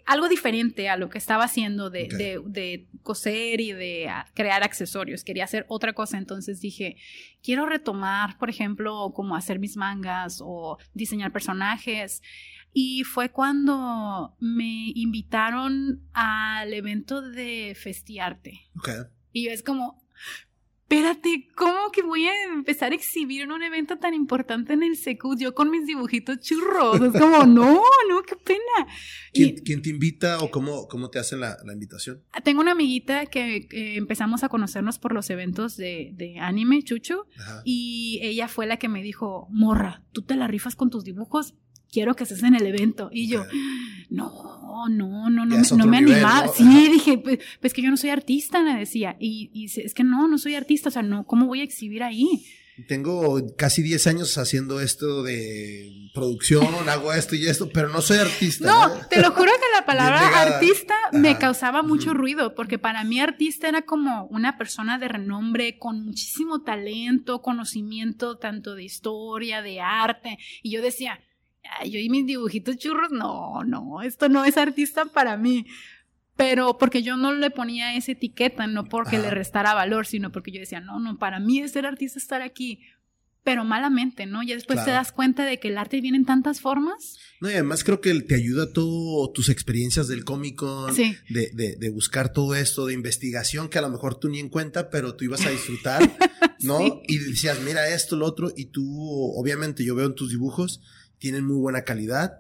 algo 0.05 0.29
diferente 0.29 0.89
a 0.89 0.97
lo 0.97 1.09
que 1.09 1.17
estaba 1.17 1.43
haciendo 1.43 1.89
de, 1.89 2.87
coser 3.03 3.61
y 3.61 3.73
de 3.73 4.09
ah, 4.09 4.25
crear 4.33 4.63
accesorios. 4.63 5.23
Quería 5.23 5.43
hacer 5.43 5.65
otra 5.67 5.93
cosa, 5.93 6.17
entonces 6.17 6.61
dije, 6.61 6.97
quiero 7.41 7.65
retomar, 7.65 8.37
por 8.37 8.49
ejemplo, 8.49 9.11
como 9.13 9.35
hacer 9.35 9.59
mis 9.59 9.77
mangas 9.77 10.39
o 10.41 10.77
diseñar 10.93 11.31
personajes. 11.31 12.21
Y 12.73 13.03
fue 13.03 13.29
cuando 13.29 14.35
me 14.39 14.91
invitaron 14.95 16.01
al 16.13 16.73
evento 16.73 17.21
de 17.21 17.75
Festiarte. 17.75 18.61
Y 19.33 19.47
es 19.47 19.63
como, 19.63 20.01
espérate, 20.91 21.47
¿cómo 21.55 21.89
que 21.93 22.01
voy 22.01 22.25
a 22.25 22.43
empezar 22.53 22.91
a 22.91 22.95
exhibir 22.95 23.43
en 23.43 23.53
un 23.53 23.63
evento 23.63 23.97
tan 23.97 24.13
importante 24.13 24.73
en 24.73 24.83
el 24.83 24.97
Secud? 24.97 25.37
Yo 25.39 25.55
con 25.55 25.71
mis 25.71 25.85
dibujitos 25.85 26.41
churros. 26.41 27.01
Es 27.01 27.13
como, 27.13 27.45
no, 27.45 27.81
no, 28.09 28.23
qué 28.27 28.35
pena. 28.35 28.87
¿Quién, 29.33 29.81
te 29.81 29.89
invita 29.89 30.39
o 30.39 30.51
cómo, 30.51 30.89
cómo 30.89 31.09
te 31.09 31.19
hacen 31.19 31.39
la, 31.39 31.57
invitación? 31.71 32.21
Tengo 32.43 32.59
una 32.59 32.73
amiguita 32.73 33.25
que 33.27 33.67
empezamos 33.95 34.43
a 34.43 34.49
conocernos 34.49 34.99
por 34.99 35.13
los 35.13 35.29
eventos 35.29 35.77
de, 35.77 36.35
anime, 36.41 36.83
Chucho, 36.83 37.25
y 37.63 38.19
ella 38.21 38.49
fue 38.49 38.65
la 38.65 38.77
que 38.77 38.89
me 38.89 39.01
dijo, 39.01 39.47
morra, 39.49 40.03
tú 40.11 40.23
te 40.23 40.35
la 40.35 40.47
rifas 40.47 40.75
con 40.75 40.89
tus 40.89 41.05
dibujos, 41.05 41.55
quiero 41.91 42.15
que 42.15 42.23
estés 42.23 42.43
en 42.43 42.55
el 42.55 42.65
evento. 42.65 43.09
Y 43.11 43.27
yo, 43.27 43.45
no, 44.09 44.87
no, 44.89 45.29
no, 45.29 45.45
no, 45.45 45.57
no 45.77 45.85
me 45.87 45.97
animaba. 45.97 46.47
Sí, 46.55 46.89
dije, 46.89 47.17
pues, 47.17 47.39
pues, 47.59 47.73
que 47.73 47.81
yo 47.81 47.89
no 47.89 47.97
soy 47.97 48.09
artista, 48.09 48.63
me 48.63 48.77
decía. 48.77 49.15
Y, 49.19 49.51
y 49.53 49.65
es 49.65 49.93
que 49.93 50.03
no, 50.03 50.27
no 50.27 50.37
soy 50.37 50.55
artista, 50.55 50.89
o 50.89 50.91
sea, 50.91 51.03
no, 51.03 51.25
¿cómo 51.25 51.45
voy 51.45 51.61
a 51.61 51.63
exhibir 51.63 52.03
ahí? 52.03 52.45
Tengo 52.87 53.55
casi 53.57 53.83
10 53.83 54.07
años 54.07 54.37
haciendo 54.37 54.79
esto 54.79 55.23
de 55.23 56.09
producción, 56.13 56.65
hago 56.89 57.13
esto 57.13 57.35
y 57.35 57.45
esto, 57.45 57.69
pero 57.69 57.89
no 57.89 58.01
soy 58.01 58.17
artista. 58.17 58.65
No, 58.65 59.07
te 59.07 59.21
lo 59.21 59.31
juro 59.31 59.51
que 59.51 59.77
la 59.77 59.85
palabra 59.85 60.41
artista 60.41 60.95
me 61.11 61.37
causaba 61.37 61.83
mucho 61.83 62.13
ruido, 62.13 62.55
porque 62.55 62.79
para 62.79 63.03
mí 63.03 63.19
artista 63.19 63.67
era 63.67 63.83
como 63.83 64.25
una 64.27 64.57
persona 64.57 64.97
de 64.97 65.09
renombre, 65.09 65.77
con 65.77 66.05
muchísimo 66.05 66.63
talento, 66.63 67.41
conocimiento 67.41 68.37
tanto 68.37 68.73
de 68.73 68.83
historia, 68.83 69.61
de 69.61 69.81
arte, 69.81 70.39
y 70.63 70.71
yo 70.71 70.81
decía, 70.81 71.19
yo 71.85 71.99
y 71.99 72.09
mis 72.09 72.25
dibujitos 72.25 72.77
churros, 72.77 73.11
no, 73.11 73.63
no, 73.63 74.01
esto 74.01 74.29
no 74.29 74.45
es 74.45 74.57
artista 74.57 75.05
para 75.05 75.37
mí. 75.37 75.65
Pero 76.37 76.77
porque 76.77 77.03
yo 77.03 77.17
no 77.17 77.33
le 77.33 77.51
ponía 77.51 77.95
esa 77.95 78.13
etiqueta, 78.13 78.65
no 78.65 78.85
porque 78.85 79.19
le 79.19 79.29
restara 79.29 79.73
valor, 79.73 80.07
sino 80.07 80.31
porque 80.31 80.51
yo 80.51 80.59
decía, 80.59 80.79
no, 80.79 80.99
no, 80.99 81.17
para 81.17 81.39
mí 81.39 81.59
es 81.59 81.73
ser 81.73 81.85
artista 81.85 82.17
estar 82.17 82.41
aquí. 82.41 82.79
pero 83.43 83.63
malamente, 83.63 84.27
¿no? 84.27 84.43
Y 84.43 84.47
después 84.47 84.83
te 84.85 84.91
das 84.91 85.11
cuenta 85.11 85.45
de 85.45 85.59
que 85.59 85.69
el 85.69 85.77
arte 85.77 85.99
viene 85.99 86.17
en 86.17 86.25
tantas 86.25 86.61
formas. 86.61 87.17
No, 87.41 87.49
y 87.49 87.53
además 87.53 87.83
creo 87.83 87.99
que 87.99 88.13
te 88.21 88.35
ayuda 88.35 88.71
todo 88.71 89.31
tus 89.31 89.49
experiencias 89.49 90.07
del 90.07 90.23
cómico, 90.23 90.87
de, 90.93 91.77
de, 91.77 91.89
buscar 91.89 92.31
todo 92.31 92.53
esto, 92.55 92.85
de 92.85 92.93
investigación 92.93 93.67
que 93.67 93.79
a 93.79 93.81
lo 93.81 93.89
mejor 93.89 94.19
tú 94.19 94.29
ni 94.29 94.39
en 94.39 94.49
cuenta, 94.49 94.89
pero 94.91 95.15
tú 95.15 95.25
ibas 95.25 95.45
a 95.45 95.49
disfrutar, 95.49 96.01
¿no? 96.61 97.01
Y 97.07 97.17
decías, 97.17 97.59
mira 97.61 97.89
esto, 97.89 98.15
lo 98.15 98.27
otro, 98.27 98.51
y 98.55 98.65
tú, 98.65 98.83
obviamente, 99.35 99.83
yo 99.83 99.95
veo 99.95 100.05
en 100.05 100.15
tus 100.15 100.29
dibujos, 100.29 100.81
tienen 101.21 101.45
muy 101.45 101.57
buena 101.57 101.83
calidad. 101.83 102.39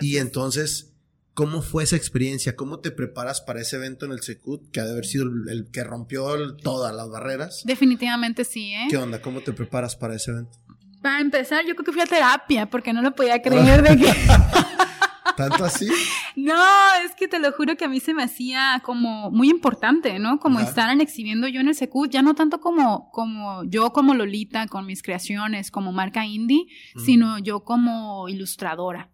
y 0.00 0.16
entonces 0.16 0.88
¿Cómo 1.34 1.62
fue 1.62 1.84
esa 1.84 1.96
experiencia? 1.96 2.56
¿Cómo 2.56 2.80
te 2.80 2.90
preparas 2.90 3.40
para 3.40 3.62
ese 3.62 3.76
evento 3.76 4.04
en 4.04 4.12
el 4.12 4.20
Secut, 4.20 4.70
que 4.70 4.80
ha 4.80 4.84
de 4.84 4.92
haber 4.92 5.06
sido 5.06 5.24
el, 5.24 5.66
que 5.72 5.82
rompió 5.82 6.26
todas 6.56 6.94
las 6.94 7.08
barreras? 7.08 7.62
Definitivamente 7.64 8.44
sí, 8.44 8.74
¿eh? 8.74 8.86
¿Qué 8.90 8.98
onda? 8.98 9.22
¿Cómo 9.22 9.40
te 9.40 9.54
preparas 9.54 9.96
para 9.96 10.14
ese 10.14 10.30
evento? 10.30 10.58
Para 11.00 11.20
empezar, 11.20 11.64
yo 11.66 11.74
creo 11.74 11.86
que 11.86 11.92
fui 11.92 12.02
a 12.02 12.06
terapia, 12.06 12.68
porque 12.68 12.92
no 12.92 13.00
lo 13.00 13.14
podía 13.14 13.40
creer 13.40 13.82
de 13.88 13.96
que... 13.96 14.12
¿Tanto 15.36 15.64
así? 15.64 15.88
No, 16.36 16.62
es 17.04 17.14
que 17.14 17.28
te 17.28 17.38
lo 17.38 17.52
juro 17.52 17.76
que 17.76 17.84
a 17.84 17.88
mí 17.88 18.00
se 18.00 18.14
me 18.14 18.22
hacía 18.22 18.80
como 18.84 19.30
muy 19.30 19.50
importante, 19.50 20.18
¿no? 20.18 20.38
Como 20.38 20.60
estar 20.60 20.98
exhibiendo 21.00 21.48
yo 21.48 21.60
en 21.60 21.68
el 21.68 21.74
Secut, 21.74 22.10
ya 22.10 22.22
no 22.22 22.34
tanto 22.34 22.60
como, 22.60 23.10
como 23.10 23.64
yo 23.64 23.92
como 23.92 24.14
Lolita, 24.14 24.66
con 24.66 24.86
mis 24.86 25.02
creaciones, 25.02 25.70
como 25.70 25.92
marca 25.92 26.26
indie, 26.26 26.66
sino 26.96 27.38
yo 27.38 27.64
como 27.64 28.28
ilustradora. 28.28 29.10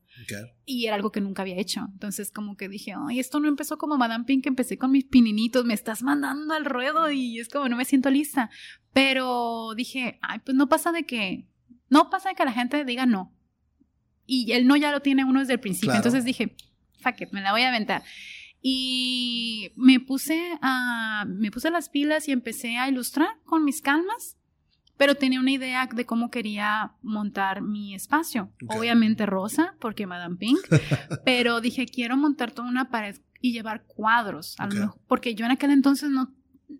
Y 0.64 0.86
era 0.86 0.96
algo 0.96 1.12
que 1.12 1.20
nunca 1.20 1.42
había 1.42 1.56
hecho. 1.56 1.86
Entonces, 1.92 2.30
como 2.30 2.56
que 2.56 2.68
dije, 2.68 2.92
ay, 3.08 3.20
esto 3.20 3.40
no 3.40 3.48
empezó 3.48 3.78
como 3.78 3.96
Madame 3.96 4.24
Pink, 4.24 4.46
empecé 4.46 4.76
con 4.76 4.90
mis 4.90 5.04
pininitos, 5.04 5.64
me 5.64 5.74
estás 5.74 6.02
mandando 6.02 6.54
al 6.54 6.64
ruedo 6.64 7.10
y 7.10 7.38
es 7.38 7.48
como 7.48 7.68
no 7.68 7.76
me 7.76 7.84
siento 7.84 8.10
lista. 8.10 8.50
Pero 8.92 9.74
dije, 9.76 10.18
ay, 10.22 10.40
pues 10.44 10.56
no 10.56 10.68
pasa 10.68 10.92
de 10.92 11.04
que, 11.04 11.46
no 11.88 12.10
pasa 12.10 12.30
de 12.30 12.34
que 12.34 12.44
la 12.44 12.52
gente 12.52 12.84
diga 12.84 13.06
no. 13.06 13.32
Y 14.28 14.52
el 14.52 14.68
no 14.68 14.76
ya 14.76 14.92
lo 14.92 15.00
tiene 15.00 15.24
uno 15.24 15.40
desde 15.40 15.54
el 15.54 15.60
principio. 15.60 15.96
Entonces 15.96 16.24
dije, 16.24 16.54
fuck 17.00 17.20
it, 17.22 17.30
me 17.32 17.40
la 17.40 17.50
voy 17.50 17.62
a 17.62 17.70
aventar. 17.70 18.04
Y 18.62 19.72
me 19.74 19.98
puse 19.98 20.58
a, 20.60 21.24
me 21.26 21.50
puse 21.50 21.70
las 21.70 21.88
pilas 21.88 22.28
y 22.28 22.32
empecé 22.32 22.76
a 22.76 22.88
ilustrar 22.88 23.30
con 23.44 23.64
mis 23.64 23.80
calmas 23.80 24.38
pero 24.98 25.14
tenía 25.14 25.40
una 25.40 25.52
idea 25.52 25.88
de 25.90 26.04
cómo 26.04 26.28
quería 26.30 26.92
montar 27.02 27.62
mi 27.62 27.94
espacio. 27.94 28.52
Obviamente 28.66 29.24
rosa, 29.24 29.76
porque 29.78 30.06
Madame 30.06 30.36
Pink, 30.36 30.58
pero 31.24 31.60
dije, 31.60 31.86
quiero 31.86 32.16
montar 32.16 32.50
toda 32.50 32.68
una 32.68 32.90
pared 32.90 33.16
y 33.40 33.52
llevar 33.52 33.84
cuadros, 33.86 34.56
porque 35.06 35.36
yo 35.36 35.46
en 35.46 35.52
aquel 35.52 35.70
entonces 35.70 36.10
no 36.10 36.34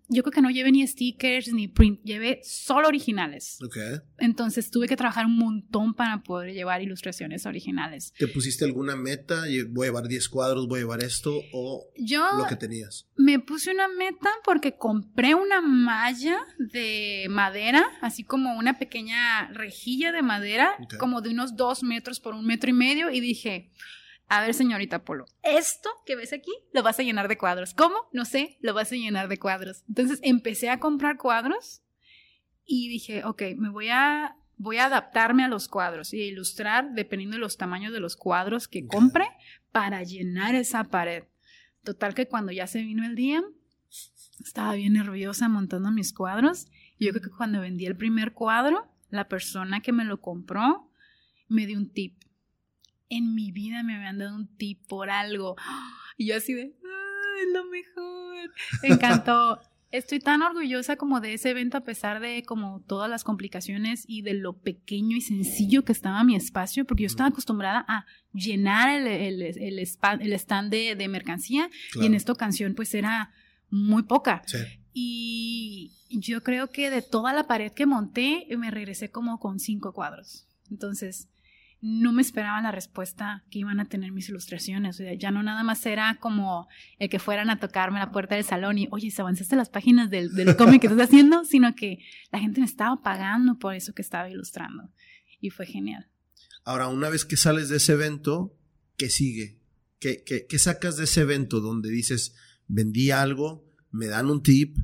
yo 0.07 0.23
creo 0.23 0.31
que 0.31 0.41
no 0.41 0.49
llevé 0.49 0.71
ni 0.71 0.85
stickers 0.85 1.51
ni 1.53 1.67
print, 1.67 2.01
llevé 2.03 2.41
solo 2.43 2.87
originales. 2.87 3.59
Okay. 3.63 3.99
Entonces 4.17 4.71
tuve 4.71 4.87
que 4.87 4.95
trabajar 4.95 5.25
un 5.25 5.37
montón 5.37 5.93
para 5.93 6.23
poder 6.23 6.53
llevar 6.53 6.81
ilustraciones 6.81 7.45
originales. 7.45 8.13
¿Te 8.17 8.27
pusiste 8.27 8.65
alguna 8.65 8.95
meta? 8.95 9.43
¿Voy 9.69 9.85
a 9.85 9.89
llevar 9.89 10.07
10 10.07 10.29
cuadros? 10.29 10.67
¿Voy 10.67 10.79
a 10.79 10.81
llevar 10.83 11.03
esto? 11.03 11.39
¿O 11.53 11.91
lo 12.37 12.47
que 12.47 12.55
tenías? 12.55 13.07
Me 13.15 13.39
puse 13.39 13.71
una 13.71 13.87
meta 13.87 14.29
porque 14.43 14.77
compré 14.77 15.35
una 15.35 15.61
malla 15.61 16.39
de 16.57 17.27
madera, 17.29 17.85
así 18.01 18.23
como 18.23 18.57
una 18.57 18.79
pequeña 18.79 19.47
rejilla 19.49 20.11
de 20.11 20.21
madera, 20.21 20.77
como 20.99 21.21
de 21.21 21.29
unos 21.29 21.55
2 21.55 21.83
metros 21.83 22.19
por 22.19 22.33
un 22.33 22.45
metro 22.45 22.69
y 22.69 22.73
medio, 22.73 23.11
y 23.11 23.19
dije, 23.19 23.71
a 24.29 24.41
ver, 24.41 24.53
señorita 24.53 25.03
Polo, 25.03 25.25
esto 25.41 25.89
que 26.05 26.15
ves 26.15 26.33
aquí 26.33 26.51
lo 26.71 26.83
vas 26.83 26.99
a 26.99 27.03
llenar 27.03 27.27
de 27.27 27.37
cuadros. 27.37 27.73
¿Cómo? 27.73 27.95
No 28.13 28.25
sé, 28.25 28.59
lo 28.61 28.75
vas 28.75 28.91
a 28.91 28.95
llenar 28.95 29.27
de 29.27 29.39
cuadros. 29.39 29.83
Entonces 29.89 30.19
empecé 30.21 30.69
a 30.69 30.79
comprar 30.79 31.17
cuadros 31.17 31.81
y 32.63 32.89
dije, 32.89 33.23
ok, 33.25 33.41
me 33.57 33.69
voy 33.69 33.89
a, 33.89 34.37
voy 34.55 34.77
a 34.77 34.85
adaptarme 34.85 35.43
a 35.43 35.47
los 35.47 35.67
cuadros 35.67 36.13
y 36.13 36.21
a 36.21 36.27
ilustrar 36.27 36.91
dependiendo 36.93 37.37
de 37.37 37.41
los 37.41 37.57
tamaños 37.57 37.91
de 37.91 37.99
los 37.99 38.15
cuadros 38.15 38.67
que 38.67 38.85
compre 38.85 39.27
para 39.71 40.03
llenar 40.03 40.53
esa 40.53 40.83
pared. 40.83 41.23
Total 41.83 42.13
que 42.13 42.27
cuando 42.27 42.51
ya 42.51 42.67
se 42.67 42.83
vino 42.83 43.03
el 43.03 43.15
día, 43.15 43.41
estaba 44.45 44.75
bien 44.75 44.93
nerviosa 44.93 45.49
montando 45.49 45.89
mis 45.89 46.13
cuadros. 46.13 46.67
Y 46.99 47.07
yo 47.07 47.13
creo 47.13 47.23
que 47.23 47.35
cuando 47.35 47.61
vendí 47.61 47.87
el 47.87 47.97
primer 47.97 48.33
cuadro, 48.33 48.93
la 49.09 49.27
persona 49.27 49.81
que 49.81 49.91
me 49.91 50.05
lo 50.05 50.21
compró 50.21 50.91
me 51.47 51.65
dio 51.65 51.79
un 51.79 51.89
tip 51.89 52.28
en 53.09 53.33
mi 53.33 53.51
vida 53.51 53.83
me 53.83 53.95
habían 53.95 54.19
dado 54.19 54.35
un 54.35 54.47
tip 54.55 54.79
por 54.87 55.09
algo. 55.09 55.55
Y 56.21 56.25
yo 56.25 56.35
así 56.35 56.53
de, 56.53 56.63
es 56.63 57.53
lo 57.53 57.63
mejor! 57.69 58.51
Me 58.83 58.89
encantó. 58.95 59.61
Estoy 59.89 60.19
tan 60.19 60.41
orgullosa 60.41 60.97
como 60.97 61.21
de 61.21 61.33
ese 61.33 61.49
evento 61.49 61.77
a 61.77 61.85
pesar 61.85 62.19
de 62.19 62.43
como 62.43 62.81
todas 62.81 63.09
las 63.09 63.23
complicaciones 63.23 64.03
y 64.05 64.21
de 64.21 64.33
lo 64.33 64.53
pequeño 64.53 65.15
y 65.15 65.21
sencillo 65.21 65.85
que 65.85 65.93
estaba 65.93 66.23
mi 66.25 66.35
espacio, 66.35 66.85
porque 66.85 67.03
yo 67.03 67.07
estaba 67.07 67.29
acostumbrada 67.29 67.85
a 67.87 68.05
llenar 68.33 68.89
el, 68.89 69.41
el, 69.41 69.79
stand 69.79 70.69
de, 70.69 71.07
mercancía 71.07 71.69
y 71.95 72.05
en 72.05 72.13
esta 72.13 72.33
ocasión 72.33 72.75
pues 72.75 72.93
era 72.93 73.31
muy 73.69 74.03
poca. 74.03 74.43
Y 74.93 75.93
yo 76.09 76.43
creo 76.43 76.69
que 76.69 76.89
de 76.89 77.01
toda 77.01 77.33
la 77.33 77.47
pared 77.47 77.71
que 77.71 77.85
monté 77.85 78.45
me 78.57 78.69
regresé 78.69 79.09
como 79.09 79.39
con 79.39 79.59
cinco 79.59 79.93
cuadros. 79.93 80.45
Entonces, 80.69 81.29
no 81.81 82.11
me 82.11 82.21
esperaba 82.21 82.61
la 82.61 82.71
respuesta 82.71 83.45
que 83.49 83.59
iban 83.59 83.79
a 83.79 83.85
tener 83.85 84.11
mis 84.11 84.27
ilustraciones. 84.29 84.95
O 84.95 84.97
sea, 84.97 85.13
ya 85.13 85.31
no 85.31 85.43
nada 85.43 85.63
más 85.63 85.85
era 85.85 86.17
como 86.19 86.67
el 86.97 87.09
que 87.09 87.19
fueran 87.19 87.49
a 87.49 87.59
tocarme 87.59 87.99
la 87.99 88.11
puerta 88.11 88.35
del 88.35 88.43
salón 88.43 88.77
y, 88.77 88.87
oye, 88.91 89.11
¿se 89.11 89.21
avanzaste 89.21 89.55
las 89.55 89.69
páginas 89.69 90.09
del, 90.09 90.33
del 90.33 90.55
cómic 90.55 90.81
que 90.81 90.87
estás 90.87 91.07
haciendo? 91.07 91.45
Sino 91.45 91.75
que 91.75 91.99
la 92.31 92.39
gente 92.39 92.59
me 92.59 92.65
estaba 92.65 93.01
pagando 93.01 93.57
por 93.57 93.75
eso 93.75 93.93
que 93.93 94.01
estaba 94.01 94.29
ilustrando. 94.29 94.89
Y 95.39 95.51
fue 95.51 95.65
genial. 95.65 96.09
Ahora, 96.65 96.87
una 96.87 97.09
vez 97.09 97.23
que 97.23 97.37
sales 97.37 97.69
de 97.69 97.77
ese 97.77 97.93
evento, 97.93 98.57
¿qué 98.97 99.09
sigue? 99.09 99.59
¿Qué, 99.99 100.23
qué, 100.25 100.45
qué 100.47 100.59
sacas 100.59 100.97
de 100.97 101.05
ese 101.05 101.21
evento 101.21 101.61
donde 101.61 101.89
dices, 101.89 102.35
vendí 102.67 103.11
algo, 103.11 103.65
me 103.91 104.07
dan 104.07 104.29
un 104.29 104.43
tip? 104.43 104.77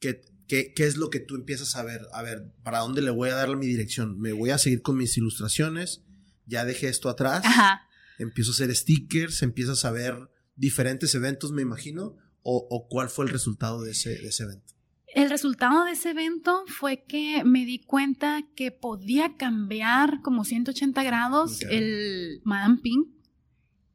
¿Qué, 0.00 0.22
¿Qué, 0.48 0.72
es 0.76 0.96
lo 0.96 1.10
que 1.10 1.20
tú 1.20 1.36
empiezas 1.36 1.74
a 1.76 1.82
ver? 1.82 2.02
A 2.12 2.22
ver, 2.22 2.52
¿para 2.62 2.80
dónde 2.80 3.02
le 3.02 3.10
voy 3.10 3.30
a 3.30 3.34
dar 3.34 3.56
mi 3.56 3.66
dirección? 3.66 4.18
¿Me 4.20 4.32
voy 4.32 4.50
a 4.50 4.58
seguir 4.58 4.82
con 4.82 4.96
mis 4.96 5.16
ilustraciones? 5.16 6.02
¿Ya 6.46 6.64
dejé 6.64 6.88
esto 6.88 7.08
atrás? 7.08 7.44
Ajá. 7.44 7.88
Empiezo 8.18 8.50
a 8.50 8.54
hacer 8.54 8.74
stickers, 8.74 9.42
empiezas 9.42 9.84
a 9.84 9.90
ver 9.90 10.30
diferentes 10.54 11.14
eventos, 11.14 11.52
me 11.52 11.62
imagino. 11.62 12.16
¿O, 12.46 12.88
cuál 12.90 13.08
fue 13.08 13.24
el 13.24 13.30
resultado 13.30 13.80
de 13.80 13.92
ese, 13.92 14.20
evento? 14.42 14.74
El 15.06 15.30
resultado 15.30 15.84
de 15.84 15.92
ese 15.92 16.10
evento 16.10 16.64
fue 16.66 17.04
que 17.04 17.42
me 17.42 17.64
di 17.64 17.78
cuenta 17.78 18.42
que 18.54 18.70
podía 18.70 19.36
cambiar 19.38 20.20
como 20.20 20.44
180 20.44 21.02
grados 21.04 21.62
el 21.62 22.42
Madame 22.44 22.80
Pink, 22.82 23.08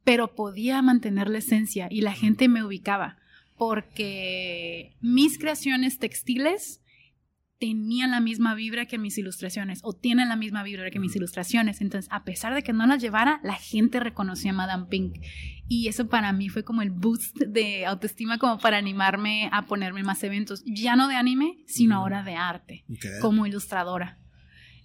pero 0.02 0.34
podía 0.34 0.82
mantener 0.82 1.28
la 1.28 1.38
esencia 1.38 1.86
y 1.92 2.00
la 2.00 2.12
gente 2.12 2.48
me 2.48 2.64
ubicaba 2.64 3.19
porque 3.60 4.96
mis 5.02 5.38
creaciones 5.38 5.98
textiles 5.98 6.80
tenían 7.58 8.10
la 8.10 8.20
misma 8.20 8.54
vibra 8.54 8.86
que 8.86 8.96
mis 8.96 9.18
ilustraciones 9.18 9.80
o 9.82 9.92
tienen 9.92 10.30
la 10.30 10.36
misma 10.36 10.62
vibra 10.62 10.90
que 10.90 10.98
mis 10.98 11.14
ilustraciones. 11.14 11.82
Entonces, 11.82 12.10
a 12.10 12.24
pesar 12.24 12.54
de 12.54 12.62
que 12.62 12.72
no 12.72 12.86
las 12.86 13.02
llevara, 13.02 13.38
la 13.42 13.56
gente 13.56 14.00
reconocía 14.00 14.52
a 14.52 14.54
Madame 14.54 14.86
Pink. 14.88 15.18
Y 15.68 15.88
eso 15.88 16.08
para 16.08 16.32
mí 16.32 16.48
fue 16.48 16.64
como 16.64 16.80
el 16.80 16.90
boost 16.90 17.36
de 17.36 17.84
autoestima 17.84 18.38
como 18.38 18.58
para 18.58 18.78
animarme 18.78 19.50
a 19.52 19.66
ponerme 19.66 20.04
más 20.04 20.24
eventos, 20.24 20.62
ya 20.64 20.96
no 20.96 21.06
de 21.06 21.16
anime, 21.16 21.58
sino 21.66 21.96
ahora 21.96 22.22
de 22.22 22.36
arte, 22.36 22.86
como 23.20 23.44
ilustradora 23.44 24.19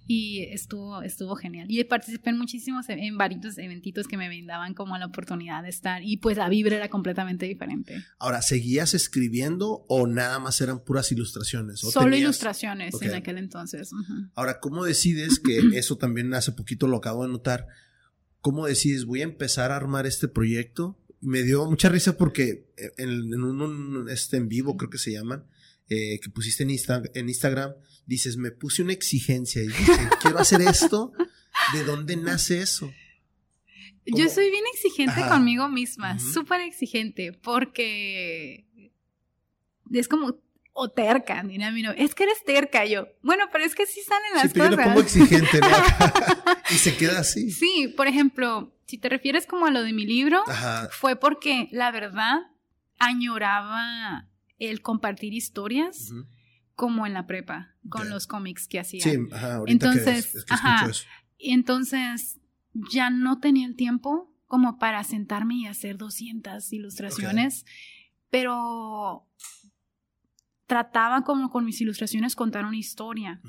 y 0.07 0.43
estuvo, 0.51 1.01
estuvo 1.01 1.35
genial. 1.35 1.67
Y 1.69 1.83
participé 1.83 2.29
en 2.29 2.37
muchísimos, 2.37 2.87
en 2.89 3.17
varios 3.17 3.57
eventitos 3.57 4.07
que 4.07 4.17
me 4.17 4.27
brindaban 4.27 4.73
como 4.73 4.97
la 4.97 5.07
oportunidad 5.07 5.63
de 5.63 5.69
estar 5.69 6.03
y 6.03 6.17
pues 6.17 6.37
la 6.37 6.49
vibra 6.49 6.75
era 6.75 6.89
completamente 6.89 7.45
diferente. 7.45 8.03
Ahora, 8.19 8.41
¿seguías 8.41 8.93
escribiendo 8.93 9.85
o 9.87 10.07
nada 10.07 10.39
más 10.39 10.61
eran 10.61 10.83
puras 10.83 11.11
ilustraciones? 11.11 11.79
Solo 11.79 12.15
ilustraciones 12.15 13.01
en 13.01 13.15
aquel 13.15 13.37
entonces. 13.37 13.91
Ahora, 14.35 14.59
¿cómo 14.59 14.85
decides 14.85 15.39
que 15.39 15.57
eso 15.77 15.97
también 15.97 16.33
hace 16.33 16.51
poquito 16.51 16.87
lo 16.87 16.97
acabo 16.97 17.23
de 17.23 17.31
notar? 17.31 17.67
¿Cómo 18.41 18.67
decides 18.67 19.05
voy 19.05 19.21
a 19.21 19.25
empezar 19.25 19.71
a 19.71 19.75
armar 19.75 20.05
este 20.05 20.27
proyecto? 20.27 20.99
Me 21.19 21.41
dio 21.41 21.65
mucha 21.65 21.89
risa 21.89 22.17
porque 22.17 22.67
en, 22.97 23.09
en 23.09 23.43
un 23.43 24.07
este 24.09 24.37
en 24.37 24.47
vivo 24.47 24.77
creo 24.77 24.89
que 24.89 24.99
se 24.99 25.11
llaman 25.11 25.45
eh, 25.87 26.19
que 26.19 26.31
pusiste 26.31 26.63
en, 26.63 26.71
en 27.13 27.29
Instagram, 27.29 27.73
dices, 28.05 28.37
me 28.37 28.51
puse 28.51 28.81
una 28.81 28.93
exigencia 28.93 29.61
y 29.61 29.67
dije, 29.67 29.93
quiero 30.21 30.39
hacer 30.39 30.61
esto. 30.61 31.11
¿De 31.73 31.83
dónde 31.83 32.15
nace 32.17 32.61
eso? 32.61 32.91
Yo 34.05 34.29
soy 34.29 34.51
bien 34.51 34.63
exigente 34.73 35.21
conmigo 35.27 35.67
misma, 35.67 36.19
súper 36.19 36.61
exigente, 36.61 37.33
porque 37.33 38.65
es 39.91 40.07
como, 40.07 40.37
o 40.73 40.89
terca, 40.89 41.41
mira, 41.41 41.71
mira, 41.71 41.91
es 41.93 42.13
que 42.13 42.23
eres 42.23 42.43
terca, 42.43 42.85
yo, 42.85 43.07
bueno, 43.23 43.45
pero 43.51 43.63
es 43.63 43.73
que 43.73 43.85
sí 43.87 44.01
salen 44.01 44.33
las 44.35 44.51
sí, 44.51 44.59
cosas. 44.59 44.71
Yo 44.71 44.83
pongo 44.83 44.99
exigente, 44.99 45.59
y 46.69 46.73
se 46.75 46.95
queda 46.97 47.19
así. 47.19 47.49
Sí, 47.51 47.93
por 47.95 48.07
ejemplo, 48.07 48.75
si 48.85 48.97
te 48.97 49.09
refieres 49.09 49.47
como 49.47 49.65
a 49.65 49.71
lo 49.71 49.81
de 49.81 49.93
mi 49.93 50.05
libro, 50.05 50.43
fue 50.91 51.15
porque 51.15 51.69
la 51.71 51.91
verdad 51.91 52.41
añoraba 52.99 54.27
el 54.59 54.81
compartir 54.81 55.33
historias, 55.33 56.11
como 56.76 57.07
en 57.07 57.13
la 57.13 57.26
prepa, 57.26 57.76
con 57.89 58.09
los 58.09 58.28
cómics 58.28 58.67
que 58.67 58.80
hacía. 58.80 59.01
Sí, 59.01 59.17
ajá, 59.32 59.55
ahorita 59.55 59.88
entonces, 59.88 60.45
que, 60.45 60.53
ajá, 60.53 60.88
eso. 60.89 61.05
entonces 61.39 62.39
ya 62.73 63.09
no 63.09 63.39
tenía 63.39 63.65
el 63.65 63.76
tiempo 63.76 64.34
como 64.45 64.78
para 64.78 65.03
sentarme 65.03 65.55
y 65.55 65.67
hacer 65.67 65.97
200 65.97 66.71
ilustraciones, 66.73 67.65
pero 68.30 69.28
trataba 70.67 71.23
como 71.23 71.49
con 71.49 71.65
mis 71.65 71.80
ilustraciones 71.82 72.36
contar 72.36 72.65
una 72.65 72.78
historia. 72.78 73.41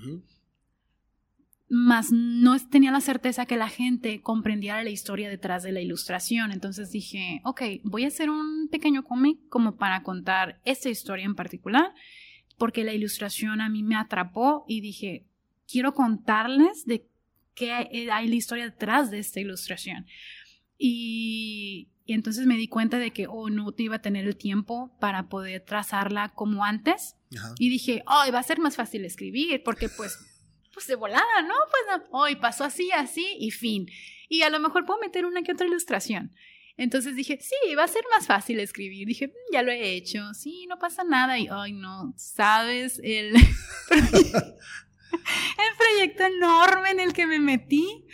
Más 1.69 2.13
no 2.13 2.57
tenía 2.69 2.93
la 2.93 3.01
certeza 3.01 3.47
que 3.47 3.57
la 3.57 3.69
gente 3.69 4.23
comprendiera 4.23 4.85
la 4.85 4.91
historia 4.91 5.29
detrás 5.29 5.65
de 5.65 5.73
la 5.73 5.81
ilustración. 5.81 6.53
Entonces 6.53 6.93
dije, 6.93 7.41
ok, 7.45 7.63
voy 7.83 8.05
a 8.05 8.09
hacer 8.09 8.31
un 8.31 8.69
pequeño 8.69 9.05
cómic 9.05 9.39
como 9.49 9.77
para 9.77 10.03
contar 10.03 10.61
esta 10.65 10.89
historia 10.89 11.25
en 11.25 11.35
particular, 11.35 11.93
porque 12.57 12.85
la 12.85 12.93
ilustración 12.93 13.61
a 13.61 13.69
mí 13.69 13.83
me 13.83 13.97
atrapó 13.97 14.65
y 14.67 14.81
dije, 14.81 15.27
quiero 15.67 15.95
contarles 15.95 16.85
de 16.87 17.07
qué 17.55 17.73
hay 17.73 18.29
la 18.29 18.35
historia 18.35 18.65
detrás 18.65 19.11
de 19.11 19.19
esta 19.19 19.41
ilustración. 19.41 20.07
Y, 20.79 21.89
entonces 22.07 22.47
me 22.47 22.57
di 22.57 22.69
cuenta 22.69 22.99
de 22.99 23.13
que, 23.13 23.27
oh, 23.27 23.51
no 23.51 23.73
te 23.73 23.85
iba 23.85 23.97
a 23.97 24.03
tener 24.03 24.27
el 24.27 24.37
tiempo 24.37 24.97
para 25.01 25.29
poder 25.29 25.63
trazarla 25.63 26.33
como 26.35 26.65
antes. 26.65 27.17
Y 27.59 27.69
dije, 27.69 28.03
oh, 28.07 28.31
va 28.33 28.39
a 28.39 28.45
ser 28.45 28.61
más 28.61 28.77
fácil 28.77 29.05
escribir, 29.05 29.63
porque 29.65 29.89
pues, 29.89 30.17
pues 30.73 30.87
de 30.87 30.95
volada, 30.95 31.43
¿no? 31.43 31.55
Pues 31.71 32.03
hoy 32.13 32.37
pasó 32.37 32.65
así, 32.65 32.93
así 32.93 33.37
y 33.41 33.51
fin. 33.51 33.89
Y 34.29 34.43
a 34.43 34.51
lo 34.51 34.61
mejor 34.61 34.87
puedo 34.87 35.01
meter 35.01 35.27
una 35.27 35.43
que 35.43 35.53
otra 35.53 35.67
ilustración. 35.67 36.33
Entonces 36.77 37.17
dije, 37.17 37.39
sí, 37.41 37.75
va 37.75 37.85
a 37.85 37.89
ser 37.89 38.05
más 38.11 38.27
fácil 38.27 38.61
escribir. 38.61 39.07
Dije, 39.09 39.29
mm, 39.29 39.53
ya 39.53 39.63
lo 39.63 39.73
he 39.73 39.95
hecho, 39.95 40.35
sí, 40.35 40.67
no 40.69 40.79
pasa 40.79 41.05
nada. 41.05 41.39
Y, 41.39 41.49
ay, 41.51 41.73
no, 41.73 42.13
sabes, 42.17 43.01
el, 43.03 43.35
el 43.91 44.13
proyecto 45.79 46.25
enorme 46.25 46.91
en 46.91 47.01
el 47.01 47.13
que 47.13 47.27
me 47.27 47.39
metí 47.39 48.07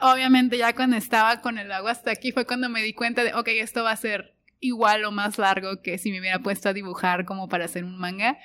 obviamente 0.00 0.58
ya 0.58 0.74
cuando 0.74 0.96
estaba 0.96 1.40
con 1.40 1.58
el 1.58 1.70
agua 1.72 1.90
hasta 1.90 2.10
aquí 2.10 2.32
fue 2.32 2.46
cuando 2.46 2.68
me 2.68 2.82
di 2.82 2.92
cuenta 2.92 3.24
de, 3.24 3.34
ok, 3.34 3.48
esto 3.48 3.82
va 3.82 3.92
a 3.92 3.96
ser 3.96 4.36
igual 4.60 5.04
o 5.04 5.12
más 5.12 5.38
largo 5.38 5.82
que 5.82 5.98
si 5.98 6.10
me 6.10 6.20
hubiera 6.20 6.42
puesto 6.42 6.68
a 6.68 6.72
dibujar 6.72 7.24
como 7.24 7.48
para 7.48 7.66
hacer 7.66 7.84
un 7.84 7.98
manga. 7.98 8.38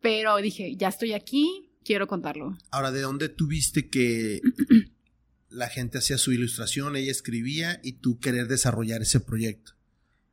Pero 0.00 0.36
dije, 0.38 0.76
ya 0.76 0.88
estoy 0.88 1.12
aquí, 1.12 1.70
quiero 1.84 2.06
contarlo. 2.06 2.56
Ahora, 2.70 2.90
¿de 2.90 3.00
dónde 3.00 3.28
tuviste 3.28 3.88
que 3.88 4.40
la 5.48 5.68
gente 5.68 5.98
hacía 5.98 6.18
su 6.18 6.32
ilustración, 6.32 6.96
ella 6.96 7.10
escribía 7.10 7.80
y 7.82 7.92
tú 7.94 8.18
querer 8.18 8.48
desarrollar 8.48 9.02
ese 9.02 9.20
proyecto? 9.20 9.72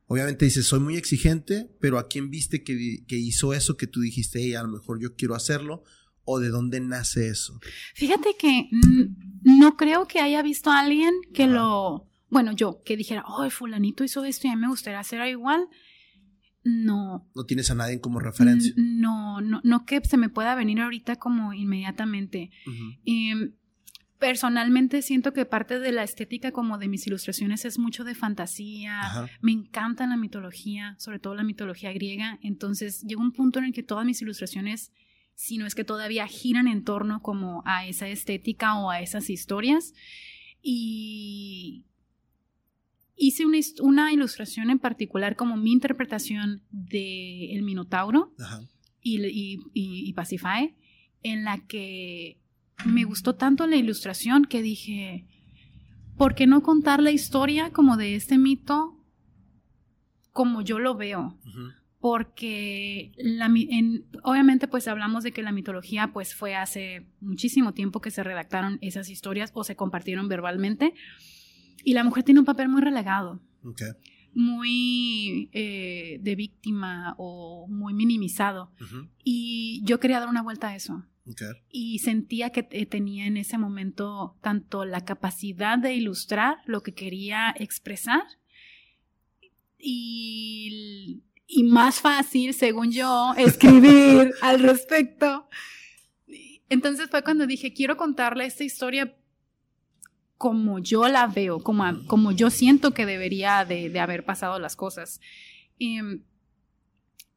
Obviamente 0.06 0.44
dices, 0.44 0.66
soy 0.66 0.80
muy 0.80 0.96
exigente, 0.96 1.70
pero 1.80 1.98
¿a 1.98 2.08
quién 2.08 2.30
viste 2.30 2.62
que, 2.62 3.04
que 3.06 3.16
hizo 3.16 3.54
eso 3.54 3.76
que 3.76 3.86
tú 3.86 4.00
dijiste, 4.00 4.40
hey, 4.40 4.54
a 4.54 4.62
lo 4.62 4.68
mejor 4.68 5.00
yo 5.00 5.14
quiero 5.14 5.34
hacerlo? 5.34 5.84
o 6.24 6.40
de 6.40 6.48
dónde 6.48 6.80
nace 6.80 7.28
eso? 7.28 7.58
Fíjate 7.94 8.30
que 8.38 8.68
no 9.42 9.76
creo 9.76 10.06
que 10.06 10.20
haya 10.20 10.42
visto 10.42 10.70
a 10.70 10.80
alguien 10.80 11.12
que 11.32 11.46
lo, 11.46 12.08
bueno, 12.30 12.52
yo, 12.52 12.82
que 12.84 12.96
dijera, 12.96 13.24
oh, 13.26 13.48
fulanito 13.50 14.04
hizo 14.04 14.24
esto 14.24 14.46
y 14.46 14.50
a 14.50 14.56
mí 14.56 14.62
me 14.62 14.68
gustaría 14.68 15.00
hacer 15.00 15.26
igual. 15.28 15.68
No. 16.64 17.30
¿No 17.34 17.44
tienes 17.44 17.70
a 17.70 17.74
nadie 17.74 18.00
como 18.00 18.20
referencia? 18.20 18.72
No, 18.76 19.40
no, 19.42 19.60
no 19.64 19.84
que 19.84 20.00
se 20.02 20.16
me 20.16 20.30
pueda 20.30 20.54
venir 20.54 20.80
ahorita 20.80 21.16
como 21.16 21.52
inmediatamente. 21.52 22.50
Personalmente 24.24 25.02
siento 25.02 25.34
que 25.34 25.44
parte 25.44 25.78
de 25.78 25.92
la 25.92 26.02
estética 26.02 26.50
como 26.50 26.78
de 26.78 26.88
mis 26.88 27.06
ilustraciones 27.06 27.66
es 27.66 27.78
mucho 27.78 28.04
de 28.04 28.14
fantasía. 28.14 29.28
Me 29.42 29.52
encanta 29.52 30.06
la 30.06 30.16
mitología, 30.16 30.96
sobre 30.98 31.18
todo 31.18 31.34
la 31.34 31.42
mitología 31.42 31.92
griega. 31.92 32.38
Entonces 32.40 33.02
llegó 33.02 33.20
un 33.20 33.32
punto 33.32 33.58
en 33.58 33.66
el 33.66 33.74
que 33.74 33.82
todas 33.82 34.06
mis 34.06 34.22
ilustraciones 34.22 34.92
sino 35.34 35.66
es 35.66 35.74
que 35.74 35.84
todavía 35.84 36.26
giran 36.26 36.68
en 36.68 36.84
torno 36.84 37.20
como 37.20 37.62
a 37.66 37.86
esa 37.86 38.08
estética 38.08 38.78
o 38.78 38.88
a 38.88 39.02
esas 39.02 39.28
historias. 39.28 39.92
Y 40.62 41.84
hice 43.16 43.44
una, 43.82 44.10
ilustración 44.10 44.70
en 44.70 44.78
particular 44.78 45.36
como 45.36 45.58
mi 45.58 45.70
interpretación 45.70 46.62
de 46.70 47.52
El 47.52 47.62
Minotauro 47.62 48.32
y, 49.02 49.22
y, 49.26 49.58
y, 49.74 50.14
en 51.24 51.44
la 51.44 51.58
que 51.66 52.38
me 52.84 53.04
gustó 53.04 53.34
tanto 53.34 53.66
la 53.66 53.76
ilustración 53.76 54.44
que 54.44 54.62
dije, 54.62 55.26
¿por 56.16 56.34
qué 56.34 56.46
no 56.46 56.62
contar 56.62 57.02
la 57.02 57.10
historia 57.10 57.70
como 57.70 57.96
de 57.96 58.14
este 58.14 58.38
mito 58.38 58.98
como 60.32 60.62
yo 60.62 60.78
lo 60.78 60.96
veo? 60.96 61.38
porque 62.04 63.12
la, 63.16 63.50
obviamente 64.24 64.68
pues 64.68 64.88
hablamos 64.88 65.24
de 65.24 65.32
que 65.32 65.42
la 65.42 65.52
mitología 65.52 66.12
pues 66.12 66.34
fue 66.34 66.54
hace 66.54 67.06
muchísimo 67.22 67.72
tiempo 67.72 68.02
que 68.02 68.10
se 68.10 68.22
redactaron 68.22 68.76
esas 68.82 69.08
historias 69.08 69.50
o 69.54 69.64
se 69.64 69.74
compartieron 69.74 70.28
verbalmente. 70.28 70.92
Y 71.82 71.94
la 71.94 72.04
mujer 72.04 72.22
tiene 72.22 72.40
un 72.40 72.44
papel 72.44 72.68
muy 72.68 72.82
relegado, 72.82 73.40
muy 74.34 75.48
eh, 75.54 76.18
de 76.20 76.34
víctima 76.34 77.14
o 77.16 77.66
muy 77.70 77.94
minimizado. 77.94 78.70
Y 79.24 79.80
yo 79.86 79.98
quería 79.98 80.20
dar 80.20 80.28
una 80.28 80.42
vuelta 80.42 80.68
a 80.68 80.76
eso. 80.76 81.06
Y 81.70 82.00
sentía 82.00 82.50
que 82.50 82.62
tenía 82.62 83.26
en 83.26 83.36
ese 83.36 83.56
momento 83.56 84.36
tanto 84.42 84.84
la 84.84 85.04
capacidad 85.04 85.78
de 85.78 85.94
ilustrar 85.94 86.58
lo 86.66 86.82
que 86.82 86.94
quería 86.94 87.54
expresar 87.58 88.24
y 89.78 91.22
y 91.46 91.64
más 91.64 92.00
fácil, 92.00 92.54
según 92.54 92.90
yo, 92.90 93.32
escribir 93.36 94.32
al 94.42 94.60
respecto. 94.60 95.48
Entonces 96.68 97.08
fue 97.10 97.22
cuando 97.22 97.46
dije, 97.46 97.72
quiero 97.72 97.96
contarle 97.96 98.46
esta 98.46 98.64
historia 98.64 99.16
como 100.36 100.78
yo 100.78 101.08
la 101.08 101.26
veo, 101.26 101.62
como, 101.62 101.84
como 102.06 102.32
yo 102.32 102.50
siento 102.50 102.92
que 102.92 103.06
debería 103.06 103.64
de, 103.64 103.98
haber 104.00 104.24
pasado 104.24 104.58
las 104.58 104.76
cosas. 104.76 105.20
Y 105.78 106.00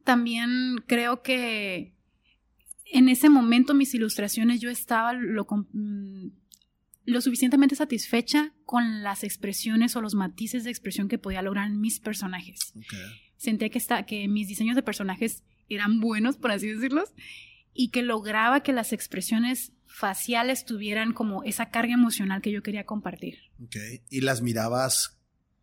también 0.04 0.78
creo 0.88 1.22
que 1.22 1.94
en 2.92 3.10
ese 3.10 3.30
momento 3.30 3.74
mis 3.74 3.94
ilustraciones 3.94 4.62
yo 4.62 4.70
estaba 4.70 5.14
lo, 5.14 5.46
mm, 5.74 6.28
lo 7.06 7.22
suficientemente 7.22 7.76
satisfecha 7.76 8.54
con 8.66 9.04
las 9.04 9.24
expresiones 9.24 9.96
o 9.96 10.02
los 10.02 10.16
matices 10.16 10.64
de 10.64 10.70
expresión 10.70 11.08
que 11.08 11.18
podía 11.18 11.42
lograr 11.42 11.70
mis 11.72 12.00
personajes 12.00 12.74
sentía 13.38 13.70
que, 13.70 13.78
está, 13.78 14.06
que 14.06 14.28
mis 14.28 14.48
diseños 14.48 14.76
de 14.76 14.84
personajes 14.84 15.44
eran 15.70 16.00
buenos, 16.00 16.38
por 16.38 16.52
así 16.52 16.68
decirlos, 16.68 17.14
y 17.74 17.90
que 17.90 18.02
lograba 18.02 18.62
que 18.64 18.74
las 18.74 18.94
expresiones 18.94 19.72
faciales 19.86 20.66
tuvieran 20.66 21.14
como 21.14 21.44
esa 21.44 21.70
carga 21.70 21.94
emocional 21.94 22.42
que 22.42 22.52
yo 22.52 22.62
quería 22.62 22.86
compartir. 22.86 23.40
Ok, 23.64 23.76
y 24.10 24.22
las 24.22 24.42
mirabas 24.42 25.18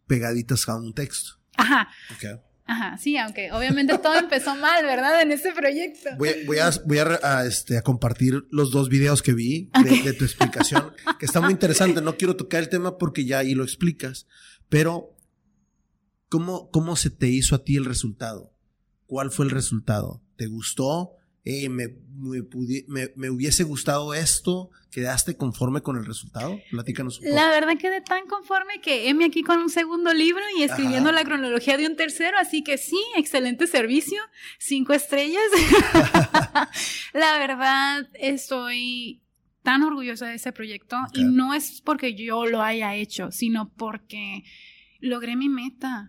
pegaditas 0.06 0.68
a 0.68 0.76
un 0.76 0.94
texto. 0.94 1.40
Ajá. 1.56 1.88
Okay. 2.16 2.36
Ajá, 2.66 2.96
sí, 2.96 3.16
aunque 3.18 3.52
obviamente 3.52 3.98
todo 3.98 4.14
empezó 4.16 4.54
mal, 4.56 4.84
¿verdad? 4.84 5.20
En 5.20 5.32
ese 5.32 5.52
proyecto. 5.52 6.10
Voy, 6.16 6.58
a, 6.58 6.70
voy 6.86 6.98
a, 6.98 7.44
este, 7.44 7.76
a, 7.76 7.82
compartir 7.82 8.46
los 8.50 8.70
dos 8.70 8.88
videos 8.88 9.22
que 9.22 9.34
vi 9.34 9.70
de, 9.82 10.12
tu 10.14 10.24
explicación, 10.24 10.92
que 11.18 11.26
está 11.26 11.40
muy 11.42 11.52
interesante. 11.52 12.00
No 12.00 12.16
quiero 12.16 12.36
tocar 12.36 12.62
el 12.62 12.70
tema 12.70 12.96
porque 12.96 13.26
ya 13.26 13.38
ahí 13.38 13.54
lo 13.54 13.64
explicas, 13.64 14.26
pero 14.68 15.14
¿Cómo, 16.34 16.68
¿Cómo 16.72 16.96
se 16.96 17.10
te 17.10 17.28
hizo 17.28 17.54
a 17.54 17.62
ti 17.62 17.76
el 17.76 17.84
resultado? 17.84 18.52
¿Cuál 19.06 19.30
fue 19.30 19.44
el 19.44 19.52
resultado? 19.52 20.20
¿Te 20.34 20.48
gustó? 20.48 21.12
Eh, 21.46 21.68
me, 21.68 21.88
me, 23.16 23.28
hubiese 23.28 23.64
gustado 23.64 24.14
esto, 24.14 24.70
¿quedaste 24.90 25.36
conforme 25.36 25.82
con 25.82 25.98
el 25.98 26.06
resultado? 26.06 26.58
Platícanos 26.70 27.18
un 27.18 27.24
poco. 27.24 27.36
La 27.36 27.50
verdad 27.50 27.76
quedé 27.78 28.00
tan 28.00 28.26
conforme 28.26 28.80
que 28.80 29.10
heme 29.10 29.26
aquí 29.26 29.42
con 29.42 29.58
un 29.58 29.68
segundo 29.68 30.14
libro 30.14 30.42
y 30.56 30.62
escribiendo 30.62 31.12
la 31.12 31.22
cronología 31.22 31.76
de 31.76 31.86
un 31.86 31.96
tercero, 31.96 32.38
así 32.38 32.64
que 32.64 32.78
sí, 32.78 32.98
excelente 33.16 33.66
servicio, 33.66 34.22
cinco 34.58 34.94
estrellas. 34.94 35.42
la 37.12 37.38
verdad 37.38 38.08
estoy 38.14 39.20
tan 39.62 39.82
orgullosa 39.82 40.26
de 40.26 40.36
ese 40.36 40.52
proyecto 40.52 40.96
y 41.12 41.24
no 41.24 41.52
es 41.52 41.82
porque 41.82 42.14
yo 42.14 42.46
lo 42.46 42.62
haya 42.62 42.94
hecho, 42.94 43.30
sino 43.32 43.70
porque 43.74 44.44
logré 45.00 45.36
mi 45.36 45.50
meta. 45.50 46.08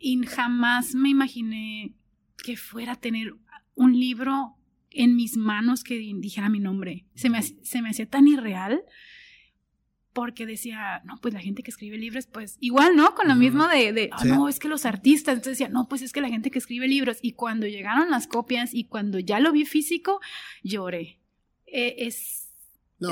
Y 0.00 0.26
jamás 0.26 0.94
me 0.96 1.10
imaginé 1.10 1.94
que 2.36 2.56
fuera 2.56 2.92
a 2.92 3.00
tener 3.00 3.34
un 3.74 3.98
libro 3.98 4.56
en 4.94 5.16
mis 5.16 5.36
manos 5.36 5.84
que 5.84 5.96
dijera 5.96 6.48
mi 6.48 6.60
nombre. 6.60 7.06
Se 7.14 7.30
me, 7.30 7.42
se 7.42 7.82
me 7.82 7.90
hacía 7.90 8.06
tan 8.06 8.28
irreal 8.28 8.82
porque 10.12 10.46
decía, 10.46 11.02
no, 11.04 11.18
pues 11.20 11.32
la 11.32 11.40
gente 11.40 11.62
que 11.62 11.70
escribe 11.70 11.96
libros, 11.96 12.26
pues 12.26 12.56
igual, 12.60 12.96
¿no? 12.96 13.14
Con 13.14 13.28
lo 13.28 13.34
mismo 13.34 13.66
de, 13.68 13.92
de 13.92 14.10
oh, 14.18 14.24
no, 14.24 14.48
es 14.48 14.58
que 14.58 14.68
los 14.68 14.84
artistas, 14.84 15.34
entonces 15.34 15.58
decía, 15.58 15.72
no, 15.72 15.88
pues 15.88 16.02
es 16.02 16.12
que 16.12 16.20
la 16.20 16.28
gente 16.28 16.50
que 16.50 16.58
escribe 16.58 16.86
libros. 16.86 17.18
Y 17.22 17.32
cuando 17.32 17.66
llegaron 17.66 18.10
las 18.10 18.26
copias 18.26 18.74
y 18.74 18.84
cuando 18.84 19.18
ya 19.18 19.40
lo 19.40 19.52
vi 19.52 19.64
físico, 19.64 20.20
lloré. 20.62 21.18
E, 21.66 22.06
es 22.06 22.42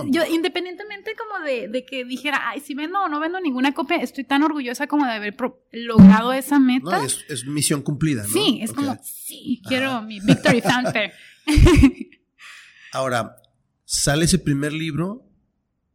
yo 0.09 0.23
independientemente 0.25 1.17
como 1.17 1.45
de, 1.45 1.85
que 1.85 2.05
dijera, 2.05 2.51
ay, 2.51 2.61
si 2.61 2.75
vendo 2.75 3.01
o 3.01 3.09
no 3.09 3.19
vendo 3.19 3.41
ninguna 3.41 3.73
copia, 3.73 3.97
estoy 3.97 4.25
tan 4.25 4.43
orgullosa 4.43 4.87
como 4.87 5.05
de 5.05 5.13
haber 5.13 5.37
logrado 5.73 6.33
esa 6.33 6.61
meta. 6.61 6.99
No, 6.99 7.05
es, 7.05 7.45
misión 7.47 7.83
cumplida, 7.83 8.23
¿no? 8.23 8.29
Sí, 8.29 8.61
es 8.63 8.73
como, 8.73 8.97
sí, 9.03 9.61
quiero 9.67 10.03
mi 10.03 10.21
Victory 10.21 10.61
Fanfare. 10.61 11.13
Ahora, 12.93 13.37
sale 13.85 14.25
ese 14.25 14.39
primer 14.39 14.73
libro 14.73 15.29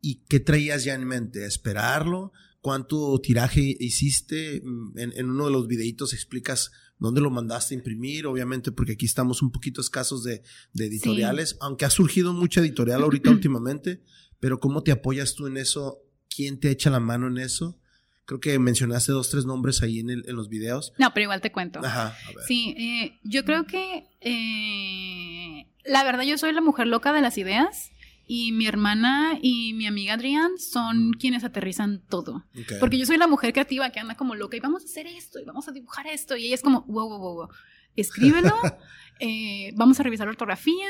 y 0.01 0.23
¿qué 0.27 0.39
traías 0.39 0.83
ya 0.83 0.93
en 0.93 1.05
mente? 1.05 1.45
¿Esperarlo? 1.45 2.31
¿Cuánto 2.61 3.19
tiraje 3.21 3.75
hiciste? 3.79 4.61
Mm, 4.63 4.97
en, 4.97 5.29
uno 5.29 5.45
de 5.45 5.51
los 5.51 5.67
videitos 5.67 6.13
explicas 6.13 6.71
dónde 6.99 7.21
lo 7.21 7.29
mandaste 7.29 7.73
a 7.73 7.77
imprimir, 7.77 8.25
obviamente 8.25 8.71
porque 8.71 8.93
aquí 8.93 9.05
estamos 9.05 9.41
un 9.41 9.51
poquito 9.51 9.81
escasos 9.81 10.23
de, 10.23 10.41
editoriales, 10.73 11.57
aunque 11.59 11.85
ha 11.85 11.89
surgido 11.89 12.33
mucha 12.33 12.61
editorial 12.61 13.03
ahorita 13.03 13.29
últimamente, 13.31 14.01
pero 14.39 14.59
¿cómo 14.59 14.83
te 14.83 14.91
apoyas 14.91 15.35
tú 15.35 15.47
en 15.47 15.57
eso? 15.57 16.01
¿Quién 16.29 16.59
te 16.59 16.71
echa 16.71 16.89
la 16.89 16.99
mano 16.99 17.27
en 17.27 17.37
eso? 17.37 17.79
Creo 18.25 18.39
que 18.39 18.57
mencionaste 18.57 19.11
dos, 19.11 19.29
tres 19.29 19.45
nombres 19.45 19.83
ahí 19.83 19.99
en, 19.99 20.23
los 20.35 20.49
videos. 20.49 20.93
No, 20.97 21.13
pero 21.13 21.25
igual 21.25 21.41
te 21.41 21.51
cuento. 21.51 21.79
Ajá. 21.83 22.15
Sí, 22.47 22.75
eh, 22.77 23.19
yo 23.23 23.45
creo 23.45 23.65
que 23.67 24.07
eh, 24.21 25.67
la 25.85 26.03
verdad 26.03 26.23
yo 26.23 26.37
soy 26.37 26.51
la 26.51 26.61
mujer 26.61 26.87
loca 26.87 27.13
de 27.13 27.21
las 27.21 27.37
ideas. 27.37 27.91
Y 28.27 28.53
mi 28.53 28.65
hermana 28.65 29.37
y 29.39 29.73
mi 29.73 29.85
amiga 29.85 30.15
Adrián 30.15 30.57
son 30.57 31.13
quienes 31.13 31.43
aterrizan 31.43 32.01
todo. 32.09 32.43
Porque 32.79 32.97
yo 32.97 33.05
soy 33.05 33.17
la 33.17 33.27
mujer 33.27 33.53
creativa 33.53 33.91
que 33.91 33.99
anda 33.99 34.15
como 34.15 34.33
loca 34.33 34.57
y 34.57 34.59
vamos 34.59 34.81
a 34.81 34.85
hacer 34.85 35.05
esto 35.05 35.39
y 35.39 35.45
vamos 35.45 35.67
a 35.67 35.71
dibujar 35.71 36.07
esto. 36.07 36.35
Y 36.35 36.47
ella 36.47 36.55
es 36.55 36.63
como, 36.63 36.81
wow, 36.87 37.07
wow, 37.07 37.19
wow, 37.19 37.49
escríbelo, 37.95 38.55
eh, 39.19 39.71
vamos 39.75 39.99
a 39.99 40.03
revisar 40.03 40.25
la 40.25 40.31
ortografía 40.31 40.89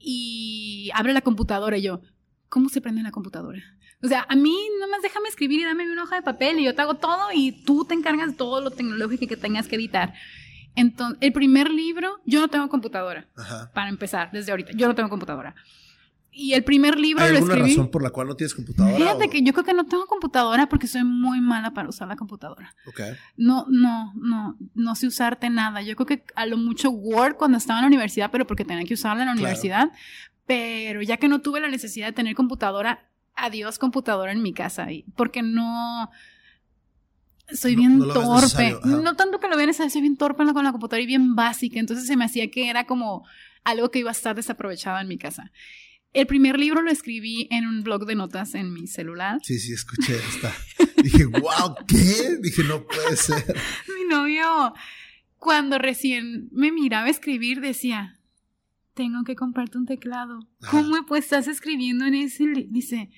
y 0.00 0.90
abre 0.94 1.12
la 1.12 1.20
computadora. 1.20 1.78
Y 1.78 1.82
yo, 1.82 2.02
¿cómo 2.48 2.68
se 2.68 2.80
prende 2.80 3.02
la 3.02 3.12
computadora? 3.12 3.62
O 4.04 4.08
sea, 4.08 4.26
a 4.28 4.36
mí 4.36 4.54
nomás 4.78 5.00
déjame 5.02 5.28
escribir 5.30 5.60
y 5.60 5.64
dame 5.64 5.90
una 5.90 6.02
hoja 6.02 6.16
de 6.16 6.22
papel 6.22 6.58
y 6.58 6.64
yo 6.64 6.74
te 6.74 6.82
hago 6.82 6.94
todo 6.94 7.28
y 7.32 7.52
tú 7.64 7.86
te 7.86 7.94
encargas 7.94 8.32
de 8.32 8.36
todo 8.36 8.60
lo 8.60 8.70
tecnológico 8.70 9.26
que 9.26 9.36
tengas 9.36 9.66
que 9.66 9.76
editar. 9.76 10.12
Entonces, 10.76 11.18
el 11.22 11.32
primer 11.32 11.70
libro, 11.70 12.20
yo 12.26 12.40
no 12.40 12.48
tengo 12.48 12.68
computadora. 12.68 13.26
Para 13.72 13.88
empezar, 13.88 14.30
desde 14.30 14.50
ahorita, 14.50 14.72
yo 14.74 14.88
no 14.88 14.94
tengo 14.94 15.08
computadora. 15.08 15.54
Y 16.36 16.52
el 16.52 16.64
primer 16.64 16.98
libro 16.98 17.24
¿Hay 17.24 17.30
lo 17.30 17.38
escribí. 17.38 17.54
alguna 17.54 17.68
razón 17.70 17.90
por 17.92 18.02
la 18.02 18.10
cual 18.10 18.26
no 18.26 18.34
tienes 18.34 18.54
computadora? 18.54 18.96
Fíjate 18.96 19.30
que 19.30 19.42
yo 19.42 19.52
creo 19.52 19.64
que 19.64 19.72
no 19.72 19.86
tengo 19.86 20.04
computadora 20.06 20.68
porque 20.68 20.88
soy 20.88 21.04
muy 21.04 21.40
mala 21.40 21.70
para 21.70 21.88
usar 21.88 22.08
la 22.08 22.16
computadora. 22.16 22.74
No, 23.36 23.66
no, 23.70 24.12
no, 24.16 24.58
no 24.74 24.94
sé 24.96 25.06
usarte 25.06 25.48
nada. 25.48 25.80
Yo 25.82 25.94
creo 25.94 26.06
que 26.06 26.24
a 26.34 26.44
lo 26.44 26.56
mucho 26.56 26.90
Word 26.90 27.36
cuando 27.36 27.56
estaba 27.56 27.78
en 27.78 27.84
la 27.84 27.86
universidad, 27.86 28.30
pero 28.32 28.48
porque 28.48 28.64
tenía 28.64 28.84
que 28.84 28.94
usarla 28.94 29.22
en 29.22 29.28
la 29.28 29.34
universidad. 29.34 29.92
Pero 30.44 31.02
ya 31.02 31.18
que 31.18 31.28
no 31.28 31.40
tuve 31.40 31.60
la 31.60 31.68
necesidad 31.68 32.08
de 32.08 32.12
tener 32.12 32.34
computadora, 32.34 33.08
adiós 33.36 33.78
computadora 33.78 34.32
en 34.32 34.42
mi 34.42 34.52
casa. 34.52 34.86
Porque 35.16 35.42
no 35.42 36.10
soy 37.52 37.76
bien 37.76 37.98
torpe. 37.98 38.76
No 38.84 39.16
tanto 39.16 39.40
que 39.40 39.48
lo 39.48 39.56
vean 39.56 39.74
soy 39.74 40.00
bien 40.00 40.16
torpe 40.16 40.44
con 40.52 40.64
la 40.64 40.72
computadora 40.72 41.02
y 41.02 41.06
bien 41.06 41.34
básica. 41.34 41.78
Entonces 41.78 42.06
se 42.06 42.16
me 42.16 42.24
hacía 42.24 42.50
que 42.50 42.70
era 42.70 42.86
como 42.86 43.24
algo 43.64 43.90
que 43.90 44.00
iba 44.00 44.10
a 44.10 44.12
estar 44.12 44.34
desaprovechado 44.34 44.98
en 45.00 45.08
mi 45.08 45.18
casa. 45.18 45.50
El 46.12 46.28
primer 46.28 46.60
libro 46.60 46.80
lo 46.80 46.90
escribí 46.90 47.48
en 47.50 47.66
un 47.66 47.82
blog 47.82 48.06
de 48.06 48.14
notas 48.14 48.54
en 48.54 48.72
mi 48.72 48.86
celular. 48.86 49.40
Sí, 49.42 49.58
sí, 49.58 49.72
escuché 49.72 50.14
esta. 50.14 50.54
Dije, 51.02 51.24
wow, 51.26 51.74
¿qué? 51.88 52.36
Dije, 52.40 52.62
no 52.62 52.86
puede 52.86 53.16
ser. 53.16 53.44
mi 53.98 54.08
novio, 54.08 54.74
cuando 55.38 55.76
recién 55.78 56.48
me 56.52 56.70
miraba 56.70 57.08
escribir, 57.08 57.60
decía, 57.60 58.20
tengo 58.94 59.24
que 59.24 59.34
comprarte 59.34 59.76
un 59.76 59.86
teclado. 59.86 60.48
¿Cómo 60.70 61.04
pues 61.04 61.24
estás 61.24 61.48
escribiendo 61.48 62.06
en 62.06 62.14
ese? 62.14 62.44
Dice, 62.68 63.10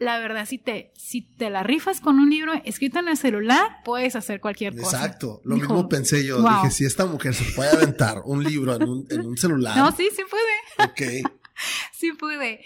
la 0.00 0.18
verdad, 0.18 0.46
si 0.46 0.56
te, 0.56 0.92
si 0.96 1.20
te 1.20 1.50
la 1.50 1.62
rifas 1.62 2.00
con 2.00 2.18
un 2.18 2.30
libro 2.30 2.54
escrito 2.64 2.98
en 2.98 3.08
el 3.08 3.18
celular, 3.18 3.82
puedes 3.84 4.16
hacer 4.16 4.40
cualquier 4.40 4.74
cosa. 4.74 4.96
Exacto, 4.96 5.42
lo 5.44 5.56
mismo 5.56 5.88
pensé 5.90 6.24
yo. 6.24 6.38
Dije, 6.40 6.70
si 6.70 6.86
esta 6.86 7.04
mujer 7.04 7.34
se 7.34 7.44
puede 7.52 7.70
aventar 7.70 8.22
un 8.24 8.42
libro 8.42 8.74
en 8.74 8.88
un, 8.88 9.06
en 9.10 9.26
un 9.26 9.36
celular. 9.36 9.76
No, 9.76 9.92
sí, 9.92 10.08
sí 10.16 10.22
puede. 10.28 10.90
Ok. 10.90 11.30
sí 11.92 12.12
pude. 12.12 12.60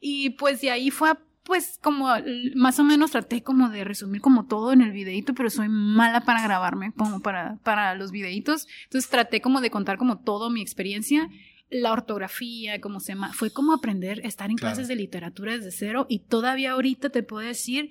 Y 0.00 0.30
pues 0.30 0.62
de 0.62 0.70
ahí 0.70 0.90
fue 0.90 1.12
pues 1.42 1.78
como 1.82 2.08
más 2.56 2.78
o 2.78 2.84
menos 2.84 3.10
traté 3.10 3.42
como 3.42 3.70
de 3.70 3.84
resumir 3.84 4.20
como 4.20 4.46
todo 4.46 4.72
en 4.72 4.82
el 4.82 4.92
videito, 4.92 5.34
pero 5.34 5.50
soy 5.50 5.68
mala 5.68 6.22
para 6.22 6.42
grabarme 6.42 6.92
como 6.92 7.20
para, 7.20 7.58
para 7.64 7.94
los 7.94 8.12
videitos. 8.12 8.66
Entonces 8.84 9.10
traté 9.10 9.40
como 9.42 9.60
de 9.60 9.70
contar 9.70 9.98
como 9.98 10.20
todo 10.20 10.50
mi 10.50 10.62
experiencia, 10.62 11.28
la 11.70 11.92
ortografía, 11.92 12.80
como 12.80 13.00
se 13.00 13.12
llama. 13.12 13.32
Fue 13.32 13.50
como 13.50 13.72
aprender 13.72 14.20
a 14.24 14.28
estar 14.28 14.50
en 14.50 14.56
clases 14.56 14.88
de 14.88 14.96
literatura 14.96 15.52
desde 15.52 15.70
cero 15.70 16.06
y 16.08 16.20
todavía 16.20 16.72
ahorita 16.72 17.10
te 17.10 17.22
puedo 17.22 17.46
decir 17.46 17.90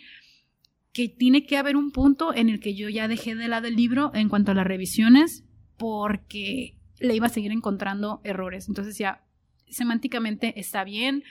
que 0.93 1.09
tiene 1.09 1.45
que 1.45 1.57
haber 1.57 1.75
un 1.75 1.91
punto 1.91 2.34
en 2.34 2.49
el 2.49 2.59
que 2.59 2.73
yo 2.73 2.89
ya 2.89 3.07
dejé 3.07 3.36
de 3.36 3.47
lado 3.47 3.67
el 3.67 3.75
libro 3.75 4.11
en 4.15 4.30
cuanto 4.30 4.51
a 4.51 4.55
las 4.55 4.65
revisiones 4.65 5.43
porque 5.78 6.75
le 6.99 7.15
iba 7.15 7.28
a 7.28 7.30
seguir 7.30 7.51
encontrando 7.51 8.19
errores. 8.23 8.67
Entonces 8.67 8.97
ya 8.97 9.23
semánticamente 9.69 10.59
está 10.59 10.84
bien, 10.84 11.23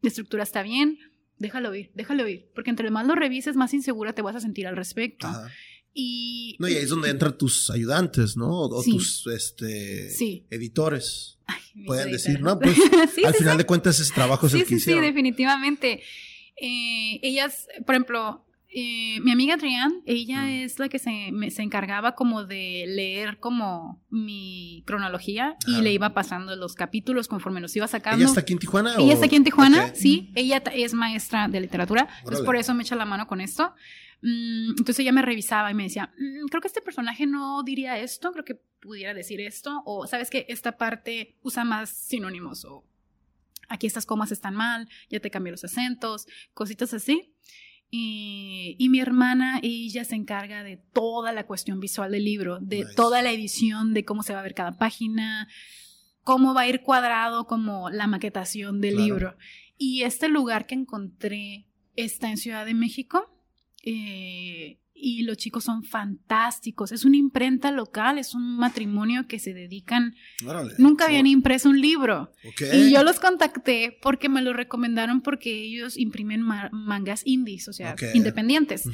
la 0.00 0.08
estructura 0.08 0.42
está 0.42 0.62
bien, 0.62 0.98
déjalo 1.38 1.74
ir, 1.74 1.92
déjalo 1.94 2.26
ir, 2.26 2.50
porque 2.54 2.70
entre 2.70 2.90
más 2.90 3.06
lo 3.06 3.14
revises, 3.14 3.56
más 3.56 3.74
insegura 3.74 4.12
te 4.12 4.22
vas 4.22 4.34
a 4.36 4.40
sentir 4.40 4.66
al 4.66 4.76
respecto. 4.76 5.28
Y, 5.98 6.56
no, 6.58 6.68
y 6.68 6.74
ahí 6.74 6.82
es 6.82 6.90
donde 6.90 7.08
entran 7.08 7.38
tus 7.38 7.70
ayudantes, 7.70 8.36
¿no? 8.36 8.50
O, 8.50 8.82
tus 8.82 9.26
este, 9.28 10.44
editores. 10.50 11.38
Pueden 11.86 12.12
decir, 12.12 12.38
no, 12.40 12.58
pues 12.60 12.76
al 13.24 13.32
final 13.32 13.56
de 13.56 13.64
cuentas 13.64 13.98
ese 13.98 14.12
trabajo 14.12 14.46
es 14.46 14.52
el 14.52 14.64
que 14.64 14.78
Sí, 14.78 14.80
sí, 14.80 15.00
definitivamente. 15.00 16.02
Eh, 16.60 17.18
ellas, 17.22 17.66
por 17.86 17.94
ejemplo, 17.94 18.44
eh, 18.68 19.20
mi 19.22 19.32
amiga 19.32 19.54
Adrián, 19.54 20.02
ella 20.04 20.42
mm. 20.42 20.64
es 20.64 20.78
la 20.78 20.90
que 20.90 20.98
se, 20.98 21.32
se, 21.50 21.62
encargaba 21.62 22.14
como 22.14 22.44
de 22.44 22.84
leer 22.86 23.38
como 23.38 24.04
mi 24.10 24.82
cronología 24.86 25.56
y 25.66 25.80
le 25.80 25.94
iba 25.94 26.12
pasando 26.12 26.56
los 26.56 26.74
capítulos 26.74 27.26
conforme 27.26 27.62
los 27.62 27.74
iba 27.74 27.88
sacando. 27.88 28.18
¿Ella 28.18 28.26
está 28.26 28.40
aquí 28.40 28.52
en 28.52 28.58
Tijuana? 28.58 28.96
Ella 28.98 29.14
está 29.14 29.24
aquí 29.24 29.36
en 29.36 29.44
Tijuana, 29.44 29.94
sí. 29.94 30.30
Ella 30.34 30.62
es 30.74 30.92
maestra 30.92 31.48
de 31.48 31.58
literatura, 31.58 32.06
entonces 32.18 32.44
por 32.44 32.56
eso 32.56 32.74
me 32.74 32.82
echa 32.82 32.96
la 32.96 33.06
mano 33.06 33.26
con 33.26 33.40
esto. 33.40 33.72
Mm, 34.22 34.70
entonces 34.70 34.98
ella 35.00 35.12
me 35.12 35.22
revisaba 35.22 35.70
y 35.70 35.74
me 35.74 35.84
decía, 35.84 36.12
mm, 36.18 36.46
creo 36.46 36.60
que 36.60 36.68
este 36.68 36.80
personaje 36.80 37.26
no 37.26 37.62
diría 37.62 37.98
esto, 37.98 38.32
creo 38.32 38.44
que 38.44 38.54
pudiera 38.54 39.14
decir 39.14 39.40
esto, 39.40 39.82
o 39.84 40.06
sabes 40.06 40.30
que 40.30 40.46
esta 40.48 40.76
parte 40.76 41.36
usa 41.42 41.64
más 41.64 41.90
sinónimos, 41.90 42.64
o 42.64 42.84
aquí 43.68 43.86
estas 43.86 44.06
comas 44.06 44.32
están 44.32 44.54
mal, 44.54 44.88
ya 45.10 45.20
te 45.20 45.30
cambié 45.30 45.50
los 45.52 45.64
acentos, 45.64 46.26
cositas 46.54 46.94
así. 46.94 47.32
Y, 47.88 48.88
mi 48.90 48.98
hermana, 49.00 49.60
ella 49.62 50.04
se 50.04 50.16
encarga 50.16 50.64
de 50.64 50.76
toda 50.76 51.32
la 51.32 51.46
cuestión 51.46 51.78
visual 51.78 52.10
del 52.10 52.24
libro, 52.24 52.58
de 52.60 52.84
toda 52.96 53.22
la 53.22 53.30
edición, 53.30 53.94
de 53.94 54.04
cómo 54.04 54.22
se 54.22 54.34
va 54.34 54.40
a 54.40 54.42
ver 54.42 54.54
cada 54.54 54.76
página, 54.76 55.48
cómo 56.22 56.52
va 56.52 56.62
a 56.62 56.68
ir 56.68 56.82
cuadrado 56.82 57.46
como 57.46 57.88
la 57.90 58.08
maquetación 58.08 58.80
del 58.80 58.96
libro. 58.96 59.36
Y 59.78 60.02
este 60.02 60.28
lugar 60.28 60.66
que 60.66 60.74
encontré 60.74 61.66
está 61.94 62.28
en 62.28 62.38
Ciudad 62.38 62.66
de 62.66 62.74
México. 62.74 63.35
Eh, 63.86 64.78
y 64.98 65.22
los 65.22 65.36
chicos 65.36 65.64
son 65.64 65.84
fantásticos. 65.84 66.90
Es 66.90 67.04
una 67.04 67.16
imprenta 67.16 67.70
local, 67.70 68.18
es 68.18 68.34
un 68.34 68.56
matrimonio 68.56 69.28
que 69.28 69.38
se 69.38 69.54
dedican. 69.54 70.14
Nunca 70.78 71.04
habían 71.04 71.26
impreso 71.26 71.68
un 71.68 71.80
libro. 71.80 72.32
Y 72.72 72.90
yo 72.90 73.04
los 73.04 73.20
contacté 73.20 73.96
porque 74.00 74.28
me 74.28 74.42
lo 74.42 74.52
recomendaron 74.52 75.20
porque 75.20 75.52
ellos 75.52 75.96
imprimen 75.96 76.42
mangas 76.42 77.22
indies, 77.24 77.68
o 77.68 77.72
sea, 77.72 77.94
independientes. 78.14 78.84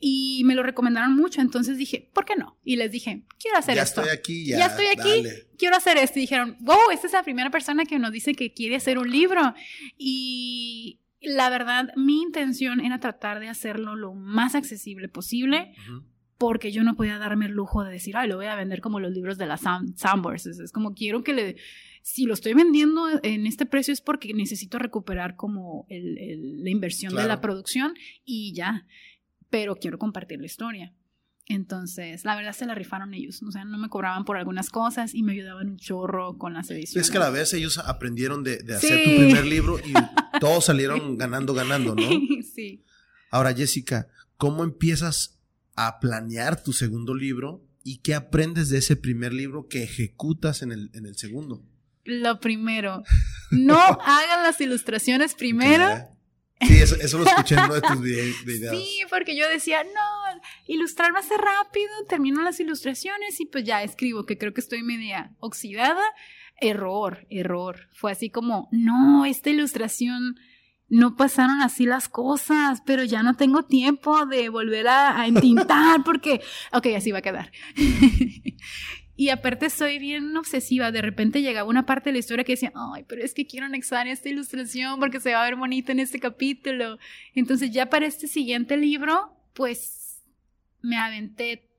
Y 0.00 0.42
me 0.44 0.54
lo 0.54 0.62
recomendaron 0.62 1.14
mucho, 1.14 1.40
entonces 1.40 1.78
dije, 1.78 2.10
¿por 2.12 2.26
qué 2.26 2.36
no? 2.36 2.58
Y 2.62 2.76
les 2.76 2.92
dije, 2.92 3.22
quiero 3.38 3.56
hacer 3.56 3.78
esto. 3.78 4.02
Ya 4.04 4.12
estoy 4.12 4.18
aquí, 4.18 4.44
ya. 4.44 4.58
Ya 4.58 4.66
estoy 4.66 4.86
aquí, 4.86 5.28
quiero 5.56 5.76
hacer 5.76 5.96
esto. 5.96 6.18
Y 6.18 6.22
dijeron, 6.22 6.56
wow, 6.60 6.90
esta 6.92 7.06
es 7.06 7.12
la 7.14 7.22
primera 7.22 7.50
persona 7.50 7.86
que 7.86 7.98
nos 7.98 8.12
dice 8.12 8.34
que 8.34 8.52
quiere 8.52 8.76
hacer 8.76 8.98
un 8.98 9.10
libro. 9.10 9.54
Y 9.96 10.98
la 11.24 11.50
verdad, 11.50 11.90
mi 11.96 12.22
intención 12.22 12.80
era 12.80 13.00
tratar 13.00 13.40
de 13.40 13.48
hacerlo 13.48 13.96
lo 13.96 14.14
más 14.14 14.54
accesible 14.54 15.08
posible. 15.08 15.74
Porque 16.36 16.72
yo 16.72 16.82
no 16.82 16.96
podía 16.96 17.16
darme 17.18 17.46
el 17.46 17.52
lujo 17.52 17.84
de 17.84 17.92
decir, 17.92 18.16
ay, 18.16 18.28
lo 18.28 18.36
voy 18.36 18.46
a 18.46 18.56
vender 18.56 18.80
como 18.80 18.98
los 18.98 19.12
libros 19.12 19.38
de 19.38 19.46
las 19.46 19.60
Soundboards. 19.60 20.46
Es, 20.46 20.72
como 20.72 20.94
quiero 20.94 21.22
que 21.22 21.32
le. 21.32 21.56
Si 22.02 22.26
lo 22.26 22.34
estoy 22.34 22.54
vendiendo 22.54 23.08
en 23.22 23.46
este 23.46 23.66
precio 23.66 23.94
es 23.94 24.00
porque 24.00 24.34
necesito 24.34 24.78
recuperar 24.78 25.36
como 25.36 25.86
la 25.88 26.70
inversión 26.70 27.14
de 27.14 27.26
la 27.26 27.40
producción 27.40 27.94
y 28.24 28.52
ya. 28.52 28.84
Pero 29.48 29.76
quiero 29.76 29.98
compartir 29.98 30.40
la 30.40 30.46
historia. 30.46 30.92
Entonces, 31.46 32.24
la 32.24 32.36
verdad 32.36 32.52
se 32.52 32.64
la 32.64 32.74
rifaron 32.74 33.12
ellos. 33.12 33.42
O 33.42 33.50
sea, 33.50 33.64
no 33.64 33.76
me 33.76 33.88
cobraban 33.88 34.24
por 34.24 34.36
algunas 34.36 34.70
cosas 34.70 35.14
y 35.14 35.22
me 35.22 35.32
ayudaban 35.32 35.68
un 35.68 35.76
chorro 35.76 36.38
con 36.38 36.54
las 36.54 36.70
ediciones. 36.70 37.06
Es 37.06 37.10
que 37.10 37.18
a 37.18 37.20
la 37.20 37.30
vez 37.30 37.52
ellos 37.52 37.78
aprendieron 37.78 38.42
de, 38.42 38.54
hacer 38.74 39.04
tu 39.04 39.10
primer 39.10 39.44
libro 39.44 39.78
y 39.78 39.92
todos 40.40 40.64
salieron 40.64 41.16
ganando, 41.18 41.54
ganando, 41.54 41.94
¿no? 41.94 42.02
Sí. 42.54 42.84
Ahora, 43.30 43.52
Jessica, 43.52 44.08
¿cómo 44.36 44.62
empiezas 44.64 45.38
a 45.74 45.98
planear 45.98 46.62
tu 46.62 46.72
segundo 46.72 47.14
libro 47.14 47.64
y 47.82 47.98
qué 47.98 48.14
aprendes 48.14 48.68
de 48.68 48.78
ese 48.78 48.96
primer 48.96 49.32
libro 49.32 49.66
que 49.68 49.82
ejecutas 49.82 50.62
en 50.62 50.72
el, 50.72 50.90
en 50.94 51.06
el 51.06 51.16
segundo? 51.16 51.64
lo 52.04 52.40
primero. 52.40 53.02
No 53.50 53.78
hagan 54.04 54.42
las 54.42 54.60
ilustraciones 54.60 55.34
primero. 55.34 56.10
Sí, 56.60 56.76
eso, 56.76 57.18
lo 57.18 57.26
escuché 57.26 57.56
en 57.56 57.64
uno 57.64 57.74
de 57.74 57.80
tus 57.80 58.00
videos. 58.44 58.76
Sí, 58.76 59.00
porque 59.10 59.36
yo 59.36 59.48
decía, 59.48 59.82
no, 59.84 60.40
ilustrar 60.66 61.12
más 61.12 61.28
rápido, 61.28 61.90
termino 62.08 62.42
las 62.42 62.60
ilustraciones 62.60 63.40
y 63.40 63.46
pues 63.46 63.64
ya 63.64 63.82
escribo, 63.82 64.24
que 64.24 64.38
creo 64.38 64.54
que 64.54 64.60
estoy 64.60 64.82
media 64.82 65.34
oxidada. 65.40 66.02
Error, 66.68 67.26
error. 67.30 67.88
Fue 67.92 68.12
así 68.12 68.30
como, 68.30 68.68
no, 68.72 69.24
esta 69.24 69.50
ilustración 69.50 70.36
no 70.88 71.16
pasaron 71.16 71.62
así 71.62 71.86
las 71.86 72.08
cosas, 72.08 72.82
pero 72.84 73.04
ya 73.04 73.22
no 73.22 73.34
tengo 73.34 73.64
tiempo 73.64 74.26
de 74.26 74.48
volver 74.48 74.88
a, 74.88 75.20
a 75.20 75.26
entintar 75.26 76.04
porque, 76.04 76.40
ok, 76.72 76.86
así 76.96 77.10
va 77.10 77.18
a 77.18 77.22
quedar. 77.22 77.50
Y 79.16 79.28
aparte 79.28 79.70
soy 79.70 79.98
bien 79.98 80.36
obsesiva. 80.36 80.90
De 80.90 81.00
repente 81.00 81.40
llegaba 81.40 81.68
una 81.68 81.86
parte 81.86 82.10
de 82.10 82.14
la 82.14 82.18
historia 82.18 82.44
que 82.44 82.54
decía, 82.54 82.72
ay, 82.74 83.04
pero 83.08 83.22
es 83.22 83.32
que 83.32 83.46
quiero 83.46 83.66
anexar 83.66 84.08
esta 84.08 84.28
ilustración 84.28 84.98
porque 84.98 85.20
se 85.20 85.32
va 85.32 85.42
a 85.42 85.44
ver 85.44 85.56
bonita 85.56 85.92
en 85.92 86.00
este 86.00 86.18
capítulo. 86.18 86.98
Entonces 87.34 87.70
ya 87.70 87.88
para 87.88 88.06
este 88.06 88.26
siguiente 88.26 88.76
libro, 88.76 89.36
pues 89.52 90.20
me 90.82 90.96
aventé 90.96 91.70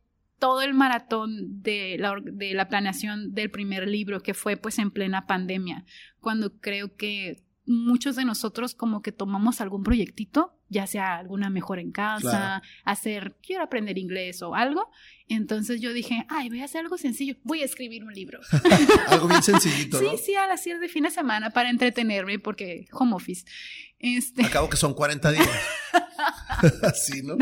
todo 0.46 0.62
el 0.62 0.76
maratón 0.76 1.64
de 1.64 1.98
la, 1.98 2.14
de 2.22 2.54
la 2.54 2.70
planeación 2.70 3.34
del 3.34 3.50
primer 3.50 3.88
libro, 3.88 4.22
que 4.22 4.36
fue 4.36 4.58
pues 4.58 4.78
en 4.78 4.92
plena 4.92 5.26
pandemia, 5.26 5.86
cuando 6.20 6.60
creo 6.60 6.96
que 6.96 7.44
muchos 7.66 8.16
de 8.16 8.26
nosotros 8.26 8.76
como 8.76 9.02
que 9.02 9.12
tomamos 9.12 9.60
algún 9.60 9.82
proyectito, 9.82 10.56
ya 10.70 10.86
sea 10.86 11.16
alguna 11.18 11.50
mejor 11.50 11.80
en 11.80 11.92
casa, 11.92 12.62
hacer, 12.84 13.36
quiero 13.42 13.64
aprender 13.64 13.98
inglés 13.98 14.44
o 14.44 14.54
algo. 14.54 14.92
Entonces 15.28 15.82
yo 15.82 15.94
dije, 15.94 16.28
ay, 16.30 16.50
voy 16.50 16.62
a 16.62 16.66
hacer 16.66 16.82
algo 16.82 17.00
sencillo, 17.00 17.38
voy 17.42 17.64
a 17.64 17.66
escribir 17.66 18.04
un 18.04 18.14
libro. 18.14 18.40
algo 19.08 19.28
bien 19.28 19.42
sencillito, 19.42 20.00
¿no? 20.00 20.12
Sí, 20.12 20.18
sí, 20.26 20.36
a 20.36 20.46
las 20.46 20.64
de 20.64 20.90
fin 20.90 21.06
de 21.06 21.10
semana 21.10 21.50
para 21.50 21.72
entretenerme 21.72 22.38
porque 22.38 22.86
home 22.92 23.16
office. 23.16 23.48
Este... 23.98 24.46
Acabo 24.46 24.70
que 24.70 24.78
son 24.78 24.94
40 24.94 25.32
días. 25.32 25.50
Así, 26.84 27.24
¿no? 27.24 27.36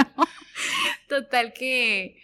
Total 1.10 1.52
que 1.52 2.16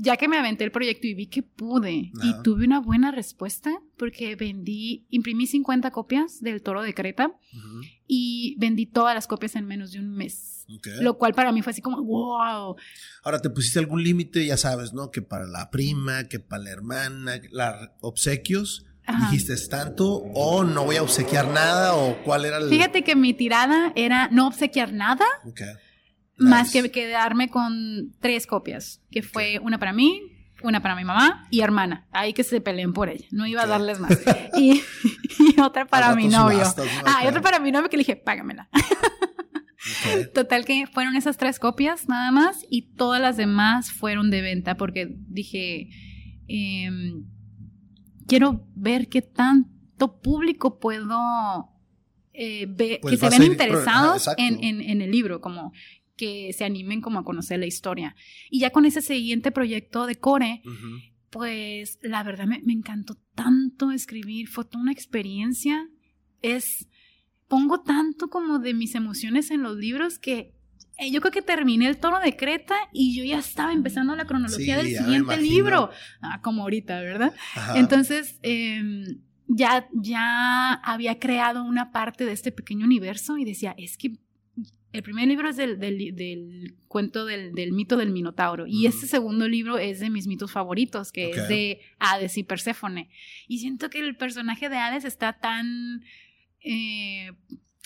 ya 0.00 0.16
que 0.16 0.28
me 0.28 0.38
aventé 0.38 0.64
el 0.64 0.70
proyecto 0.70 1.06
y 1.06 1.14
vi 1.14 1.26
que 1.26 1.42
pude 1.42 1.90
y 1.92 2.42
tuve 2.44 2.64
una 2.64 2.80
buena 2.80 3.10
respuesta 3.10 3.70
porque 3.96 4.36
vendí, 4.36 5.06
imprimí 5.10 5.46
50 5.46 5.90
copias 5.90 6.40
del 6.40 6.62
Toro 6.62 6.82
de 6.82 6.94
Creta 6.94 7.32
y 8.06 8.56
vendí 8.58 8.86
todas 8.86 9.14
las 9.14 9.26
copias 9.26 9.56
en 9.56 9.66
menos 9.66 9.92
de 9.92 9.98
un 9.98 10.10
mes. 10.10 10.66
Lo 11.00 11.18
cual 11.18 11.34
para 11.34 11.50
mí 11.50 11.62
fue 11.62 11.72
así 11.72 11.82
como, 11.82 12.02
wow. 12.02 12.76
Ahora, 13.24 13.40
¿te 13.40 13.50
pusiste 13.50 13.78
algún 13.78 14.02
límite? 14.02 14.46
Ya 14.46 14.56
sabes, 14.56 14.92
¿no? 14.92 15.10
Que 15.10 15.22
para 15.22 15.46
la 15.46 15.70
prima, 15.70 16.24
que 16.24 16.38
para 16.38 16.62
la 16.62 16.70
hermana, 16.70 17.40
los 17.50 17.88
obsequios. 18.00 18.84
¿Dijiste 19.30 19.56
tanto 19.68 20.16
o 20.34 20.64
no 20.64 20.84
voy 20.84 20.96
a 20.96 21.02
obsequiar 21.02 21.48
nada 21.48 21.94
o 21.94 22.22
cuál 22.24 22.44
era 22.44 22.58
el...? 22.58 22.68
Fíjate 22.68 23.04
que 23.04 23.16
mi 23.16 23.32
tirada 23.32 23.90
era 23.96 24.28
no 24.28 24.46
obsequiar 24.46 24.92
nada. 24.92 25.24
Más 26.38 26.72
que 26.72 26.90
quedarme 26.90 27.48
con 27.48 28.12
tres 28.20 28.46
copias, 28.46 29.02
que 29.10 29.22
fue 29.22 29.58
una 29.60 29.78
para 29.78 29.92
mí, 29.92 30.22
una 30.62 30.82
para 30.82 30.96
mi 30.96 31.04
mamá 31.04 31.46
y 31.50 31.60
hermana. 31.60 32.06
Ahí 32.12 32.32
que 32.32 32.44
se 32.44 32.60
peleen 32.60 32.92
por 32.92 33.08
ella. 33.08 33.26
No 33.30 33.46
iba 33.46 33.62
a 33.62 33.66
darles 33.66 34.00
más. 34.00 34.18
y, 34.56 34.82
otra 35.60 35.86
para 35.86 36.14
mi 36.14 36.28
novio. 36.28 36.62
ah, 37.04 37.22
y 37.24 37.26
otra 37.26 37.40
para 37.40 37.58
mi 37.58 37.72
novio 37.72 37.88
que 37.88 37.96
le 37.96 38.02
dije, 38.02 38.16
págamela. 38.16 38.68
Total 40.34 40.64
que 40.64 40.86
fueron 40.86 41.16
esas 41.16 41.36
tres 41.36 41.58
copias 41.58 42.08
nada 42.08 42.30
más 42.30 42.64
y 42.68 42.94
todas 42.94 43.20
las 43.20 43.36
demás 43.36 43.92
fueron 43.92 44.30
de 44.30 44.42
venta 44.42 44.76
porque 44.76 45.08
dije, 45.28 45.88
em, 46.48 47.24
quiero 48.26 48.66
ver 48.74 49.08
qué 49.08 49.22
tanto 49.22 50.20
público 50.20 50.78
puedo 50.78 51.78
eh, 52.32 52.68
pues 53.00 53.00
que 53.02 53.16
se 53.16 53.30
ven 53.30 53.50
interesados 53.50 54.28
en, 54.36 54.62
en, 54.62 55.00
el 55.00 55.10
libro, 55.10 55.40
como 55.40 55.72
que 56.18 56.52
se 56.52 56.66
animen 56.66 57.00
como 57.00 57.20
a 57.20 57.24
conocer 57.24 57.58
la 57.58 57.66
historia. 57.66 58.14
Y 58.50 58.60
ya 58.60 58.70
con 58.70 58.84
ese 58.84 59.00
siguiente 59.00 59.50
proyecto 59.50 60.04
de 60.04 60.16
Core, 60.16 60.60
pues 61.30 61.98
la 62.02 62.22
verdad 62.22 62.46
me, 62.46 62.60
encantó 62.70 63.16
tanto 63.34 63.90
escribir, 63.90 64.48
fue 64.48 64.66
toda 64.66 64.82
una 64.82 64.92
experiencia. 64.92 65.88
Es, 66.42 66.88
pongo 67.46 67.80
tanto 67.80 68.28
como 68.28 68.58
de 68.58 68.74
mis 68.74 68.94
emociones 68.94 69.50
en 69.50 69.62
los 69.62 69.78
libros 69.78 70.18
que 70.18 70.52
eh, 70.98 71.10
yo 71.10 71.20
creo 71.20 71.32
que 71.32 71.42
terminé 71.42 71.86
el 71.86 71.98
tono 71.98 72.18
de 72.20 72.36
Creta 72.36 72.76
y 72.92 73.16
yo 73.16 73.24
ya 73.24 73.38
estaba 73.38 73.72
empezando 73.72 74.16
la 74.16 74.26
cronología 74.26 74.76
del 74.76 74.88
siguiente 74.88 75.36
libro, 75.36 75.90
ah, 76.20 76.40
como 76.42 76.62
ahorita, 76.62 77.00
¿verdad? 77.00 77.32
Entonces, 77.76 78.38
em, 78.42 79.20
ya, 79.46 79.88
ya 79.92 80.74
había 80.74 81.18
creado 81.20 81.64
una 81.64 81.92
parte 81.92 82.24
de 82.24 82.32
este 82.32 82.50
pequeño 82.50 82.84
universo 82.84 83.38
y 83.38 83.44
decía, 83.44 83.74
es 83.78 83.96
que 83.96 84.18
el 84.92 85.02
primer 85.02 85.28
libro 85.28 85.48
es 85.48 85.56
del, 85.56 85.78
del, 85.78 86.74
cuento 86.88 87.26
del, 87.26 87.52
mito 87.72 87.96
del 87.96 88.10
Minotauro 88.10 88.66
y 88.66 88.86
este 88.86 89.06
segundo 89.06 89.46
libro 89.46 89.78
es 89.78 90.00
de 90.00 90.08
mis 90.08 90.26
mitos 90.26 90.50
favoritos, 90.50 91.12
que 91.12 91.30
es 91.30 91.48
de 91.48 91.80
Hades 91.98 92.38
y 92.38 92.42
Perséfone. 92.42 93.10
Y 93.46 93.58
siento 93.58 93.90
que 93.90 94.00
el 94.00 94.16
personaje 94.16 94.68
de 94.68 94.76
Hades 94.76 95.04
está 95.04 95.34
tan... 95.34 96.02
Eh, 96.60 97.30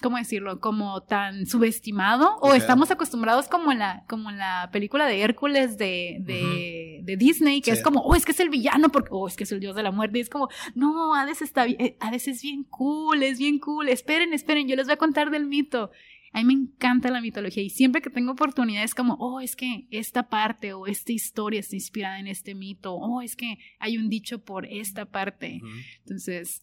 ¿cómo 0.02 0.18
decirlo? 0.18 0.60
Como 0.60 1.02
tan 1.04 1.46
subestimado 1.46 2.36
o 2.40 2.52
estamos 2.52 2.90
acostumbrados 2.90 3.48
como 3.48 3.72
en 3.72 3.78
la, 3.78 4.04
como 4.08 4.28
en 4.28 4.36
la 4.36 4.68
película 4.72 5.06
de 5.06 5.22
Hércules 5.22 5.78
de, 5.78 6.18
de, 6.20 7.16
Disney, 7.16 7.60
que 7.60 7.70
es 7.70 7.82
como, 7.82 8.00
oh, 8.00 8.14
es 8.14 8.24
que 8.24 8.32
es 8.32 8.40
el 8.40 8.48
villano, 8.48 8.90
porque, 8.90 9.10
oh, 9.12 9.28
es 9.28 9.36
que 9.36 9.44
es 9.44 9.52
el 9.52 9.60
dios 9.60 9.76
de 9.76 9.82
la 9.82 9.90
muerte, 9.90 10.18
y 10.18 10.22
es 10.22 10.30
como, 10.30 10.48
no, 10.74 11.14
Hades 11.14 11.42
está 11.42 11.64
bien, 11.64 11.80
eh, 11.80 11.96
Hades 12.00 12.26
es 12.26 12.42
bien 12.42 12.64
cool, 12.64 13.22
es 13.22 13.38
bien 13.38 13.58
cool, 13.58 13.88
esperen, 13.88 14.32
esperen, 14.32 14.66
yo 14.66 14.76
les 14.76 14.86
voy 14.86 14.94
a 14.94 14.98
contar 14.98 15.30
del 15.30 15.46
mito. 15.46 15.90
A 16.32 16.38
mí 16.38 16.44
me 16.44 16.54
encanta 16.54 17.10
la 17.10 17.20
mitología 17.20 17.62
y 17.62 17.70
siempre 17.70 18.00
que 18.00 18.08
tengo 18.08 18.32
oportunidades 18.32 18.94
como, 18.94 19.14
oh, 19.14 19.40
es 19.40 19.54
que 19.54 19.86
esta 19.90 20.28
parte 20.28 20.72
o 20.72 20.86
esta 20.86 21.12
historia 21.12 21.60
está 21.60 21.76
inspirada 21.76 22.18
en 22.18 22.26
este 22.26 22.54
mito, 22.54 22.94
oh, 22.94 23.20
es 23.20 23.36
que 23.36 23.58
hay 23.78 23.98
un 23.98 24.08
dicho 24.08 24.42
por 24.42 24.66
esta 24.66 25.04
parte. 25.04 25.60
Entonces, 25.98 26.62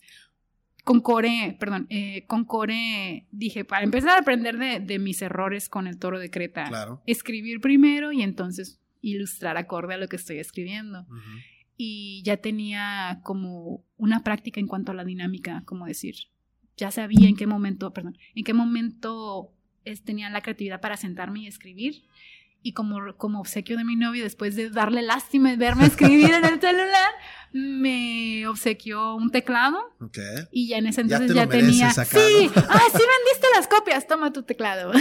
con 0.84 1.02
Core, 1.02 1.56
perdón, 1.60 1.86
eh, 1.90 2.26
con 2.26 2.46
Core 2.46 3.28
dije, 3.32 3.64
para 3.64 3.84
empezar 3.84 4.18
a 4.18 4.22
aprender 4.22 4.58
de, 4.58 5.00
mis 5.00 5.22
errores 5.22 5.70
con 5.70 5.86
el 5.86 6.00
toro 6.00 6.18
de 6.18 6.32
Creta, 6.32 7.00
escribir 7.06 7.62
primero 7.62 8.12
y 8.12 8.24
entonces 8.24 8.80
ilustrar 9.02 9.58
acorde 9.58 9.94
a 9.94 9.98
lo 9.98 10.08
que 10.08 10.16
estoy 10.16 10.40
escribiendo. 10.40 11.06
Y 11.78 12.24
ya 12.26 12.38
tenía 12.38 13.22
como 13.24 13.86
una 13.98 14.24
práctica 14.24 14.60
en 14.60 14.68
cuanto 14.68 14.92
a 14.92 14.96
la 14.96 15.06
dinámica, 15.06 15.64
como 15.66 15.86
decir, 15.86 16.16
ya 16.76 16.92
sabía 16.92 17.30
en 17.30 17.36
qué 17.36 17.46
momento, 17.46 17.94
perdón, 17.94 18.18
en 18.34 18.44
qué 18.44 18.54
momento 18.54 19.54
tenía 20.04 20.30
la 20.30 20.42
creatividad 20.42 20.82
para 20.82 20.98
sentarme 20.98 21.42
y 21.42 21.48
escribir. 21.48 22.04
Y 22.62 22.74
como, 22.74 23.16
como 23.16 23.40
obsequio 23.40 23.78
de 23.78 23.86
mi 23.86 23.96
novio, 23.96 24.24
después 24.24 24.56
de 24.56 24.70
darle 24.70 25.02
lástima 25.02 25.54
y 25.54 25.56
verme 25.56 25.86
escribir 25.86 26.34
en 26.34 26.44
el 26.44 26.60
celular, 26.62 27.12
me 27.52 28.48
obsequió 28.48 29.16
un 29.16 29.32
teclado. 29.32 29.78
Y 30.52 30.68
ya 30.68 30.78
en 30.78 30.88
ese 30.88 31.02
entonces 31.02 31.34
ya, 31.34 31.48
tenía. 31.48 31.92
sí, 31.92 32.50
ah, 32.56 32.82
sí 32.92 33.02
vendiste 33.02 33.48
las 33.56 33.68
copias, 33.68 34.08
toma 34.08 34.34
tu 34.34 34.44
teclado. 34.44 34.92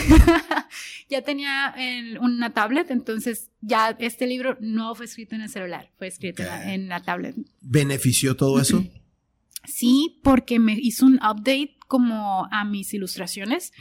ya 1.11 1.23
tenía 1.23 1.75
una 2.21 2.55
tablet, 2.55 2.91
entonces 2.91 3.51
ya 3.61 3.97
este 3.99 4.27
libro 4.27 4.57
no 4.61 4.95
fue 4.95 5.07
escrito 5.07 5.35
en 5.35 5.43
el 5.43 5.49
celular, 5.49 5.91
fue 5.99 6.07
escrito 6.07 6.45
en, 6.65 6.89
la, 6.89 7.03
tablet. 7.03 7.35
¿Benefició 7.61 8.37
todo 8.37 8.61
eso? 8.61 8.85
sí, 9.65 10.21
porque 10.23 10.59
me 10.59 10.75
hizo 10.75 11.07
un 11.07 11.17
update 11.17 11.77
como 11.89 12.47
a 12.51 12.65
mis 12.65 12.93
ilustraciones 12.95 13.73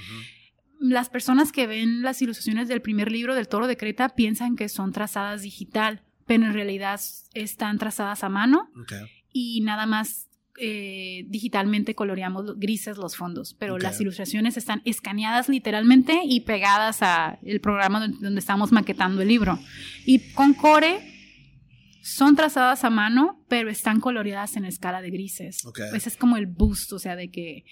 las 0.80 1.10
personas 1.10 1.52
que 1.52 1.68
ven 1.68 2.02
las 2.02 2.22
ilustraciones 2.22 2.68
del 2.68 2.82
primer 2.82 3.12
libro 3.12 3.36
del 3.36 3.48
Toro 3.48 3.68
de 3.68 3.78
Creta 3.78 4.10
piensan 4.10 4.56
que 4.56 4.70
son 4.70 4.92
trazadas 4.92 5.42
digital, 5.42 6.04
pero 6.26 6.46
en 6.46 6.54
realidad 6.54 7.00
están 7.34 7.78
trazadas 7.78 8.24
a 8.24 8.30
mano 8.30 8.70
y 9.32 9.62
nada 9.62 9.86
más 9.86 10.28
eh, 10.60 11.26
digitalmente 11.28 11.94
coloreamos 11.94 12.60
grises 12.60 12.98
los 12.98 13.16
fondos, 13.16 13.56
pero 13.60 13.78
las 13.78 14.02
ilustraciones 14.02 14.58
están 14.58 14.82
escaneadas 14.86 15.50
literalmente 15.50 16.22
y 16.26 16.42
pegadas 16.42 17.04
a 17.04 17.38
el 17.44 17.62
programa 17.62 18.08
donde, 18.08 18.40
estamos 18.40 18.72
maquetando 18.72 19.22
el 19.22 19.28
libro. 19.28 19.60
Y 20.06 20.34
con 20.34 20.56
Core 20.56 21.14
son 22.02 22.36
trazadas 22.36 22.84
a 22.84 22.90
mano, 22.90 23.46
pero 23.48 23.70
están 23.70 24.00
coloreadas 24.00 24.56
en 24.56 24.66
escala 24.66 25.02
de 25.02 25.12
grises. 25.12 25.60
Ese 25.94 26.10
es 26.10 26.18
como 26.18 26.38
el 26.38 26.48
boost, 26.48 26.92
o 26.94 27.00
sea, 27.00 27.16
de 27.16 27.30
que 27.30 27.64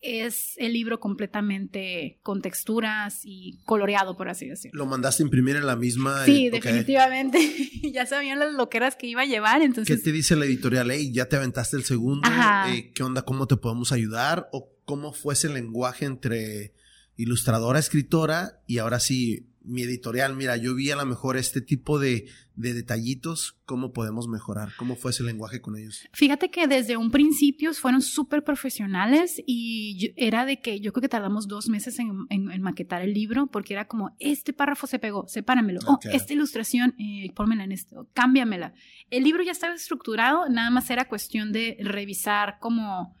es 0.00 0.54
el 0.56 0.72
libro 0.72 1.00
completamente 1.00 2.20
con 2.22 2.40
texturas 2.40 3.20
y 3.24 3.60
coloreado, 3.64 4.16
por 4.16 4.28
así 4.28 4.48
decirlo. 4.48 4.78
¿Lo 4.78 4.86
mandaste 4.86 5.22
a 5.22 5.26
imprimir 5.26 5.56
en 5.56 5.66
la 5.66 5.76
misma? 5.76 6.24
Sí, 6.24 6.50
definitivamente. 6.50 7.38
ya 7.92 8.06
sabían 8.06 8.38
las 8.38 8.52
loqueras 8.52 8.96
que 8.96 9.06
iba 9.06 9.22
a 9.22 9.26
llevar, 9.26 9.62
entonces... 9.62 9.96
¿Qué 9.96 10.02
te 10.02 10.12
dice 10.12 10.36
la 10.36 10.44
editorial? 10.44 10.90
Hey, 10.90 11.10
¿ya 11.12 11.28
te 11.28 11.36
aventaste 11.36 11.76
el 11.76 11.84
segundo? 11.84 12.28
Eh, 12.68 12.92
¿Qué 12.94 13.02
onda? 13.02 13.22
¿Cómo 13.22 13.46
te 13.46 13.56
podemos 13.56 13.92
ayudar? 13.92 14.48
¿O 14.52 14.70
cómo 14.84 15.12
fue 15.12 15.34
ese 15.34 15.48
lenguaje 15.48 16.04
entre 16.04 16.74
ilustradora, 17.16 17.78
escritora 17.78 18.62
y 18.66 18.78
ahora 18.78 19.00
sí 19.00 19.48
mi 19.68 19.82
editorial, 19.82 20.34
mira, 20.34 20.56
yo 20.56 20.74
vi 20.74 20.90
a 20.90 20.96
lo 20.96 21.04
mejor 21.04 21.36
este 21.36 21.60
tipo 21.60 21.98
de, 21.98 22.26
de 22.58 22.74
detallitos, 22.74 23.56
¿cómo 23.64 23.92
podemos 23.92 24.26
mejorar? 24.26 24.72
¿Cómo 24.76 24.96
fue 24.96 25.12
ese 25.12 25.22
lenguaje 25.22 25.60
con 25.60 25.76
ellos? 25.76 26.08
Fíjate 26.12 26.50
que 26.50 26.66
desde 26.66 26.96
un 26.96 27.12
principio 27.12 27.72
fueron 27.72 28.02
súper 28.02 28.42
profesionales 28.42 29.40
y 29.46 30.12
era 30.16 30.44
de 30.44 30.60
que 30.60 30.80
yo 30.80 30.92
creo 30.92 31.02
que 31.02 31.08
tardamos 31.08 31.46
dos 31.46 31.68
meses 31.68 32.00
en, 32.00 32.26
en, 32.30 32.60
maquetar 32.60 33.00
el 33.00 33.14
libro 33.14 33.46
porque 33.46 33.74
era 33.74 33.86
como, 33.86 34.16
este 34.18 34.52
párrafo 34.52 34.88
se 34.88 34.98
pegó, 34.98 35.28
sepáramelo, 35.28 35.78
oh, 35.86 36.00
esta 36.12 36.32
ilustración, 36.32 36.96
eh, 36.98 37.32
pónmela 37.34 37.62
en 37.62 37.70
esto, 37.70 38.08
cámbiamela. 38.12 38.74
El 39.10 39.22
libro 39.22 39.44
ya 39.44 39.52
estaba 39.52 39.74
estructurado, 39.74 40.48
nada 40.48 40.70
más 40.70 40.90
era 40.90 41.08
cuestión 41.08 41.52
de 41.52 41.76
revisar 41.80 42.58
como 42.58 43.16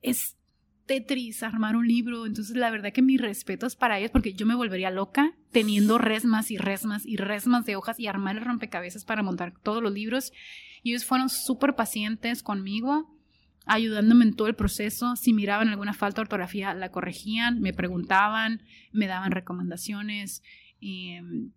es 0.00 0.36
Tetris 0.86 1.42
armar 1.42 1.76
un 1.76 1.86
libro. 1.86 2.26
Entonces, 2.26 2.56
la 2.56 2.70
verdad 2.70 2.92
que 2.92 3.02
mis 3.02 3.20
respetos 3.20 3.76
para 3.76 3.98
ellos, 3.98 4.10
porque 4.10 4.34
yo 4.34 4.46
me 4.46 4.54
volvería 4.54 4.90
loca 4.90 5.34
teniendo 5.52 5.98
resmas 5.98 6.50
y 6.50 6.56
resmas 6.56 7.06
y 7.06 7.16
resmas 7.16 7.64
de 7.64 7.76
hojas 7.76 7.98
y 7.98 8.06
armar 8.06 8.36
el 8.36 8.44
rompecabezas 8.44 9.04
para 9.04 9.22
montar 9.22 9.52
todos 9.62 9.82
los 9.82 9.92
libros. 9.92 10.32
Y 10.82 10.90
ellos 10.90 11.04
fueron 11.04 11.30
súper 11.30 11.74
pacientes 11.74 12.42
conmigo, 12.42 13.16
ayudándome 13.66 14.24
en 14.24 14.34
todo 14.34 14.48
el 14.48 14.54
proceso. 14.54 15.16
Si 15.16 15.32
miraban 15.32 15.68
alguna 15.68 15.94
falta 15.94 16.16
de 16.16 16.22
ortografía, 16.22 16.74
la 16.74 16.90
corregían, 16.90 17.60
me 17.60 17.72
preguntaban, 17.72 18.62
me 18.92 19.06
daban 19.06 19.32
recomendaciones. 19.32 20.42
Em, 20.80 21.52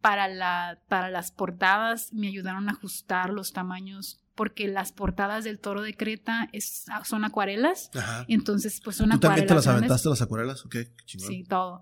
para, 0.00 0.28
la, 0.28 0.80
para 0.88 1.10
las 1.10 1.32
portadas 1.32 2.12
me 2.12 2.28
ayudaron 2.28 2.68
a 2.68 2.72
ajustar 2.72 3.30
los 3.30 3.52
tamaños 3.52 4.22
porque 4.38 4.68
las 4.68 4.92
portadas 4.92 5.42
del 5.42 5.58
toro 5.58 5.82
de 5.82 5.94
Creta 5.94 6.48
es, 6.52 6.84
son 7.04 7.24
acuarelas. 7.24 7.90
Ajá. 7.92 8.24
Entonces, 8.28 8.80
pues 8.84 8.94
son 8.94 9.10
acuarelas. 9.10 9.20
¿Tú 9.20 9.26
también 9.26 9.46
te 9.48 9.54
las 9.54 9.66
aventaste 9.66 10.08
las 10.08 10.22
acuarelas? 10.22 10.64
Ok, 10.64 10.76
chingón. 11.06 11.28
Sí, 11.28 11.42
todo. 11.42 11.80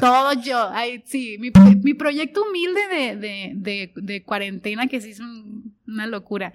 todo 0.00 0.32
yo. 0.32 0.70
Ay, 0.72 1.04
sí, 1.04 1.36
mi, 1.38 1.50
mi 1.82 1.92
proyecto 1.92 2.42
humilde 2.42 2.80
de, 2.88 3.16
de, 3.16 3.52
de, 3.54 3.92
de, 3.96 4.22
cuarentena, 4.24 4.86
que 4.86 5.02
sí 5.02 5.10
es 5.10 5.20
una 5.86 6.06
locura. 6.06 6.54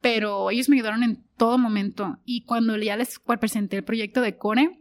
Pero 0.00 0.50
ellos 0.50 0.70
me 0.70 0.76
ayudaron 0.76 1.02
en 1.02 1.22
todo 1.36 1.58
momento. 1.58 2.18
Y 2.24 2.46
cuando 2.46 2.74
ya 2.78 2.96
les 2.96 3.20
presenté 3.38 3.76
el 3.76 3.84
proyecto 3.84 4.22
de 4.22 4.38
Core, 4.38 4.80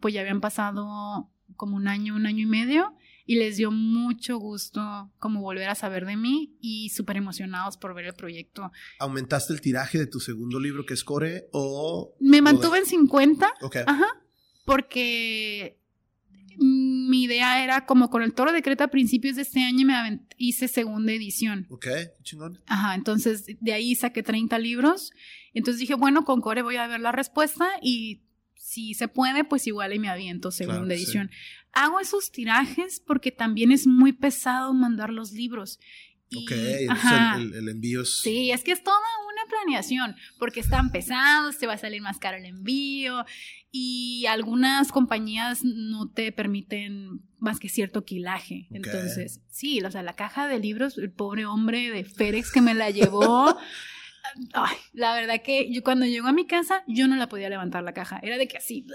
pues 0.00 0.14
ya 0.14 0.20
habían 0.20 0.40
pasado 0.40 1.28
como 1.56 1.74
un 1.74 1.88
año, 1.88 2.14
un 2.14 2.26
año 2.26 2.44
y 2.44 2.46
medio 2.46 2.94
y 3.30 3.36
les 3.36 3.58
dio 3.58 3.70
mucho 3.70 4.38
gusto 4.38 5.12
como 5.20 5.40
volver 5.40 5.68
a 5.68 5.76
saber 5.76 6.04
de 6.04 6.16
mí 6.16 6.56
y 6.60 6.88
súper 6.88 7.16
emocionados 7.16 7.76
por 7.76 7.94
ver 7.94 8.06
el 8.06 8.14
proyecto. 8.14 8.72
¿Aumentaste 8.98 9.52
el 9.52 9.60
tiraje 9.60 9.98
de 9.98 10.08
tu 10.08 10.18
segundo 10.18 10.58
libro 10.58 10.84
que 10.84 10.94
es 10.94 11.04
Core 11.04 11.46
o...? 11.52 12.16
Me 12.18 12.42
mantuve 12.42 12.78
en 12.78 12.86
50. 12.86 13.54
Ok. 13.60 13.76
Ajá. 13.86 14.20
Porque 14.64 15.78
mi 16.58 17.22
idea 17.22 17.62
era 17.62 17.86
como 17.86 18.10
con 18.10 18.24
el 18.24 18.34
Toro 18.34 18.50
de 18.50 18.62
Creta 18.62 18.82
a 18.82 18.88
principios 18.88 19.36
de 19.36 19.42
este 19.42 19.60
año 19.60 19.86
me 19.86 20.22
hice 20.36 20.66
segunda 20.66 21.12
edición. 21.12 21.68
Ok, 21.70 21.86
chingón. 22.24 22.60
Ajá, 22.66 22.96
entonces 22.96 23.44
de 23.60 23.72
ahí 23.72 23.94
saqué 23.94 24.24
30 24.24 24.58
libros. 24.58 25.12
Entonces 25.54 25.78
dije, 25.78 25.94
bueno, 25.94 26.24
con 26.24 26.40
Core 26.40 26.62
voy 26.62 26.78
a 26.78 26.88
ver 26.88 26.98
la 26.98 27.12
respuesta 27.12 27.68
y 27.80 28.22
si 28.60 28.92
se 28.92 29.08
puede, 29.08 29.42
pues 29.42 29.66
igual 29.66 29.94
y 29.94 29.98
me 29.98 30.10
aviento 30.10 30.50
segunda 30.50 30.94
edición. 30.94 31.30
Hago 31.72 31.98
esos 31.98 32.30
tirajes 32.30 33.00
porque 33.00 33.32
también 33.32 33.72
es 33.72 33.86
muy 33.86 34.12
pesado 34.12 34.74
mandar 34.74 35.10
los 35.10 35.32
libros. 35.32 35.80
ok, 36.36 36.50
el, 36.52 37.54
el, 37.54 37.68
envío 37.70 38.02
es... 38.02 38.20
Sí, 38.20 38.50
es 38.50 38.62
que 38.62 38.72
es 38.72 38.84
toda 38.84 38.98
una 39.32 39.50
planeación, 39.50 40.14
porque 40.38 40.60
están 40.60 40.92
pesados, 40.92 41.56
te 41.56 41.66
va 41.66 41.72
a 41.72 41.78
salir 41.78 42.02
más 42.02 42.18
caro 42.18 42.36
el 42.36 42.44
envío 42.44 43.24
y 43.72 44.26
algunas 44.26 44.92
compañías 44.92 45.64
no 45.64 46.10
te 46.10 46.30
permiten 46.30 47.22
más 47.38 47.58
que 47.58 47.70
cierto 47.70 48.04
quilaje. 48.04 48.68
Entonces, 48.70 49.40
sí, 49.48 49.80
o 49.80 49.90
sea, 49.90 50.02
la 50.02 50.16
caja 50.16 50.48
de 50.48 50.58
libros, 50.58 50.98
el 50.98 51.10
pobre 51.10 51.46
hombre 51.46 51.90
de 51.90 52.04
Férex 52.04 52.52
que 52.52 52.60
me 52.60 52.74
la 52.74 52.90
llevó... 52.90 53.56
Ay, 54.52 54.76
la 54.92 55.14
verdad 55.14 55.42
que 55.42 55.72
yo 55.72 55.82
cuando 55.82 56.06
llegó 56.06 56.28
a 56.28 56.32
mi 56.32 56.46
casa, 56.46 56.84
yo 56.86 57.08
no 57.08 57.16
la 57.16 57.28
podía 57.28 57.48
levantar 57.48 57.82
la 57.82 57.92
caja. 57.92 58.20
Era 58.22 58.38
de 58.38 58.48
que 58.48 58.58
así. 58.58 58.86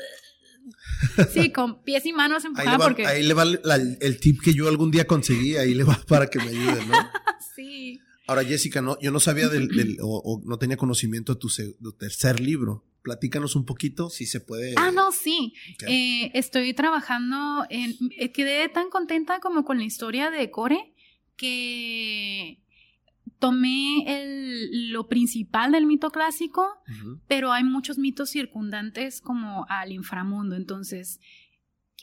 Sí, 1.32 1.52
con 1.52 1.84
pies 1.84 2.06
y 2.08 2.14
manos 2.14 2.44
empujaba 2.44 2.84
porque. 2.84 3.06
Ahí 3.06 3.22
le 3.22 3.36
va 3.36 3.44
el 3.44 4.20
tip 4.20 4.42
que 4.42 4.54
yo 4.54 4.68
algún 4.68 4.90
día 4.90 5.06
conseguí, 5.06 5.58
ahí 5.58 5.76
le 5.76 5.84
va 5.84 6.02
para 6.08 6.28
que 6.28 6.40
me 6.40 6.50
ayude, 6.50 6.86
¿no? 6.88 6.96
sí. 7.56 8.02
Ahora, 8.28 8.44
Jessica, 8.44 8.82
no, 8.82 9.00
yo 9.00 9.12
no 9.12 9.20
sabía 9.20 9.50
del, 9.50 9.98
o, 10.02 10.42
no 10.44 10.58
tenía 10.58 10.78
conocimiento 10.78 11.36
de 11.36 11.40
tu, 11.40 11.92
tercer 11.92 12.40
libro. 12.40 12.84
Platícanos 13.04 13.56
un 13.56 13.66
poquito, 13.66 14.10
si 14.10 14.26
se 14.26 14.40
puede. 14.40 14.74
Ah, 14.78 14.90
no, 14.90 15.12
sí. 15.12 15.54
Eh, 15.88 16.32
estoy 16.34 16.74
trabajando 16.74 17.68
en. 17.70 17.96
Eh, 18.18 18.32
quedé 18.32 18.68
tan 18.70 18.90
contenta 18.90 19.40
como 19.40 19.64
con 19.64 19.78
la 19.78 19.84
historia 19.84 20.32
de 20.32 20.50
Core 20.50 20.96
que 21.38 22.65
tomé 23.40 24.04
el, 24.08 24.92
lo 24.92 25.08
principal 25.08 25.72
del 25.72 25.86
mito 25.86 26.12
clásico, 26.12 26.68
pero 27.28 27.52
hay 27.52 27.64
muchos 27.64 27.98
mitos 27.98 28.30
circundantes 28.30 29.22
como 29.22 29.66
al 29.70 29.92
inframundo. 29.92 30.56
Entonces, 30.56 31.20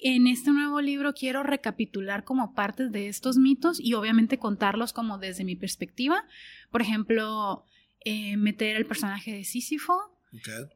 en 0.01 0.27
este 0.27 0.51
nuevo 0.51 0.81
libro 0.81 1.15
quiero 1.15 1.43
recapitular 1.43 2.25
como 2.25 2.55
partes 2.55 2.91
de 2.91 3.09
estos 3.09 3.37
mitos 3.37 3.79
y 3.81 3.95
obviamente 3.95 4.39
contarlos 4.39 4.93
como 4.93 5.19
desde 5.19 5.45
mi 5.45 5.57
perspectiva. 5.57 6.25
Por 6.71 6.83
ejemplo, 6.83 7.65
eh, 8.05 8.37
meter 8.37 8.77
el 8.77 8.87
personaje 8.87 9.33
de 9.33 9.45
Sísifo, 9.45 9.95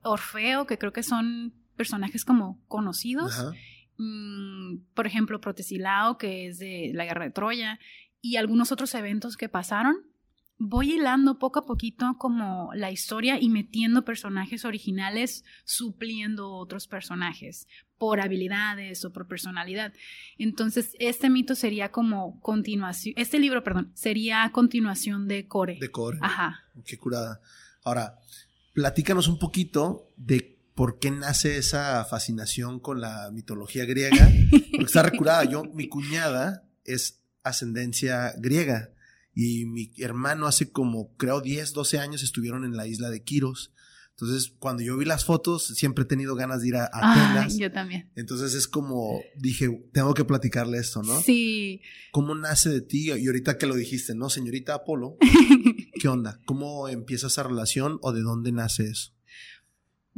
Orfeo, 0.02 0.66
que 0.66 0.78
creo 0.78 0.92
que 0.92 1.02
son 1.02 1.54
personajes 1.76 2.24
como 2.24 2.62
conocidos. 2.68 3.32
Mm, 3.98 4.78
por 4.94 5.06
ejemplo, 5.06 5.40
Protesilao, 5.40 6.18
que 6.18 6.48
es 6.48 6.58
de 6.58 6.90
la 6.94 7.04
guerra 7.04 7.24
de 7.24 7.30
Troya, 7.30 7.80
y 8.20 8.36
algunos 8.36 8.70
otros 8.72 8.94
eventos 8.94 9.36
que 9.36 9.48
pasaron 9.48 9.96
voy 10.58 10.94
hilando 10.94 11.38
poco 11.38 11.60
a 11.60 11.66
poquito 11.66 12.16
como 12.18 12.70
la 12.74 12.90
historia 12.90 13.38
y 13.40 13.48
metiendo 13.48 14.04
personajes 14.04 14.64
originales, 14.64 15.44
supliendo 15.64 16.52
otros 16.52 16.86
personajes 16.86 17.66
por 17.98 18.20
habilidades 18.20 19.04
o 19.04 19.12
por 19.12 19.26
personalidad. 19.26 19.92
Entonces, 20.38 20.92
este 20.98 21.30
mito 21.30 21.54
sería 21.54 21.90
como 21.90 22.40
continuación, 22.40 23.14
este 23.16 23.38
libro, 23.38 23.62
perdón, 23.64 23.92
sería 23.94 24.50
continuación 24.52 25.28
de 25.28 25.46
Core. 25.46 25.78
De 25.80 25.90
Core. 25.90 26.18
Ajá. 26.22 26.64
Qué 26.84 26.98
curada. 26.98 27.40
Ahora, 27.84 28.18
platícanos 28.72 29.28
un 29.28 29.38
poquito 29.38 30.12
de 30.16 30.58
por 30.74 30.98
qué 30.98 31.10
nace 31.10 31.56
esa 31.56 32.04
fascinación 32.04 32.80
con 32.80 33.00
la 33.00 33.30
mitología 33.32 33.86
griega. 33.86 34.28
Porque 34.50 34.84
está 34.84 35.02
recurada. 35.02 35.44
Yo, 35.44 35.64
mi 35.64 35.88
cuñada 35.88 36.68
es 36.84 37.22
ascendencia 37.42 38.34
griega. 38.36 38.90
Y 39.38 39.66
mi 39.66 39.92
hermano 39.98 40.46
hace 40.46 40.72
como, 40.72 41.14
creo, 41.18 41.42
10, 41.42 41.74
12 41.74 41.98
años 41.98 42.22
estuvieron 42.22 42.64
en 42.64 42.74
la 42.74 42.86
isla 42.86 43.10
de 43.10 43.22
Quiros. 43.22 43.70
Entonces, 44.12 44.54
cuando 44.58 44.82
yo 44.82 44.96
vi 44.96 45.04
las 45.04 45.26
fotos, 45.26 45.66
siempre 45.66 46.04
he 46.04 46.06
tenido 46.06 46.34
ganas 46.36 46.62
de 46.62 46.68
ir 46.68 46.76
a 46.76 46.88
Atenas. 46.90 47.58
yo 47.58 47.70
también. 47.70 48.10
Entonces 48.16 48.54
es 48.54 48.66
como, 48.66 49.20
dije, 49.36 49.68
tengo 49.92 50.14
que 50.14 50.24
platicarle 50.24 50.78
esto, 50.78 51.02
¿no? 51.02 51.20
Sí. 51.20 51.82
¿Cómo 52.12 52.34
nace 52.34 52.70
de 52.70 52.80
ti? 52.80 53.12
Y 53.12 53.26
ahorita 53.26 53.58
que 53.58 53.66
lo 53.66 53.74
dijiste, 53.74 54.14
¿no? 54.14 54.30
Señorita 54.30 54.72
Apolo, 54.72 55.18
¿qué 56.00 56.08
onda? 56.08 56.40
¿Cómo 56.46 56.88
empieza 56.88 57.26
esa 57.26 57.42
relación 57.42 57.98
o 58.00 58.12
de 58.12 58.22
dónde 58.22 58.52
nace 58.52 58.84
eso? 58.84 59.12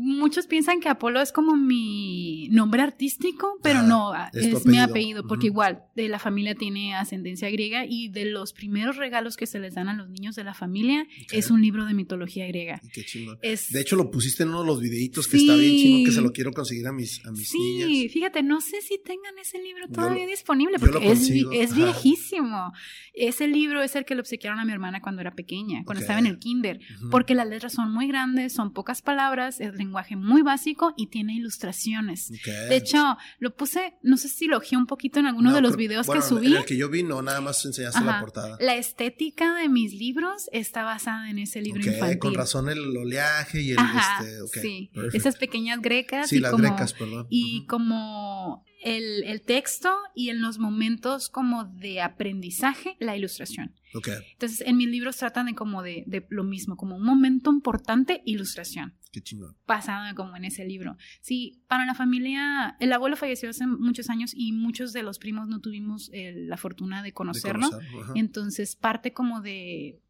Muchos 0.01 0.47
piensan 0.47 0.79
que 0.79 0.89
Apolo 0.89 1.21
es 1.21 1.33
como 1.33 1.57
mi 1.57 2.49
nombre 2.53 2.83
artístico, 2.83 3.59
pero 3.65 3.83
no, 3.83 4.13
es, 4.33 4.65
mi 4.65 4.79
apellido, 4.79 5.27
porque 5.27 5.47
igual 5.47 5.83
de 5.97 6.09
la 6.09 6.21
familia 6.21 6.55
tiene 6.55 6.95
ascendencia 6.95 7.51
griega 7.51 7.85
y 7.85 8.09
de 8.09 8.27
los 8.27 8.53
primeros 8.53 8.97
regalos 8.97 9.37
que 9.37 9.49
se 9.49 9.59
les 9.59 9.75
dan 9.75 9.89
a 9.89 9.95
los 9.95 10.09
niños 10.09 10.37
de 10.37 10.45
la 10.45 10.55
familia 10.55 11.05
es 11.33 11.51
un 11.51 11.61
libro 11.61 11.85
de 11.85 11.95
mitología 11.95 12.47
griega. 12.47 12.81
Qué 12.93 13.05
chingón. 13.05 13.41
de 13.43 13.81
hecho, 13.81 13.97
lo 13.97 14.09
pusiste 14.09 14.45
en 14.45 14.51
uno 14.51 14.61
de 14.61 14.67
los 14.69 14.81
videitos 14.81 15.27
que 15.27 15.37
está 15.37 15.57
bien 15.57 15.77
chingón, 15.77 16.05
que 16.05 16.13
se 16.13 16.21
lo 16.21 16.31
quiero 16.31 16.53
conseguir 16.53 16.87
a 16.87 16.93
mis, 16.93 17.21
a 17.27 17.33
mis 17.33 17.53
niñas. 17.53 17.89
Sí, 17.89 18.09
fíjate, 18.09 18.45
no 18.45 18.61
sé 18.61 18.81
si 18.83 19.01
tengan 19.05 19.37
ese 19.39 19.61
libro 19.61 19.89
todavía 19.89 20.29
disponible, 20.29 20.79
porque 20.79 21.11
es, 21.11 21.29
es 21.29 21.75
viejísimo. 21.75 22.73
Ese 23.15 23.49
libro 23.49 23.83
es 23.83 23.97
el 23.97 24.05
que 24.05 24.15
le 24.15 24.21
obsequiaron 24.21 24.61
a 24.61 24.65
mi 24.65 24.71
hermana 24.71 25.03
cuando 25.03 25.23
era 25.23 25.35
pequeña, 25.35 25.83
cuando 25.85 26.03
estaba 26.03 26.21
en 26.21 26.27
el 26.27 26.39
kinder, 26.39 26.79
porque 27.11 27.35
las 27.35 27.49
letras 27.49 27.73
son 27.73 27.93
muy 27.93 28.07
grandes, 28.07 28.53
son 28.53 28.73
pocas 28.73 29.03
palabras, 29.03 29.59
lenguaje 29.89 30.17
muy 30.17 30.43
básico 30.43 30.95
y 30.97 31.09
tiene 31.09 31.35
ilustraciones. 31.35 32.31
De 32.45 32.77
hecho, 32.77 33.17
lo 33.39 33.57
puse, 33.57 33.95
no 34.03 34.17
sé 34.17 34.29
si 34.29 34.47
lo 34.47 34.61
un 34.77 34.87
poquito 34.87 35.21
en 35.21 35.27
alguno 35.27 35.55
de 35.55 35.61
los 35.63 35.77
videos 35.77 36.09
que 36.09 36.21
subí. 36.21 36.49
En 36.49 36.59
el 36.59 36.65
que 36.65 36.77
yo 36.77 36.91
vi, 36.91 37.03
no, 37.03 37.23
nada 37.23 37.41
más 37.41 37.65
enseñaste 37.65 38.05
la 38.05 38.21
portada. 38.21 38.59
La 38.61 38.77
estética 38.77 39.55
de 39.55 39.69
mis 39.69 39.95
libros 39.95 40.49
está 40.53 40.83
basada 40.83 41.31
en 41.31 41.39
ese 41.39 41.63
libro 41.63 41.81
infantil. 41.81 42.19
Con 42.19 42.35
razón 42.35 42.69
el 42.69 42.97
oleaje 42.97 43.63
y 43.63 43.71
el 43.73 43.79
este, 43.79 44.61
sí, 44.61 44.91
esas 45.13 45.37
pequeñas 45.37 45.81
grecas. 45.81 46.29
Sí, 46.29 46.41
las 46.41 46.55
grecas, 46.57 46.93
perdón. 46.93 47.27
Y 47.31 47.67
como 47.67 48.65
el, 48.83 49.43
texto 49.43 49.91
y 50.15 50.31
en 50.31 50.41
los 50.41 50.59
momentos 50.59 51.29
como 51.29 51.65
de 51.65 52.01
aprendizaje, 52.01 52.97
la 53.01 53.17
ilustración. 53.17 53.75
Okay. 53.95 54.15
Entonces, 54.33 54.63
en 54.67 54.77
mis 54.77 54.89
libros 54.89 55.17
tratan 55.17 55.47
de 55.47 55.55
como 55.55 55.83
de, 55.83 56.27
lo 56.29 56.45
mismo, 56.45 56.77
como 56.77 56.97
un 56.97 57.05
momento 57.05 57.51
importante, 57.51 58.23
ilustración. 58.25 58.95
Qué 59.11 59.23
chingón. 59.23 59.57
Pasado 59.65 60.15
como 60.15 60.37
en 60.37 60.45
ese 60.45 60.65
libro. 60.65 60.97
Sí, 61.21 61.63
para 61.67 61.87
la 61.87 61.95
familia, 61.95 62.77
el 62.81 62.93
abuelo 62.93 63.17
falleció 63.17 63.51
hace 63.51 63.67
muchos 63.67 64.11
años 64.11 64.33
y 64.35 64.53
muchos 64.53 64.93
de 64.93 65.03
los 65.03 65.19
primos 65.19 65.49
no 65.49 65.61
tuvimos 65.61 66.11
la 66.13 66.57
fortuna 66.57 67.03
de 67.03 67.13
conocerlo. 67.13 67.71
Entonces, 68.15 68.77
parte 68.77 69.13
como 69.13 69.41
de 69.41 70.01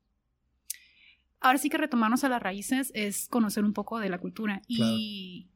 ahora 1.40 1.58
sí 1.58 1.68
que 1.70 1.78
retomarnos 1.78 2.24
a 2.24 2.28
las 2.28 2.42
raíces 2.42 2.90
es 2.94 3.28
conocer 3.28 3.64
un 3.64 3.72
poco 3.72 3.98
de 3.98 4.08
la 4.08 4.18
cultura. 4.18 4.62
Y 4.66 5.48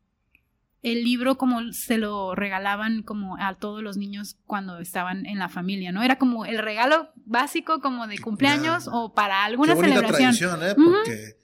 el 0.83 1.05
libro 1.05 1.39
como 1.39 1.73
se 1.73 1.97
lo 1.97 2.35
regalaban 2.35 3.03
como 3.03 3.37
a 3.39 3.55
todos 3.55 3.83
los 3.83 3.97
niños 3.97 4.37
cuando 4.47 4.79
estaban 4.81 5.27
en 5.27 5.39
la 5.39 5.49
familia, 5.49 5.93
¿no? 5.93 6.03
Era 6.03 6.19
como 6.19 6.45
el 6.45 6.59
regalo 6.59 7.09
básico 7.25 7.81
como 7.81 8.07
de 8.09 8.19
cumpleaños 8.19 8.89
o 8.91 9.15
para 9.15 9.45
alguna 9.45 9.75
Qué 9.75 9.81
celebración. 9.81 10.37
Tradición, 10.37 10.63
¿eh? 10.63 10.75
Porque 10.75 11.37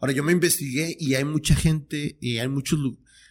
ahora 0.00 0.12
yo 0.12 0.24
me 0.24 0.32
investigué 0.32 0.96
y 0.98 1.14
hay 1.14 1.24
mucha 1.24 1.54
gente 1.54 2.16
y 2.20 2.38
hay 2.38 2.48
muchos 2.48 2.80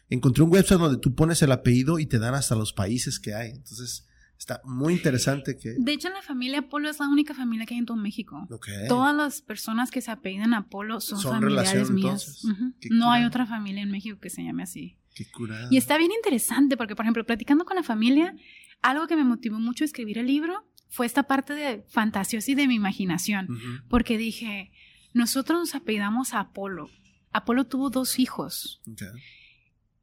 encontré 0.07 0.43
un 0.43 0.51
website 0.51 0.80
donde 0.80 0.99
tú 0.99 1.16
pones 1.16 1.41
el 1.41 1.51
apellido 1.51 1.97
y 1.97 2.05
te 2.05 2.20
dan 2.20 2.36
hasta 2.36 2.55
los 2.55 2.74
países 2.74 3.20
que 3.20 3.34
hay. 3.34 3.49
Entonces, 3.49 4.07
Está 4.38 4.61
muy 4.66 4.93
interesante 4.93 5.57
que... 5.57 5.76
De 5.80 5.93
hecho, 5.93 6.09
en 6.09 6.13
la 6.13 6.22
familia 6.22 6.59
Apolo 6.59 6.89
es 6.89 6.99
la 6.99 7.07
única 7.07 7.34
familia 7.34 7.66
que 7.66 7.74
hay 7.74 7.80
en 7.80 7.86
todo 7.86 7.97
México. 7.97 8.47
Todas 8.88 9.16
las 9.16 9.41
personas 9.41 9.91
que 9.91 10.01
se 10.01 10.11
apellidan 10.11 10.53
Apolo 10.53 10.99
son, 10.99 11.22
familiares 11.22 11.89
mías. 11.89 12.43
No 12.89 13.11
hay 13.11 13.24
otra 13.24 13.45
familia 13.45 13.82
en 13.82 13.91
México 13.91 14.20
que 14.20 14.30
se 14.30 14.43
llame 14.43 14.63
así. 14.63 14.97
Qué 15.16 15.26
curada. 15.26 15.68
Y 15.72 15.78
está 15.78 15.97
bien 15.97 16.11
interesante 16.11 16.78
porque, 16.78 16.95
por 16.95 17.05
ejemplo, 17.05 17.26
platicando 17.26 17.66
con 17.66 17.76
la 17.76 17.84
familia, 17.84 18.36
algo 18.82 19.07
que 19.07 19.16
me 19.16 19.24
motivó 19.24 19.59
mucho 19.59 19.84
a 19.84 19.86
escribir 19.86 20.20
el 20.20 20.28
libro 20.28 20.70
fue 20.89 21.07
esta 21.07 21.24
parte 21.24 21.53
de 21.55 21.84
fantasiosa 21.89 22.51
y 22.51 22.55
de 22.55 22.68
mi 22.68 22.76
imaginación. 22.76 23.47
Porque 23.89 24.18
dije, 24.18 24.72
nosotros 25.13 25.57
nos 25.57 25.74
apellidamos 25.76 26.34
a 26.34 26.41
Apolo. 26.41 26.89
Apolo 27.32 27.66
tuvo 27.66 27.89
dos 27.89 28.20
hijos. 28.20 28.82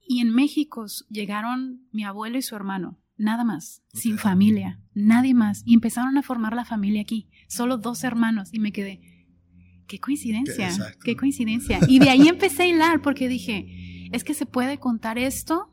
Y 0.05 0.21
en 0.21 0.35
México 0.35 0.87
llegaron 1.09 1.87
mi 1.93 2.05
abuelo 2.05 2.39
y 2.39 2.43
su 2.43 2.57
hermano 2.57 2.99
nada 3.17 3.45
más, 3.45 3.83
sin 3.93 4.19
familia, 4.19 4.81
nadie 4.95 5.33
más. 5.33 5.63
Y 5.65 5.75
empezaron 5.75 6.19
a 6.19 6.23
formar 6.23 6.55
la 6.55 6.65
familia 6.65 7.03
aquí, 7.03 7.29
solo 7.49 7.79
dos 7.79 8.05
hermanos. 8.05 8.51
Y 8.53 8.59
me 8.59 8.73
quedé, 8.73 9.01
qué 9.87 9.99
coincidencia, 9.99 10.71
qué, 11.05 11.17
coincidencia. 11.17 11.79
Y 11.87 11.99
de 11.99 12.11
ahí 12.11 12.29
empecé 12.29 12.65
a 12.65 12.67
hilar 12.67 13.03
porque 13.03 13.29
dije, 13.29 13.67
es 14.13 14.25
que 14.25 14.35
se 14.35 14.47
puede 14.47 14.79
contar 14.79 15.19
esto 15.19 15.69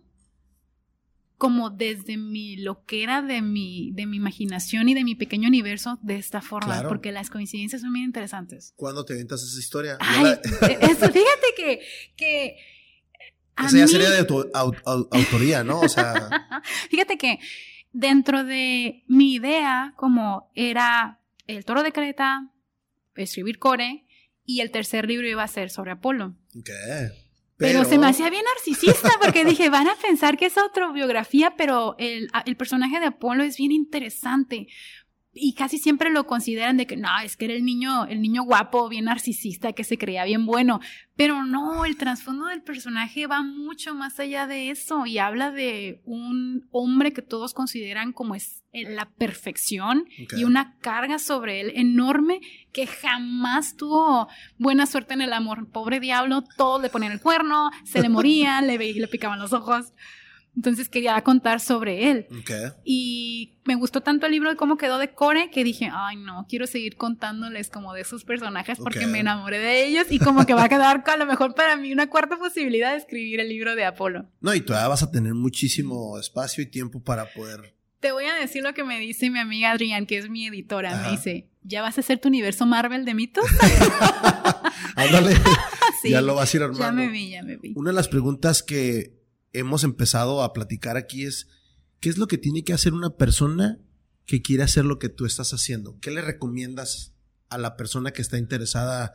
como 1.38 1.70
desde 1.70 2.18
mi 2.18 2.58
loquera 2.58 3.22
de 3.22 3.42
mi, 3.42 3.92
de 3.94 4.06
mi 4.06 4.18
imaginación 4.18 4.90
y 4.90 4.94
de 4.94 5.06
mi 5.06 5.16
pequeño 5.16 5.48
universo 5.48 5.98
de 6.02 6.18
esta 6.18 6.42
forma, 6.42 6.84
porque 6.84 7.14
las 7.14 7.30
coincidencias 7.30 7.82
son 7.82 7.92
muy 7.92 8.04
interesantes. 8.04 8.74
¿Cuándo 8.76 9.06
te 9.06 9.14
aventas 9.14 9.42
esa 9.42 9.58
historia? 9.58 9.98
fíjate 10.02 11.48
que, 11.56 11.80
que 12.18 12.58
esa 13.66 13.78
ya 13.78 13.88
sería 13.88 14.10
de 14.10 14.26
tu 14.26 14.50
autoría, 14.54 15.64
¿no? 15.64 15.80
O 15.80 15.90
sea. 15.90 16.62
Fíjate 16.90 17.18
que 17.18 17.40
dentro 17.92 18.44
de 18.44 19.04
mi 19.08 19.34
idea, 19.34 19.94
como 19.98 20.52
era 20.56 21.22
el 21.48 21.66
toro 21.66 21.84
de 21.84 21.92
Creta, 21.92 22.52
escribir 23.16 23.60
core, 23.60 24.06
y 24.46 24.62
el 24.62 24.72
tercer 24.72 25.08
libro 25.08 25.28
iba 25.28 25.44
a 25.44 25.48
ser 25.48 25.70
sobre 25.70 25.92
Apolo. 25.92 26.36
¿Qué? 26.66 27.29
Pero... 27.60 27.84
se 27.84 28.00
me 28.00 28.08
hacía 28.08 28.30
bien 28.30 28.46
narcisista 28.56 29.10
porque 29.22 29.44
dije, 29.44 29.70
van 29.70 29.88
a 29.90 29.96
pensar 29.96 30.38
que 30.38 30.46
es 30.46 30.58
autobiografía, 30.58 31.56
pero 31.58 31.96
el, 32.00 32.30
el 32.46 32.56
personaje 32.56 33.00
de 33.00 33.08
Apolo 33.08 33.44
es 33.44 33.58
bien 33.58 33.74
interesante 33.74 34.68
y 35.32 35.54
casi 35.54 35.78
siempre 35.78 36.10
lo 36.10 36.26
consideran 36.26 36.78
de 36.78 36.88
que 36.88 36.98
no, 36.98 37.08
es 37.24 37.38
que 37.38 37.46
era 37.46 37.54
el 37.54 37.64
niño, 37.64 38.06
el 38.06 38.22
niño 38.22 38.44
guapo, 38.44 38.90
bien 38.90 39.06
narcisista, 39.06 39.74
que 39.74 39.84
se 39.84 39.98
creía 39.98 40.24
bien 40.26 40.46
bueno. 40.46 40.80
Pero 41.16 41.46
no, 41.46 41.86
el 41.86 41.98
trasfondo 41.98 42.48
del 42.48 42.64
personaje 42.64 43.28
va 43.28 43.44
mucho 43.44 43.94
más 43.94 44.20
allá 44.20 44.48
de 44.48 44.72
eso 44.72 45.06
y 45.06 45.20
habla 45.20 45.52
de 45.52 46.02
un 46.04 46.68
hombre 46.72 47.14
que 47.14 47.22
todos 47.22 47.54
consideran 47.54 48.12
como 48.12 48.34
es 48.34 48.64
eh, 48.72 48.90
la 48.90 49.10
perfección 49.10 50.06
y 50.36 50.46
una 50.46 50.78
carga 50.80 51.20
sobre 51.20 51.62
él 51.62 51.74
enorme 51.76 52.40
que 52.72 52.88
jamás 52.88 53.76
tuvo 53.76 54.28
buena 54.58 54.88
suerte 54.88 55.14
en 55.14 55.22
el 55.22 55.34
amor. 55.34 55.70
Pobre 55.72 56.00
diablo, 56.00 56.44
todos 56.58 56.82
le 56.82 56.90
ponían 56.90 57.12
el 57.12 57.22
cuerno, 57.22 57.70
se 57.84 58.02
le 58.02 58.10
morían, 58.10 58.66
le, 58.66 58.78
le 58.78 59.08
picaban 59.08 59.40
los 59.40 59.54
ojos. 59.54 59.94
Entonces 60.56 60.90
quería 60.90 61.22
contar 61.22 61.60
sobre 61.60 62.12
él. 62.12 62.28
Y 62.84 63.60
me 63.66 63.76
gustó 63.76 64.02
tanto 64.02 64.26
el 64.26 64.32
libro 64.32 64.50
de 64.50 64.56
cómo 64.56 64.78
quedó 64.78 64.98
de 64.98 65.12
Core 65.14 65.52
que 65.52 65.64
dije, 65.64 65.90
ay 65.92 66.18
no, 66.18 66.46
quiero 66.50 66.68
seguir 66.68 66.98
contándoles 66.98 67.70
como 67.70 67.94
de 67.94 68.02
esos 68.02 68.26
personajes 68.26 68.78
porque 68.78 69.08
me 69.08 69.20
enamoré 69.20 69.60
de 69.60 69.86
ellos 69.86 70.08
y 70.10 70.20
como 70.20 70.46
que 70.46 70.54
va 70.54 70.66
a 70.66 70.70
quedar 70.70 71.04
a 71.06 71.18
lo 71.18 71.26
mejor 71.26 71.56
para 71.56 71.76
mí 71.78 71.94
una 71.94 72.10
cuarta 72.10 72.38
posibilidad 72.38 72.92
de 72.92 72.98
escribir 72.98 73.40
el 73.40 73.50
libro 73.50 73.76
de 73.76 73.86
Apolo. 73.86 74.26
No, 74.42 74.54
y 74.54 74.62
todavía 74.62 74.88
vas 74.88 75.04
a 75.04 75.12
tener 75.12 75.34
muchísimo 75.34 76.20
espacio 76.20 76.64
y 76.64 76.68
tiempo 76.68 77.02
para 77.02 77.26
poder... 77.32 77.74
Te 78.00 78.12
voy 78.12 78.26
a 78.26 78.34
decir 78.36 78.64
lo 78.64 78.74
que 78.74 78.84
me 78.84 79.00
dice 79.00 79.30
mi 79.30 79.40
amiga 79.40 79.72
Adrián, 79.72 80.06
que 80.06 80.18
es 80.18 80.30
mi 80.30 80.48
editora. 80.48 81.04
Me 81.04 81.12
dice, 81.12 81.50
¿ya 81.64 81.82
vas 81.82 81.98
a 81.98 82.02
hacer 82.02 82.18
tu 82.20 82.30
universo 82.30 82.66
Marvel 82.66 83.04
de 83.04 83.14
mitos? 83.14 83.46
Ándale. 84.96 85.36
Ya 86.06 86.22
lo 86.22 86.36
vas 86.36 86.54
a 86.54 86.58
ir 86.58 86.64
armando. 86.64 86.86
Ya 86.86 86.92
me 86.94 87.10
vi, 87.10 87.32
ya 87.32 87.44
me 87.44 87.58
vi. 87.58 87.74
Una 87.76 87.90
de 87.90 87.96
las 87.96 88.08
preguntas 88.08 88.64
que 88.64 89.19
hemos 89.54 89.84
empezado 89.84 90.44
a 90.44 90.54
platicar 90.54 90.98
aquí 90.98 91.26
es, 91.26 91.48
¿qué 92.00 92.10
es 92.10 92.18
lo 92.18 92.28
que 92.28 92.38
tiene 92.38 92.64
que 92.64 92.74
hacer 92.74 92.94
una 92.94 93.18
persona 93.18 93.80
que 94.26 94.42
quiere 94.42 94.64
hacer 94.64 94.86
lo 94.86 95.00
que 95.00 95.10
tú 95.10 95.26
estás 95.26 95.54
haciendo? 95.54 96.00
¿Qué 96.00 96.12
le 96.12 96.22
recomiendas 96.22 97.14
a 97.50 97.58
la 97.58 97.76
persona 97.76 98.12
que 98.12 98.22
está 98.22 98.38
interesada 98.38 99.14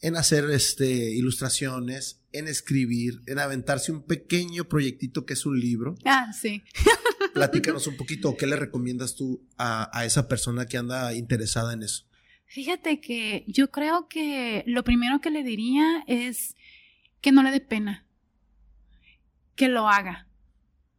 en 0.00 0.16
hacer 0.16 0.50
este, 0.50 1.14
ilustraciones, 1.14 2.22
en 2.32 2.48
escribir, 2.48 3.22
en 3.26 3.38
aventarse 3.38 3.92
un 3.92 4.02
pequeño 4.02 4.64
proyectito 4.64 5.24
que 5.24 5.34
es 5.34 5.46
un 5.46 5.60
libro? 5.60 5.94
Ah, 6.04 6.32
sí. 6.32 6.62
Platícanos 7.34 7.86
un 7.86 7.96
poquito, 7.96 8.36
¿qué 8.36 8.46
le 8.46 8.56
recomiendas 8.56 9.14
tú 9.14 9.46
a, 9.56 9.96
a 9.96 10.04
esa 10.04 10.26
persona 10.26 10.66
que 10.66 10.78
anda 10.78 11.14
interesada 11.14 11.72
en 11.72 11.82
eso? 11.82 12.06
Fíjate 12.46 13.00
que 13.00 13.44
yo 13.46 13.70
creo 13.70 14.08
que 14.08 14.64
lo 14.66 14.82
primero 14.82 15.20
que 15.20 15.30
le 15.30 15.44
diría 15.44 16.02
es 16.08 16.56
que 17.20 17.30
no 17.30 17.44
le 17.44 17.52
dé 17.52 17.60
pena 17.60 18.04
que 19.60 19.68
lo 19.68 19.90
haga. 19.90 20.26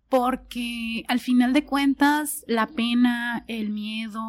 Porque 0.07 1.03
al 1.07 1.19
final 1.19 1.51
de 1.51 1.65
cuentas, 1.65 2.45
la 2.47 2.67
pena, 2.67 3.43
el 3.47 3.71
miedo, 3.71 4.21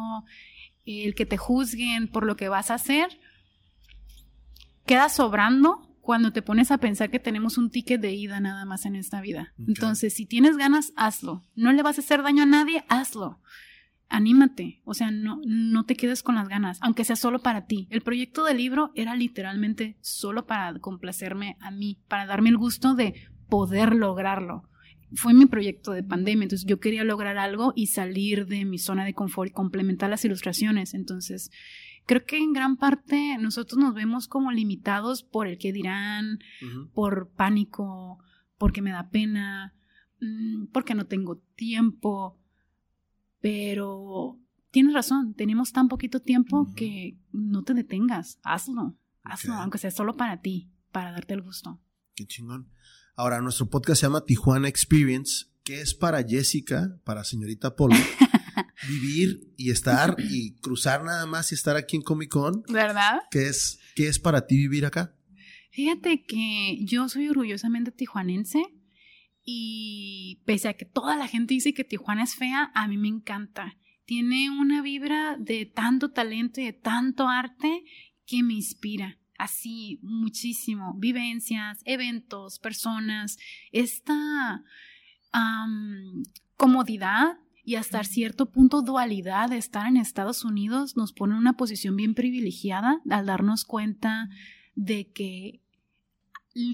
el 0.85 1.13
que 1.13 1.27
te 1.27 1.37
juzguen 1.37 2.07
por 2.07 2.25
lo 2.25 2.35
que 2.35 2.49
vas 2.49 2.71
a 2.71 2.75
hacer, 2.75 3.19
queda 4.87 5.09
sobrando 5.09 5.95
cuando 6.01 6.33
te 6.33 6.41
pones 6.41 6.71
a 6.71 6.79
pensar 6.79 7.11
que 7.11 7.19
tenemos 7.19 7.59
un 7.59 7.69
ticket 7.69 8.01
de 8.01 8.11
ida 8.13 8.39
nada 8.39 8.65
más 8.65 8.87
en 8.87 8.95
esta 8.95 9.21
vida. 9.21 9.53
Entonces, 9.67 10.15
si 10.15 10.25
tienes 10.25 10.57
ganas, 10.57 10.93
hazlo. 10.95 11.43
No 11.53 11.71
le 11.71 11.83
vas 11.83 11.99
a 11.99 12.01
hacer 12.01 12.23
daño 12.23 12.41
a 12.41 12.47
nadie, 12.47 12.85
hazlo. 12.89 13.39
Anímate, 14.09 14.81
o 14.83 14.95
sea, 14.95 15.11
no, 15.11 15.41
no 15.45 15.85
te 15.85 15.95
quedes 15.95 16.23
con 16.23 16.33
las 16.33 16.47
ganas, 16.47 16.79
aunque 16.81 17.05
sea 17.05 17.15
solo 17.15 17.43
para 17.43 17.67
ti. 17.67 17.87
El 17.91 18.01
proyecto 18.01 18.45
del 18.45 18.57
libro 18.57 18.91
era 18.95 19.15
literalmente 19.15 19.95
solo 20.01 20.47
para 20.47 20.79
complacerme 20.79 21.55
a 21.59 21.69
mí, 21.69 21.99
para 22.07 22.25
darme 22.25 22.49
el 22.49 22.57
gusto 22.57 22.95
de 22.95 23.13
poder 23.49 23.95
lograrlo. 23.95 24.69
Fue 25.15 25.33
mi 25.33 25.45
proyecto 25.45 25.91
de 25.91 26.03
pandemia, 26.03 26.43
entonces 26.43 26.67
yo 26.67 26.79
quería 26.79 27.03
lograr 27.03 27.37
algo 27.37 27.73
y 27.75 27.87
salir 27.87 28.47
de 28.47 28.65
mi 28.65 28.79
zona 28.79 29.05
de 29.05 29.13
confort 29.13 29.51
y 29.51 29.53
complementar 29.53 30.09
las 30.09 30.25
ilustraciones. 30.25 30.93
Entonces, 30.93 31.51
creo 32.05 32.25
que 32.25 32.37
en 32.37 32.53
gran 32.53 32.77
parte 32.77 33.37
nosotros 33.37 33.79
nos 33.79 33.93
vemos 33.93 34.27
como 34.27 34.51
limitados 34.51 35.23
por 35.23 35.47
el 35.47 35.57
que 35.57 35.71
dirán, 35.71 36.39
por 36.93 37.29
pánico, 37.29 38.19
porque 38.57 38.81
me 38.81 38.91
da 38.91 39.09
pena, 39.09 39.75
mm, 40.19 40.67
porque 40.71 40.95
no 40.95 41.05
tengo 41.05 41.37
tiempo. 41.55 42.39
Pero 43.39 44.39
tienes 44.71 44.93
razón, 44.93 45.35
tenemos 45.35 45.71
tan 45.71 45.89
poquito 45.89 46.21
tiempo 46.21 46.73
que 46.75 47.19
no 47.31 47.63
te 47.63 47.75
detengas, 47.75 48.39
hazlo, 48.41 48.97
hazlo, 49.21 49.53
aunque 49.53 49.77
sea 49.77 49.91
solo 49.91 50.15
para 50.15 50.41
ti, 50.41 50.71
para 50.91 51.11
darte 51.11 51.35
el 51.35 51.41
gusto. 51.41 51.79
Qué 52.15 52.25
chingón. 52.25 52.69
Ahora, 53.15 53.41
nuestro 53.41 53.69
podcast 53.69 54.01
se 54.01 54.07
llama 54.07 54.25
Tijuana 54.25 54.67
Experience, 54.67 55.45
que 55.63 55.81
es 55.81 55.93
para 55.93 56.23
Jessica, 56.23 56.99
para 57.03 57.23
señorita 57.23 57.75
Polo, 57.75 57.95
vivir 58.89 59.53
y 59.55 59.69
estar 59.69 60.15
y 60.17 60.55
cruzar 60.55 61.03
nada 61.03 61.27
más 61.27 61.51
y 61.51 61.55
estar 61.55 61.75
aquí 61.75 61.95
en 61.95 62.01
Comic 62.01 62.29
Con. 62.29 62.63
¿Verdad? 62.69 63.19
¿Qué 63.29 63.49
es, 63.49 63.79
qué 63.95 64.07
es 64.07 64.17
para 64.17 64.47
ti 64.47 64.57
vivir 64.57 64.87
acá? 64.87 65.15
Fíjate 65.69 66.25
que 66.25 66.79
yo 66.85 67.07
soy 67.07 67.29
orgullosamente 67.29 67.91
tijuanense 67.91 68.63
y 69.43 70.41
pese 70.45 70.69
a 70.69 70.73
que 70.73 70.85
toda 70.85 71.15
la 71.15 71.27
gente 71.27 71.53
dice 71.53 71.75
que 71.75 71.83
Tijuana 71.83 72.23
es 72.23 72.33
fea, 72.33 72.71
a 72.73 72.87
mí 72.87 72.97
me 72.97 73.09
encanta. 73.09 73.77
Tiene 74.05 74.49
una 74.49 74.81
vibra 74.81 75.37
de 75.37 75.67
tanto 75.67 76.09
talento 76.11 76.61
y 76.61 76.65
de 76.65 76.73
tanto 76.73 77.27
arte 77.27 77.83
que 78.25 78.41
me 78.41 78.55
inspira 78.55 79.19
así 79.43 79.99
muchísimo, 80.01 80.93
vivencias, 80.95 81.81
eventos, 81.83 82.59
personas, 82.59 83.37
esta 83.71 84.63
comodidad 86.57 87.39
y 87.65 87.75
hasta 87.75 88.03
cierto 88.03 88.51
punto 88.51 88.81
dualidad 88.81 89.49
de 89.49 89.57
estar 89.57 89.87
en 89.87 89.97
Estados 89.97 90.45
Unidos 90.45 90.95
nos 90.95 91.11
pone 91.11 91.33
en 91.33 91.39
una 91.39 91.53
posición 91.53 91.95
bien 91.95 92.13
privilegiada 92.13 93.01
al 93.09 93.25
darnos 93.25 93.65
cuenta 93.65 94.29
de 94.75 95.11
que 95.11 95.61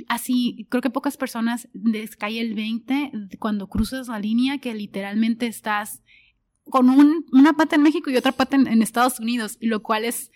así, 0.07 0.67
creo 0.69 0.81
que 0.81 0.89
pocas 0.89 1.17
personas 1.17 1.69
les 1.73 2.15
cae 2.15 2.39
el 2.39 2.53
20 2.53 3.11
cuando 3.39 3.67
cruzas 3.67 4.09
la 4.09 4.19
línea 4.19 4.57
que 4.57 4.73
literalmente 4.73 5.47
estás 5.47 6.01
con 6.65 6.89
una 6.89 7.53
pata 7.53 7.77
en 7.77 7.83
México 7.83 8.09
y 8.09 8.17
otra 8.17 8.31
pata 8.31 8.57
en, 8.57 8.81
Estados 8.81 9.19
Unidos, 9.19 9.57
lo 9.61 9.81
cual 9.81 10.05
es 10.05 10.31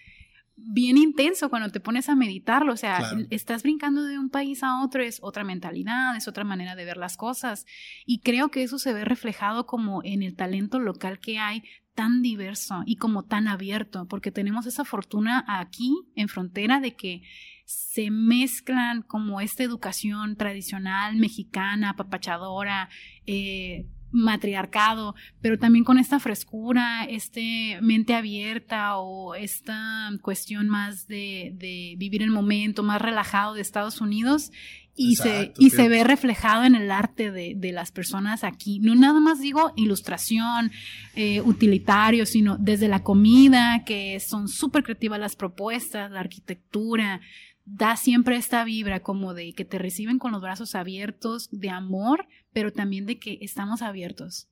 bien 0.56 0.98
intenso 0.98 1.50
cuando 1.50 1.70
te 1.70 1.80
pones 1.80 2.10
a 2.10 2.16
meditarlo, 2.16 2.74
o 2.74 2.78
sea, 2.78 3.02
estás 3.30 3.64
brincando 3.64 4.04
de 4.04 4.20
un 4.20 4.30
país 4.30 4.64
a 4.64 4.84
otro, 4.84 5.04
es 5.04 5.20
otra 5.22 5.44
mentalidad, 5.44 6.16
es 6.16 6.28
otra 6.28 6.44
manera 6.44 6.76
de 6.76 6.86
ver 6.86 6.98
las 6.98 7.18
cosas, 7.18 7.66
y 8.06 8.20
creo 8.20 8.50
que 8.50 8.64
eso 8.64 8.78
se 8.78 8.94
ve 8.94 9.06
reflejado 9.06 9.66
como 9.66 10.04
en 10.04 10.24
el 10.24 10.36
talento 10.36 10.80
local 10.80 11.20
que 11.20 11.40
hay 11.40 11.64
tan 11.96 12.22
diverso 12.22 12.84
y 12.86 12.96
como 12.96 13.24
tan 13.24 13.48
abierto, 13.48 14.08
porque 14.08 14.32
tenemos 14.32 14.66
esa 14.66 14.86
fortuna 14.86 15.44
aquí 15.48 15.94
en 16.16 16.28
frontera 16.28 16.80
de 16.80 16.96
que 16.96 17.22
se 17.66 18.12
mezclan 18.12 19.04
como 19.04 19.42
esta 19.42 19.64
educación 19.64 20.36
tradicional 20.36 21.16
mexicana, 21.16 21.92
apapachadora, 21.92 22.90
eh, 23.26 23.88
matriarcado, 24.14 25.16
pero 25.42 25.58
también 25.60 25.84
con 25.84 25.98
esta 25.98 26.20
frescura, 26.20 27.04
este 27.06 27.80
mente 27.82 28.14
abierta 28.14 28.98
o 28.98 29.36
esta 29.36 30.10
cuestión 30.22 30.70
más 30.70 31.08
de, 31.08 31.52
de 31.56 31.96
vivir 31.98 32.22
el 32.22 32.32
momento, 32.32 32.84
más 32.84 33.02
relajado 33.02 33.56
de 33.56 33.62
Estados 33.62 34.00
Unidos 34.00 34.52
y, 34.96 35.16
se, 35.16 35.54
y 35.58 35.72
se 35.72 35.90
ve 35.90 36.04
reflejado 36.04 36.66
en 36.66 36.76
el 36.76 36.92
arte 36.92 37.32
de, 37.32 37.56
de, 37.56 37.72
las 37.72 37.92
personas 37.92 38.44
aquí. 38.44 38.80
No 38.80 38.94
nada 38.94 39.20
más 39.20 39.40
digo 39.40 39.74
ilustración, 39.76 40.72
eh, 41.16 41.42
utilitario, 41.42 42.26
sino 42.26 42.58
desde 42.60 42.88
la 42.88 43.02
comida, 43.02 43.84
que 43.86 44.20
son 44.20 44.48
súper 44.48 44.84
creativas 44.84 45.20
las 45.20 45.36
propuestas, 45.36 46.12
la 46.12 46.20
arquitectura, 46.20 47.22
da 47.66 47.96
siempre 47.96 48.36
esta 48.36 48.64
vibra 48.64 49.00
como 49.02 49.34
de 49.34 49.54
que 49.54 49.66
te 49.66 49.80
reciben 49.80 50.20
con 50.20 50.32
los 50.32 50.42
brazos 50.42 50.76
abiertos, 50.76 51.50
de 51.52 51.70
amor, 51.70 52.28
pero 52.54 52.72
también 52.72 53.06
de 53.06 53.20
que 53.20 53.40
estamos 53.42 53.82
abiertos. 53.82 54.48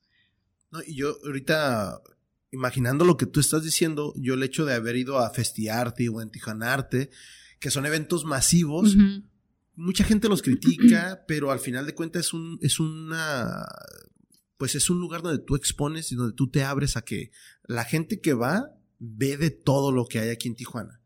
No, 0.71 0.79
y 0.85 0.95
yo 0.95 1.17
ahorita, 1.25 2.01
imaginando 2.51 3.05
lo 3.05 3.17
que 3.17 3.25
tú 3.25 3.39
estás 3.39 3.63
diciendo, 3.63 4.13
yo 4.17 4.33
el 4.33 4.43
hecho 4.43 4.65
de 4.65 4.73
haber 4.73 4.95
ido 4.95 5.19
a 5.19 5.29
Festiarte 5.31 6.07
o 6.09 6.21
en 6.21 6.31
Tijanarte, 6.31 7.09
que 7.59 7.71
son 7.71 7.85
eventos 7.85 8.25
masivos, 8.25 8.95
mucha 9.75 10.03
gente 10.03 10.29
los 10.29 10.41
critica, 10.41 11.23
pero 11.27 11.51
al 11.51 11.59
final 11.59 11.85
de 11.85 11.95
cuentas 11.95 12.27
es 12.27 12.33
un, 12.33 12.57
es 12.61 12.79
una, 12.79 13.65
pues 14.57 14.75
es 14.75 14.89
un 14.89 14.99
lugar 14.99 15.21
donde 15.21 15.43
tú 15.43 15.55
expones 15.55 16.11
y 16.11 16.15
donde 16.15 16.35
tú 16.35 16.49
te 16.49 16.63
abres 16.63 16.97
a 16.97 17.03
que 17.03 17.31
la 17.63 17.83
gente 17.83 18.19
que 18.21 18.33
va 18.33 18.71
ve 18.99 19.37
de 19.37 19.51
todo 19.51 19.91
lo 19.91 20.05
que 20.05 20.19
hay 20.19 20.29
aquí 20.29 20.47
en 20.47 20.55
Tijuana. 20.55 21.01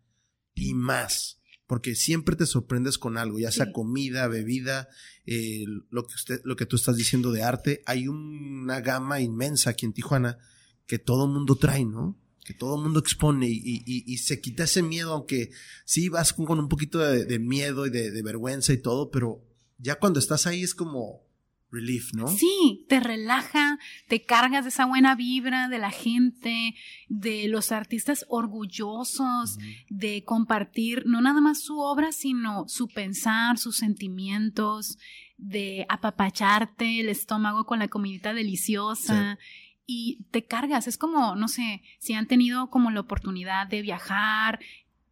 Y 0.54 0.74
más 0.74 1.42
porque 1.68 1.96
siempre 1.96 2.36
te 2.36 2.46
sorprendes 2.46 2.98
con 2.98 3.18
algo, 3.18 3.40
ya 3.40 3.52
sea 3.52 3.72
comida, 3.72 4.28
bebida, 4.28 4.88
eh, 5.26 5.66
lo, 5.90 6.06
que 6.06 6.14
usted, 6.16 6.42
lo 6.44 6.56
que 6.56 6.66
tú 6.66 6.76
estás 6.76 6.96
diciendo 6.96 7.32
de 7.32 7.44
arte. 7.44 7.82
Hay 7.86 8.08
una 8.08 8.82
gama 8.82 9.20
inmensa 9.20 9.72
aquí 9.72 9.86
en 9.86 9.94
Tijuana 9.94 10.38
que 10.86 11.00
todo 11.00 11.28
mundo 11.28 11.56
trae, 11.56 11.86
¿no? 11.86 12.20
Que 12.44 12.54
todo 12.54 12.78
mundo 12.78 13.00
expone 13.00 13.48
y, 13.50 14.18
se 14.20 14.40
quita 14.40 14.66
ese 14.66 14.84
miedo, 14.84 15.14
aunque 15.14 15.50
sí 15.84 16.10
vas 16.10 16.34
con, 16.34 16.60
un 16.60 16.70
poquito 16.70 17.00
de, 17.00 17.40
miedo 17.40 17.88
y 17.88 17.90
de 17.90 18.22
vergüenza 18.22 18.72
y 18.72 18.78
todo, 18.78 19.10
pero 19.10 19.44
ya 19.78 19.96
cuando 19.96 20.20
estás 20.20 20.48
ahí 20.48 20.64
es 20.64 20.76
como, 20.76 21.25
relief, 21.76 22.14
¿no? 22.14 22.28
Sí, 22.28 22.86
te 22.88 23.00
relaja, 23.00 23.78
te 24.08 24.24
cargas 24.24 24.64
de 24.64 24.70
esa 24.70 24.86
buena 24.86 25.16
vibra 25.16 25.68
de 25.68 25.78
la 25.78 25.92
gente, 25.92 26.76
de 27.10 27.48
los 27.48 27.72
artistas 27.72 28.26
orgullosos 28.30 29.58
de 29.90 30.24
compartir 30.24 31.04
no 31.06 31.22
nada 31.22 31.42
más 31.42 31.62
su 31.62 31.80
obra, 31.80 32.12
sino 32.12 32.68
su 32.68 32.88
pensar, 32.88 33.58
sus 33.58 33.78
sentimientos, 33.78 34.98
de 35.38 35.86
apapacharte 35.90 37.02
el 37.02 37.10
estómago 37.10 37.66
con 37.66 37.80
la 37.80 37.88
comidita 37.88 38.34
deliciosa. 38.34 39.38
Y 39.88 40.24
te 40.32 40.46
cargas, 40.46 40.88
es 40.88 40.98
como, 40.98 41.36
no 41.36 41.48
sé, 41.48 41.84
si 42.00 42.14
han 42.14 42.26
tenido 42.26 42.72
como 42.72 42.90
la 42.90 43.02
oportunidad 43.02 43.68
de 43.68 43.84
viajar, 43.84 44.60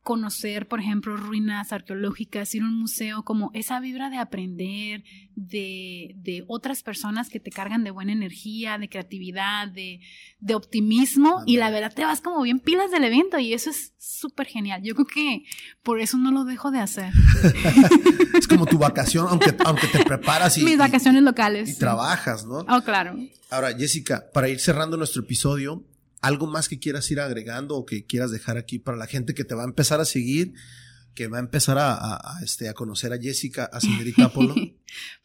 conocer, 0.04 0.68
por 0.68 0.82
ejemplo, 0.82 1.16
ruinas 1.16 1.72
arqueológicas, 1.72 2.54
ir 2.54 2.62
a 2.62 2.66
un 2.66 2.78
museo, 2.78 3.24
como 3.24 3.52
esa 3.54 3.80
vibra 3.80 4.10
de 4.10 4.18
aprender, 4.18 5.04
de, 5.36 6.14
de 6.18 6.44
otras 6.48 6.84
personas 6.84 7.30
que 7.30 7.40
te 7.40 7.50
cargan 7.50 7.86
de 7.86 7.92
buena 7.92 8.12
energía, 8.12 8.78
de 8.78 8.90
creatividad, 8.90 9.70
de, 9.70 10.02
de 10.40 10.56
optimismo, 10.56 11.42
y 11.46 11.56
la 11.56 11.72
verdad 11.72 11.94
te 11.94 12.04
vas 12.04 12.20
como 12.20 12.42
bien 12.42 12.60
pilas 12.60 12.92
del 12.92 13.06
evento 13.06 13.40
y 13.40 13.54
eso 13.54 13.70
es 13.70 13.94
súper 13.98 14.46
genial. 14.46 14.82
Yo 14.84 14.94
creo 14.94 15.08
que 15.08 15.46
por 15.82 16.02
eso 16.02 16.18
no 16.18 16.32
lo 16.32 16.44
dejo 16.44 16.70
de 16.70 16.80
hacer. 16.80 17.14
es 18.38 18.48
como 18.48 18.66
tu 18.66 18.78
vacación, 18.78 19.28
aunque, 19.30 19.56
aunque 19.64 19.88
te 19.88 20.04
preparas 20.04 20.58
y... 20.58 20.64
Mis 20.64 20.78
vacaciones 20.78 21.24
locales. 21.24 21.70
Y 21.70 21.80
trabajas, 21.80 22.46
¿no? 22.46 22.66
Oh, 22.68 22.82
claro. 22.82 23.16
Ahora, 23.50 23.74
Jessica, 23.74 24.26
para 24.34 24.50
ir 24.50 24.60
cerrando 24.60 24.98
nuestro 24.98 25.22
episodio, 25.22 25.86
algo 26.24 26.48
más 26.48 26.70
que 26.70 26.80
quieras 26.80 27.12
ir 27.12 27.20
agregando 27.20 27.76
o 27.76 27.86
que 27.86 28.06
quieras 28.06 28.32
dejar 28.32 28.58
aquí 28.58 28.80
para 28.80 28.98
la 28.98 29.08
gente 29.08 29.34
que 29.34 29.44
te 29.44 29.56
va 29.56 29.64
a 29.64 29.66
empezar 29.66 30.00
a 30.00 30.06
seguir, 30.06 30.54
que 31.14 31.28
va 31.28 31.38
a 31.38 31.42
empezar 31.42 31.78
a, 31.78 32.20
este, 32.42 32.70
a 32.70 32.74
conocer 32.74 33.12
a 33.12 33.18
Jessica, 33.18 33.70
a 33.72 33.80
señorita 33.82 34.26
Apolo? 34.26 34.56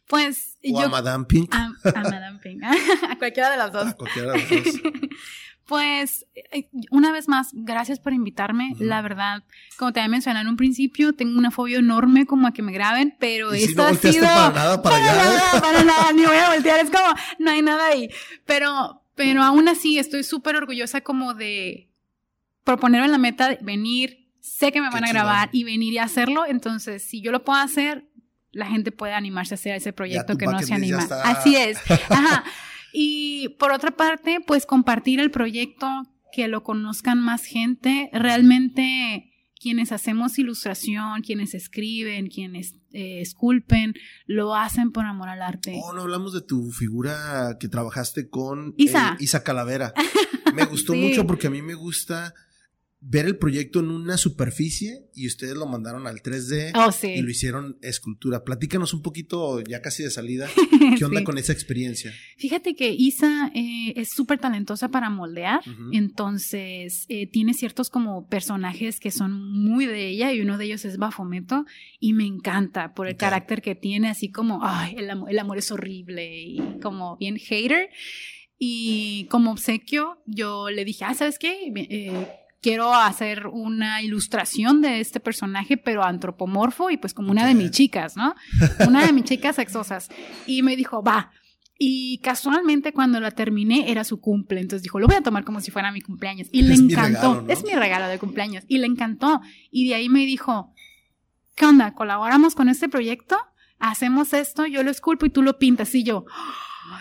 pues 0.07 0.57
o 0.71 0.79
a 0.79 0.89
Madame 0.89 1.25
Pink. 1.25 1.55
A, 1.55 1.71
Madame 1.83 2.39
Pink, 2.43 2.61
a 3.09 3.17
cualquiera 3.17 3.49
de 3.49 3.57
las 3.57 3.71
dos. 3.71 3.87
A 3.87 3.93
cualquiera 3.93 4.33
de 4.33 4.39
las 4.39 4.49
dos. 4.49 4.81
Pues, 5.69 6.25
eh, 6.33 6.67
una 6.89 7.11
vez 7.11 7.27
más, 7.27 7.49
gracias 7.53 7.99
por 7.99 8.11
invitarme. 8.11 8.73
La 8.79 9.03
verdad, 9.03 9.43
como 9.77 9.93
te 9.93 9.99
había 9.99 10.09
mencionado 10.09 10.41
en 10.41 10.49
un 10.49 10.57
principio, 10.57 11.13
tengo 11.13 11.37
una 11.37 11.51
fobia 11.51 11.77
enorme 11.77 12.25
como 12.25 12.47
a 12.47 12.53
que 12.53 12.63
me 12.63 12.71
graben, 12.71 13.15
pero 13.19 13.53
esto 13.53 13.83
ha 13.83 13.93
sido. 13.93 14.23
Para 14.23 14.49
nada, 14.49 14.81
para, 14.81 14.95
allá. 14.95 15.15
Nada, 15.15 15.61
para 15.61 15.83
nada, 15.83 16.11
ni 16.11 16.25
voy 16.25 16.37
a 16.37 16.55
voltear, 16.55 16.79
es 16.79 16.89
como, 16.89 17.13
no 17.37 17.51
hay 17.51 17.61
nada 17.61 17.85
ahí. 17.85 18.09
Pero, 18.47 18.98
pero 19.19 19.43
aún 19.43 19.67
así 19.67 19.99
estoy 19.99 20.23
súper 20.23 20.55
orgullosa 20.55 21.01
como 21.01 21.33
de 21.33 21.91
proponerme 22.63 23.09
la 23.09 23.17
meta 23.17 23.49
de 23.49 23.59
venir, 23.61 24.31
sé 24.39 24.71
que 24.71 24.79
me 24.79 24.89
van 24.89 25.03
a 25.03 25.09
grabar 25.09 25.49
y 25.51 25.65
venir 25.65 25.91
y 25.91 25.97
hacerlo, 25.97 26.45
entonces 26.45 27.03
si 27.03 27.19
yo 27.19 27.33
lo 27.33 27.43
puedo 27.43 27.59
hacer, 27.59 28.07
la 28.53 28.67
gente 28.67 28.93
puede 28.93 29.11
animarse 29.11 29.55
a 29.55 29.55
hacer 29.55 29.75
ese 29.75 29.91
proyecto 29.91 30.37
que 30.37 30.45
no 30.45 30.57
se 30.61 30.73
anima. 30.73 31.05
Así 31.25 31.57
es. 31.57 31.79
Ajá. 32.09 32.45
Y 32.93 33.49
por 33.59 33.73
otra 33.73 33.91
parte, 33.91 34.39
pues 34.39 34.65
compartir 34.65 35.19
el 35.19 35.31
proyecto, 35.31 36.07
que 36.31 36.47
lo 36.47 36.63
conozcan 36.63 37.19
más 37.19 37.43
gente. 37.43 38.09
Realmente 38.13 39.33
quienes 39.59 39.91
hacemos 39.91 40.39
ilustración, 40.39 41.21
quienes 41.21 41.53
escriben, 41.53 42.27
quienes 42.27 42.75
eh, 42.91 43.21
esculpen, 43.21 43.93
lo 44.25 44.55
hacen 44.55 44.91
por 44.91 45.05
amor 45.05 45.29
al 45.29 45.41
arte. 45.41 45.79
Oh, 45.83 45.93
no 45.93 46.01
hablamos 46.01 46.33
de 46.33 46.41
tu 46.41 46.71
figura 46.71 47.57
que 47.59 47.67
trabajaste 47.67 48.29
con 48.29 48.73
Isa, 48.77 49.13
eh, 49.13 49.23
Isa 49.23 49.43
Calavera. 49.43 49.93
Me 50.55 50.65
gustó 50.65 50.93
mucho 50.95 51.27
porque 51.27 51.47
a 51.47 51.49
mí 51.51 51.61
me 51.61 51.75
gusta 51.75 52.33
ver 53.01 53.25
el 53.25 53.37
proyecto 53.37 53.79
en 53.79 53.91
una 53.91 54.17
superficie 54.17 55.09
y 55.15 55.27
ustedes 55.27 55.55
lo 55.55 55.65
mandaron 55.65 56.05
al 56.05 56.21
3D 56.21 56.73
y 57.15 57.21
lo 57.21 57.29
hicieron 57.29 57.77
escultura. 57.81 58.43
Platícanos 58.43 58.93
un 58.93 59.01
poquito, 59.01 59.61
ya 59.61 59.81
casi 59.81 60.03
de 60.03 60.11
salida, 60.11 60.49
¿qué 60.97 61.05
onda 61.05 61.23
con 61.23 61.37
esa 61.37 61.53
experiencia? 61.53 62.13
Fíjate 62.37 62.75
que 62.75 62.91
Isa 62.91 63.51
eh, 63.55 63.93
es 63.95 64.09
súper 64.09 64.39
talentosa 64.39 64.89
para 64.89 65.09
moldear, 65.09 65.61
entonces 65.93 67.05
eh, 67.07 67.27
tiene 67.27 67.53
ciertos 67.53 67.89
como 67.89 68.27
personajes 68.27 68.99
que 68.99 69.11
son 69.11 69.31
muy 69.31 69.85
de 69.85 70.09
ella 70.09 70.33
y 70.33 70.41
uno 70.41 70.57
de 70.57 70.65
ellos 70.65 70.83
es 70.83 70.97
Bafometo 70.97 71.65
y 71.99 72.13
me 72.13 72.25
encanta 72.25 72.93
por 72.93 73.07
el 73.07 73.15
carácter 73.15 73.61
que 73.61 73.75
tiene, 73.75 74.09
así 74.09 74.29
como, 74.29 74.59
ay, 74.63 74.95
el, 74.97 75.09
el 75.29 75.39
amor 75.39 75.57
es 75.57 75.71
horrible 75.71 76.43
y 76.43 76.59
como 76.81 77.17
bien 77.17 77.37
hater. 77.37 77.89
Y 78.61 79.25
como 79.29 79.51
obsequio, 79.53 80.21
yo 80.25 80.69
le 80.69 80.83
dije, 80.83 81.05
ah, 81.05 81.13
¿sabes 81.13 81.39
qué? 81.39 81.71
Eh, 81.73 82.27
quiero 82.61 82.93
hacer 82.93 83.47
una 83.47 84.01
ilustración 84.01 84.81
de 84.81 84.99
este 84.99 85.19
personaje, 85.19 85.77
pero 85.77 86.03
antropomorfo 86.03 86.89
y 86.89 86.97
pues 86.97 87.13
como 87.13 87.31
una 87.31 87.45
de 87.45 87.55
mis 87.55 87.71
chicas, 87.71 88.17
¿no? 88.17 88.35
Una 88.87 89.05
de 89.05 89.13
mis 89.13 89.25
chicas 89.25 89.55
sexosas. 89.55 90.09
Y 90.45 90.63
me 90.63 90.75
dijo, 90.75 91.03
va. 91.03 91.31
Y 91.77 92.19
casualmente 92.19 92.91
cuando 92.91 93.21
la 93.21 93.31
terminé 93.31 93.89
era 93.89 94.03
su 94.03 94.19
cumple, 94.19 94.59
entonces 94.59 94.83
dijo, 94.83 94.99
lo 94.99 95.07
voy 95.07 95.15
a 95.15 95.21
tomar 95.21 95.45
como 95.45 95.61
si 95.61 95.71
fuera 95.71 95.93
mi 95.93 96.01
cumpleaños. 96.01 96.49
Y 96.51 96.63
le 96.63 96.75
encantó, 96.75 97.45
es 97.47 97.63
mi 97.63 97.73
regalo 97.73 98.07
de 98.07 98.19
cumpleaños. 98.19 98.65
Y 98.67 98.79
le 98.79 98.87
encantó. 98.87 99.39
Y 99.71 99.87
de 99.87 99.95
ahí 99.95 100.09
me 100.09 100.25
dijo, 100.25 100.73
¿qué 101.55 101.65
onda? 101.65 101.93
¿Colaboramos 101.93 102.55
con 102.55 102.67
este 102.67 102.89
proyecto? 102.89 103.37
Hacemos 103.79 104.33
esto, 104.33 104.65
yo 104.65 104.83
lo 104.83 104.91
esculpo 104.91 105.25
y 105.25 105.29
tú 105.29 105.41
lo 105.41 105.57
pintas. 105.57 105.95
Y 105.95 106.03
yo, 106.03 106.25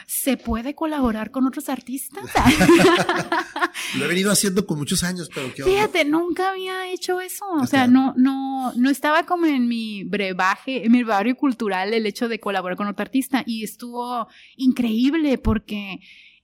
¿se 0.07 0.37
puede 0.37 0.75
colaborar 0.75 1.31
con 1.31 1.47
otros 1.47 1.69
artistas? 1.69 2.25
Lo 3.97 4.05
he 4.05 4.09
venido 4.09 4.31
haciendo 4.31 4.67
con 4.67 4.79
muchos 4.79 5.03
años, 5.03 5.29
pero 5.35 5.53
¿qué 5.55 5.63
Fíjate, 5.63 6.05
nunca 6.05 6.51
había 6.51 6.91
hecho 6.91 7.21
eso. 7.21 7.45
O 7.61 7.67
sea, 7.67 7.87
no, 7.87 8.15
no, 8.17 8.73
no 8.75 8.91
estaba 8.91 9.25
como 9.25 9.47
en 9.47 9.69
mi 9.69 10.05
brebaje, 10.05 10.85
en 10.85 10.93
mi 10.93 11.03
barrio 11.03 11.37
cultural 11.37 11.95
el 11.95 12.07
hecho 12.07 12.29
de 12.29 12.41
colaborar 12.41 12.77
con 12.77 12.87
otro 12.87 13.03
artista 13.03 13.43
y 13.47 13.65
estuvo 13.65 14.29
increíble 14.57 15.39
porque 15.39 16.01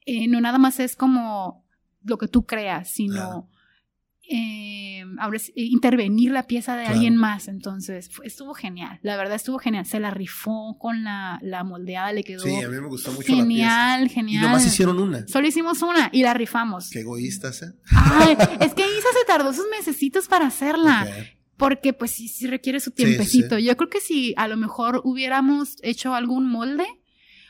eh, 0.07 0.29
no 0.29 0.41
nada 0.41 0.59
más 0.59 0.81
es 0.81 0.97
como 0.97 1.65
lo 2.03 2.19
que 2.19 2.29
tú 2.29 2.45
creas, 2.47 2.91
sino 2.91 3.49
eh, 4.29 5.05
intervenir 5.57 6.31
la 6.31 6.47
pieza 6.47 6.77
de 6.77 6.87
alguien 6.87 7.17
más. 7.17 7.49
Entonces, 7.49 8.11
estuvo 8.23 8.55
genial. 8.55 8.99
La 9.03 9.17
verdad 9.17 9.35
estuvo 9.35 9.59
genial. 9.59 9.87
Se 9.87 10.01
la 10.01 10.11
rifó 10.11 10.77
con 10.79 11.05
la, 11.05 11.39
la 11.43 11.65
moldeada, 11.65 12.13
le 12.13 12.25
quedó. 12.25 12.43
Sí, 12.43 12.55
a 12.63 12.69
mí 12.69 12.81
me 12.81 12.89
gustó 12.89 13.13
mucho. 13.13 13.27
Genial, 13.27 14.01
la 14.01 14.07
pieza. 14.07 14.15
genial. 14.15 14.45
Y 14.45 14.47
nomás 14.47 14.67
hicieron 14.67 14.99
una. 14.99 15.27
Solo 15.27 15.47
hicimos 15.47 15.83
una 15.83 16.11
y 16.13 16.23
la 16.23 16.35
rifamos. 16.35 16.91
Qué 16.91 17.01
egoístas, 17.01 17.63
¿eh? 17.63 17.73
Ay, 17.91 18.37
es 18.61 18.75
que 18.75 18.83
Isa 18.83 19.09
se 19.19 19.25
tardó 19.27 19.53
sus 19.53 19.67
mesecitos 19.71 20.29
para 20.29 20.47
hacerla. 20.47 21.07
Porque 21.57 21.93
pues 21.93 22.11
sí, 22.11 22.27
sí 22.29 22.47
requiere 22.47 22.81
su 22.81 22.91
tiempecito. 22.91 23.59
Yo 23.59 23.77
creo 23.77 23.89
que 23.89 24.01
si 24.01 24.35
a 24.37 24.49
lo 24.49 24.57
mejor 24.57 25.03
hubiéramos 25.05 25.77
hecho 25.83 26.15
algún 26.15 26.47
molde, 26.47 26.87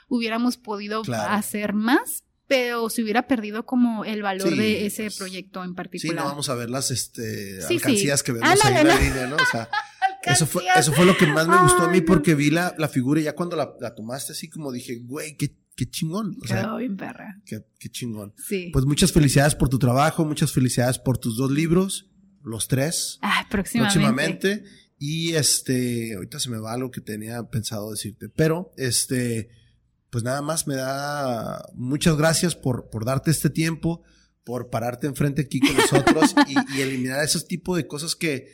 hubiéramos 0.09 0.56
podido 0.56 1.02
hacer 1.10 1.72
más, 1.72 2.23
pero 2.46 2.90
se 2.90 3.02
hubiera 3.02 3.26
perdido 3.26 3.64
como 3.64 4.04
el 4.04 4.22
valor 4.22 4.54
de 4.54 4.86
ese 4.86 5.10
proyecto 5.10 5.64
en 5.64 5.74
particular. 5.74 6.16
Sí, 6.16 6.16
no 6.16 6.28
vamos 6.28 6.48
a 6.48 6.54
ver 6.54 6.70
las 6.70 6.90
este, 6.90 7.58
alcancías 7.68 8.22
que 8.22 8.32
vemos 8.32 8.64
ahí 8.64 8.76
en 8.76 8.86
la 8.86 9.00
línea, 9.00 9.26
¿no? 9.26 9.36
O 9.36 9.46
sea, 9.50 9.68
eso 10.24 10.46
fue, 10.46 10.62
eso 10.76 10.92
fue 10.92 11.06
lo 11.06 11.16
que 11.16 11.26
más 11.26 11.48
me 11.48 11.58
gustó 11.58 11.84
a 11.84 11.88
mí 11.88 12.00
porque 12.00 12.34
vi 12.34 12.50
la, 12.50 12.74
la 12.78 12.88
figura 12.88 13.20
y 13.20 13.24
ya 13.24 13.34
cuando 13.34 13.56
la, 13.56 13.74
la, 13.80 13.94
tomaste 13.94 14.32
así 14.32 14.48
como 14.48 14.72
dije, 14.72 15.00
güey, 15.02 15.36
qué, 15.36 15.56
qué 15.74 15.88
chingón. 15.88 16.36
O 16.42 16.46
Quedó 16.46 16.76
bien 16.76 16.96
perra. 16.96 17.40
Qué, 17.46 17.64
qué 17.78 17.88
chingón. 17.88 18.34
Sí. 18.46 18.70
Pues 18.72 18.84
muchas 18.84 19.12
felicidades 19.12 19.54
por 19.54 19.68
tu 19.68 19.78
trabajo, 19.78 20.24
muchas 20.24 20.52
felicidades 20.52 20.98
por 20.98 21.16
tus 21.16 21.36
dos 21.36 21.50
libros, 21.50 22.10
los 22.42 22.68
tres. 22.68 23.18
Ah, 23.22 23.46
próximamente. 23.50 23.94
Próximamente. 23.94 24.64
Y 24.98 25.34
este, 25.34 26.14
ahorita 26.14 26.38
se 26.38 26.50
me 26.50 26.58
va 26.58 26.72
algo 26.72 26.90
que 26.90 27.00
tenía 27.00 27.42
pensado 27.44 27.90
decirte, 27.90 28.28
pero 28.28 28.72
este 28.76 29.48
pues 30.14 30.22
nada 30.22 30.42
más 30.42 30.68
me 30.68 30.76
da 30.76 31.60
muchas 31.74 32.16
gracias 32.16 32.54
por, 32.54 32.88
por 32.88 33.04
darte 33.04 33.32
este 33.32 33.50
tiempo, 33.50 34.04
por 34.44 34.70
pararte 34.70 35.08
enfrente 35.08 35.42
aquí 35.42 35.58
con 35.58 35.76
nosotros 35.76 36.36
y, 36.76 36.80
eliminar 36.80 37.24
esos 37.24 37.48
tipos 37.48 37.76
de 37.76 37.88
cosas 37.88 38.14
que 38.14 38.46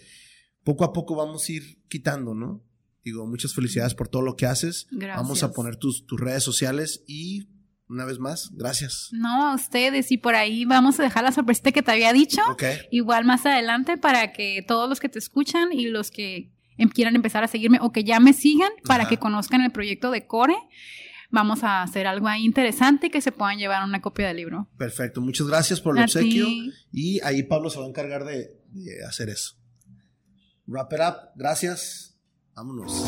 poco 0.65 0.85
a 0.85 0.95
poco 0.95 1.15
vamos 1.17 1.47
a 1.47 1.53
ir 1.53 1.83
quitando, 1.91 2.33
¿no? 2.33 2.65
Digo, 3.05 3.27
muchas 3.27 3.53
felicidades 3.53 3.93
por 3.93 4.09
todo 4.09 4.23
lo 4.23 4.37
que 4.37 4.47
haces. 4.47 4.87
Gracias. 4.91 5.23
Vamos 5.23 5.43
a 5.43 5.53
poner 5.53 5.77
tus, 5.77 6.07
tus 6.07 6.19
redes 6.19 6.43
sociales 6.43 7.05
y 7.07 7.51
una 7.91 8.07
vez 8.07 8.19
más, 8.19 8.53
gracias. 8.55 9.11
No, 9.13 9.49
a 9.49 9.55
ustedes. 9.55 10.11
Y 10.13 10.17
por 10.17 10.37
ahí 10.37 10.65
vamos 10.65 10.99
a 10.99 11.03
dejar 11.03 11.25
la 11.25 11.33
sorpresa 11.33 11.73
que 11.73 11.83
te 11.83 11.91
había 11.91 12.15
dicho. 12.15 12.41
Okay. 12.53 12.79
Igual 12.91 13.27
más 13.27 13.45
adelante 13.45 13.99
para 13.99 14.33
que 14.33 14.65
todos 14.67 14.89
los 14.89 14.99
que 14.99 15.11
te 15.11 15.19
escuchan 15.19 15.75
y 15.75 15.89
los 15.89 16.11
que 16.11 16.55
em, 16.79 16.89
quieran 16.89 17.17
empezar 17.17 17.45
a 17.45 17.49
seguirme 17.49 17.81
o 17.83 17.93
que 17.93 18.03
ya 18.03 18.19
me 18.19 18.33
sigan 18.33 18.71
para 18.87 19.09
que 19.09 19.19
conozcan 19.19 19.61
el 19.61 19.73
proyecto 19.73 20.11
de 20.11 20.27
Core 20.27 20.57
vamos 21.31 21.65
a 21.65 21.83
hacer 21.83 22.07
algo 22.07 22.29
ahí 22.29 22.45
interesante 22.45 23.07
y 23.07 23.11
que 23.11 23.21
se 23.21 23.33
puedan 23.33 23.59
llevar 23.59 23.85
una 23.85 24.01
copia 24.01 24.29
del 24.29 24.37
libro. 24.37 24.69
Perfecto, 24.77 25.21
muchas 25.21 25.47
gracias 25.47 25.81
por 25.81 25.97
el 25.97 26.05
obsequio 26.05 26.47
y 26.93 27.21
ahí 27.23 27.43
Pablo 27.43 27.71
se 27.71 27.79
va 27.79 27.87
a 27.87 27.89
encargar 27.89 28.25
de, 28.25 28.57
de 28.73 29.05
hacer 29.05 29.29
eso. 29.29 29.57
Wrap 30.67 30.93
it 30.93 31.01
up, 31.01 31.17
gracias, 31.37 32.19
vámonos. 32.55 33.07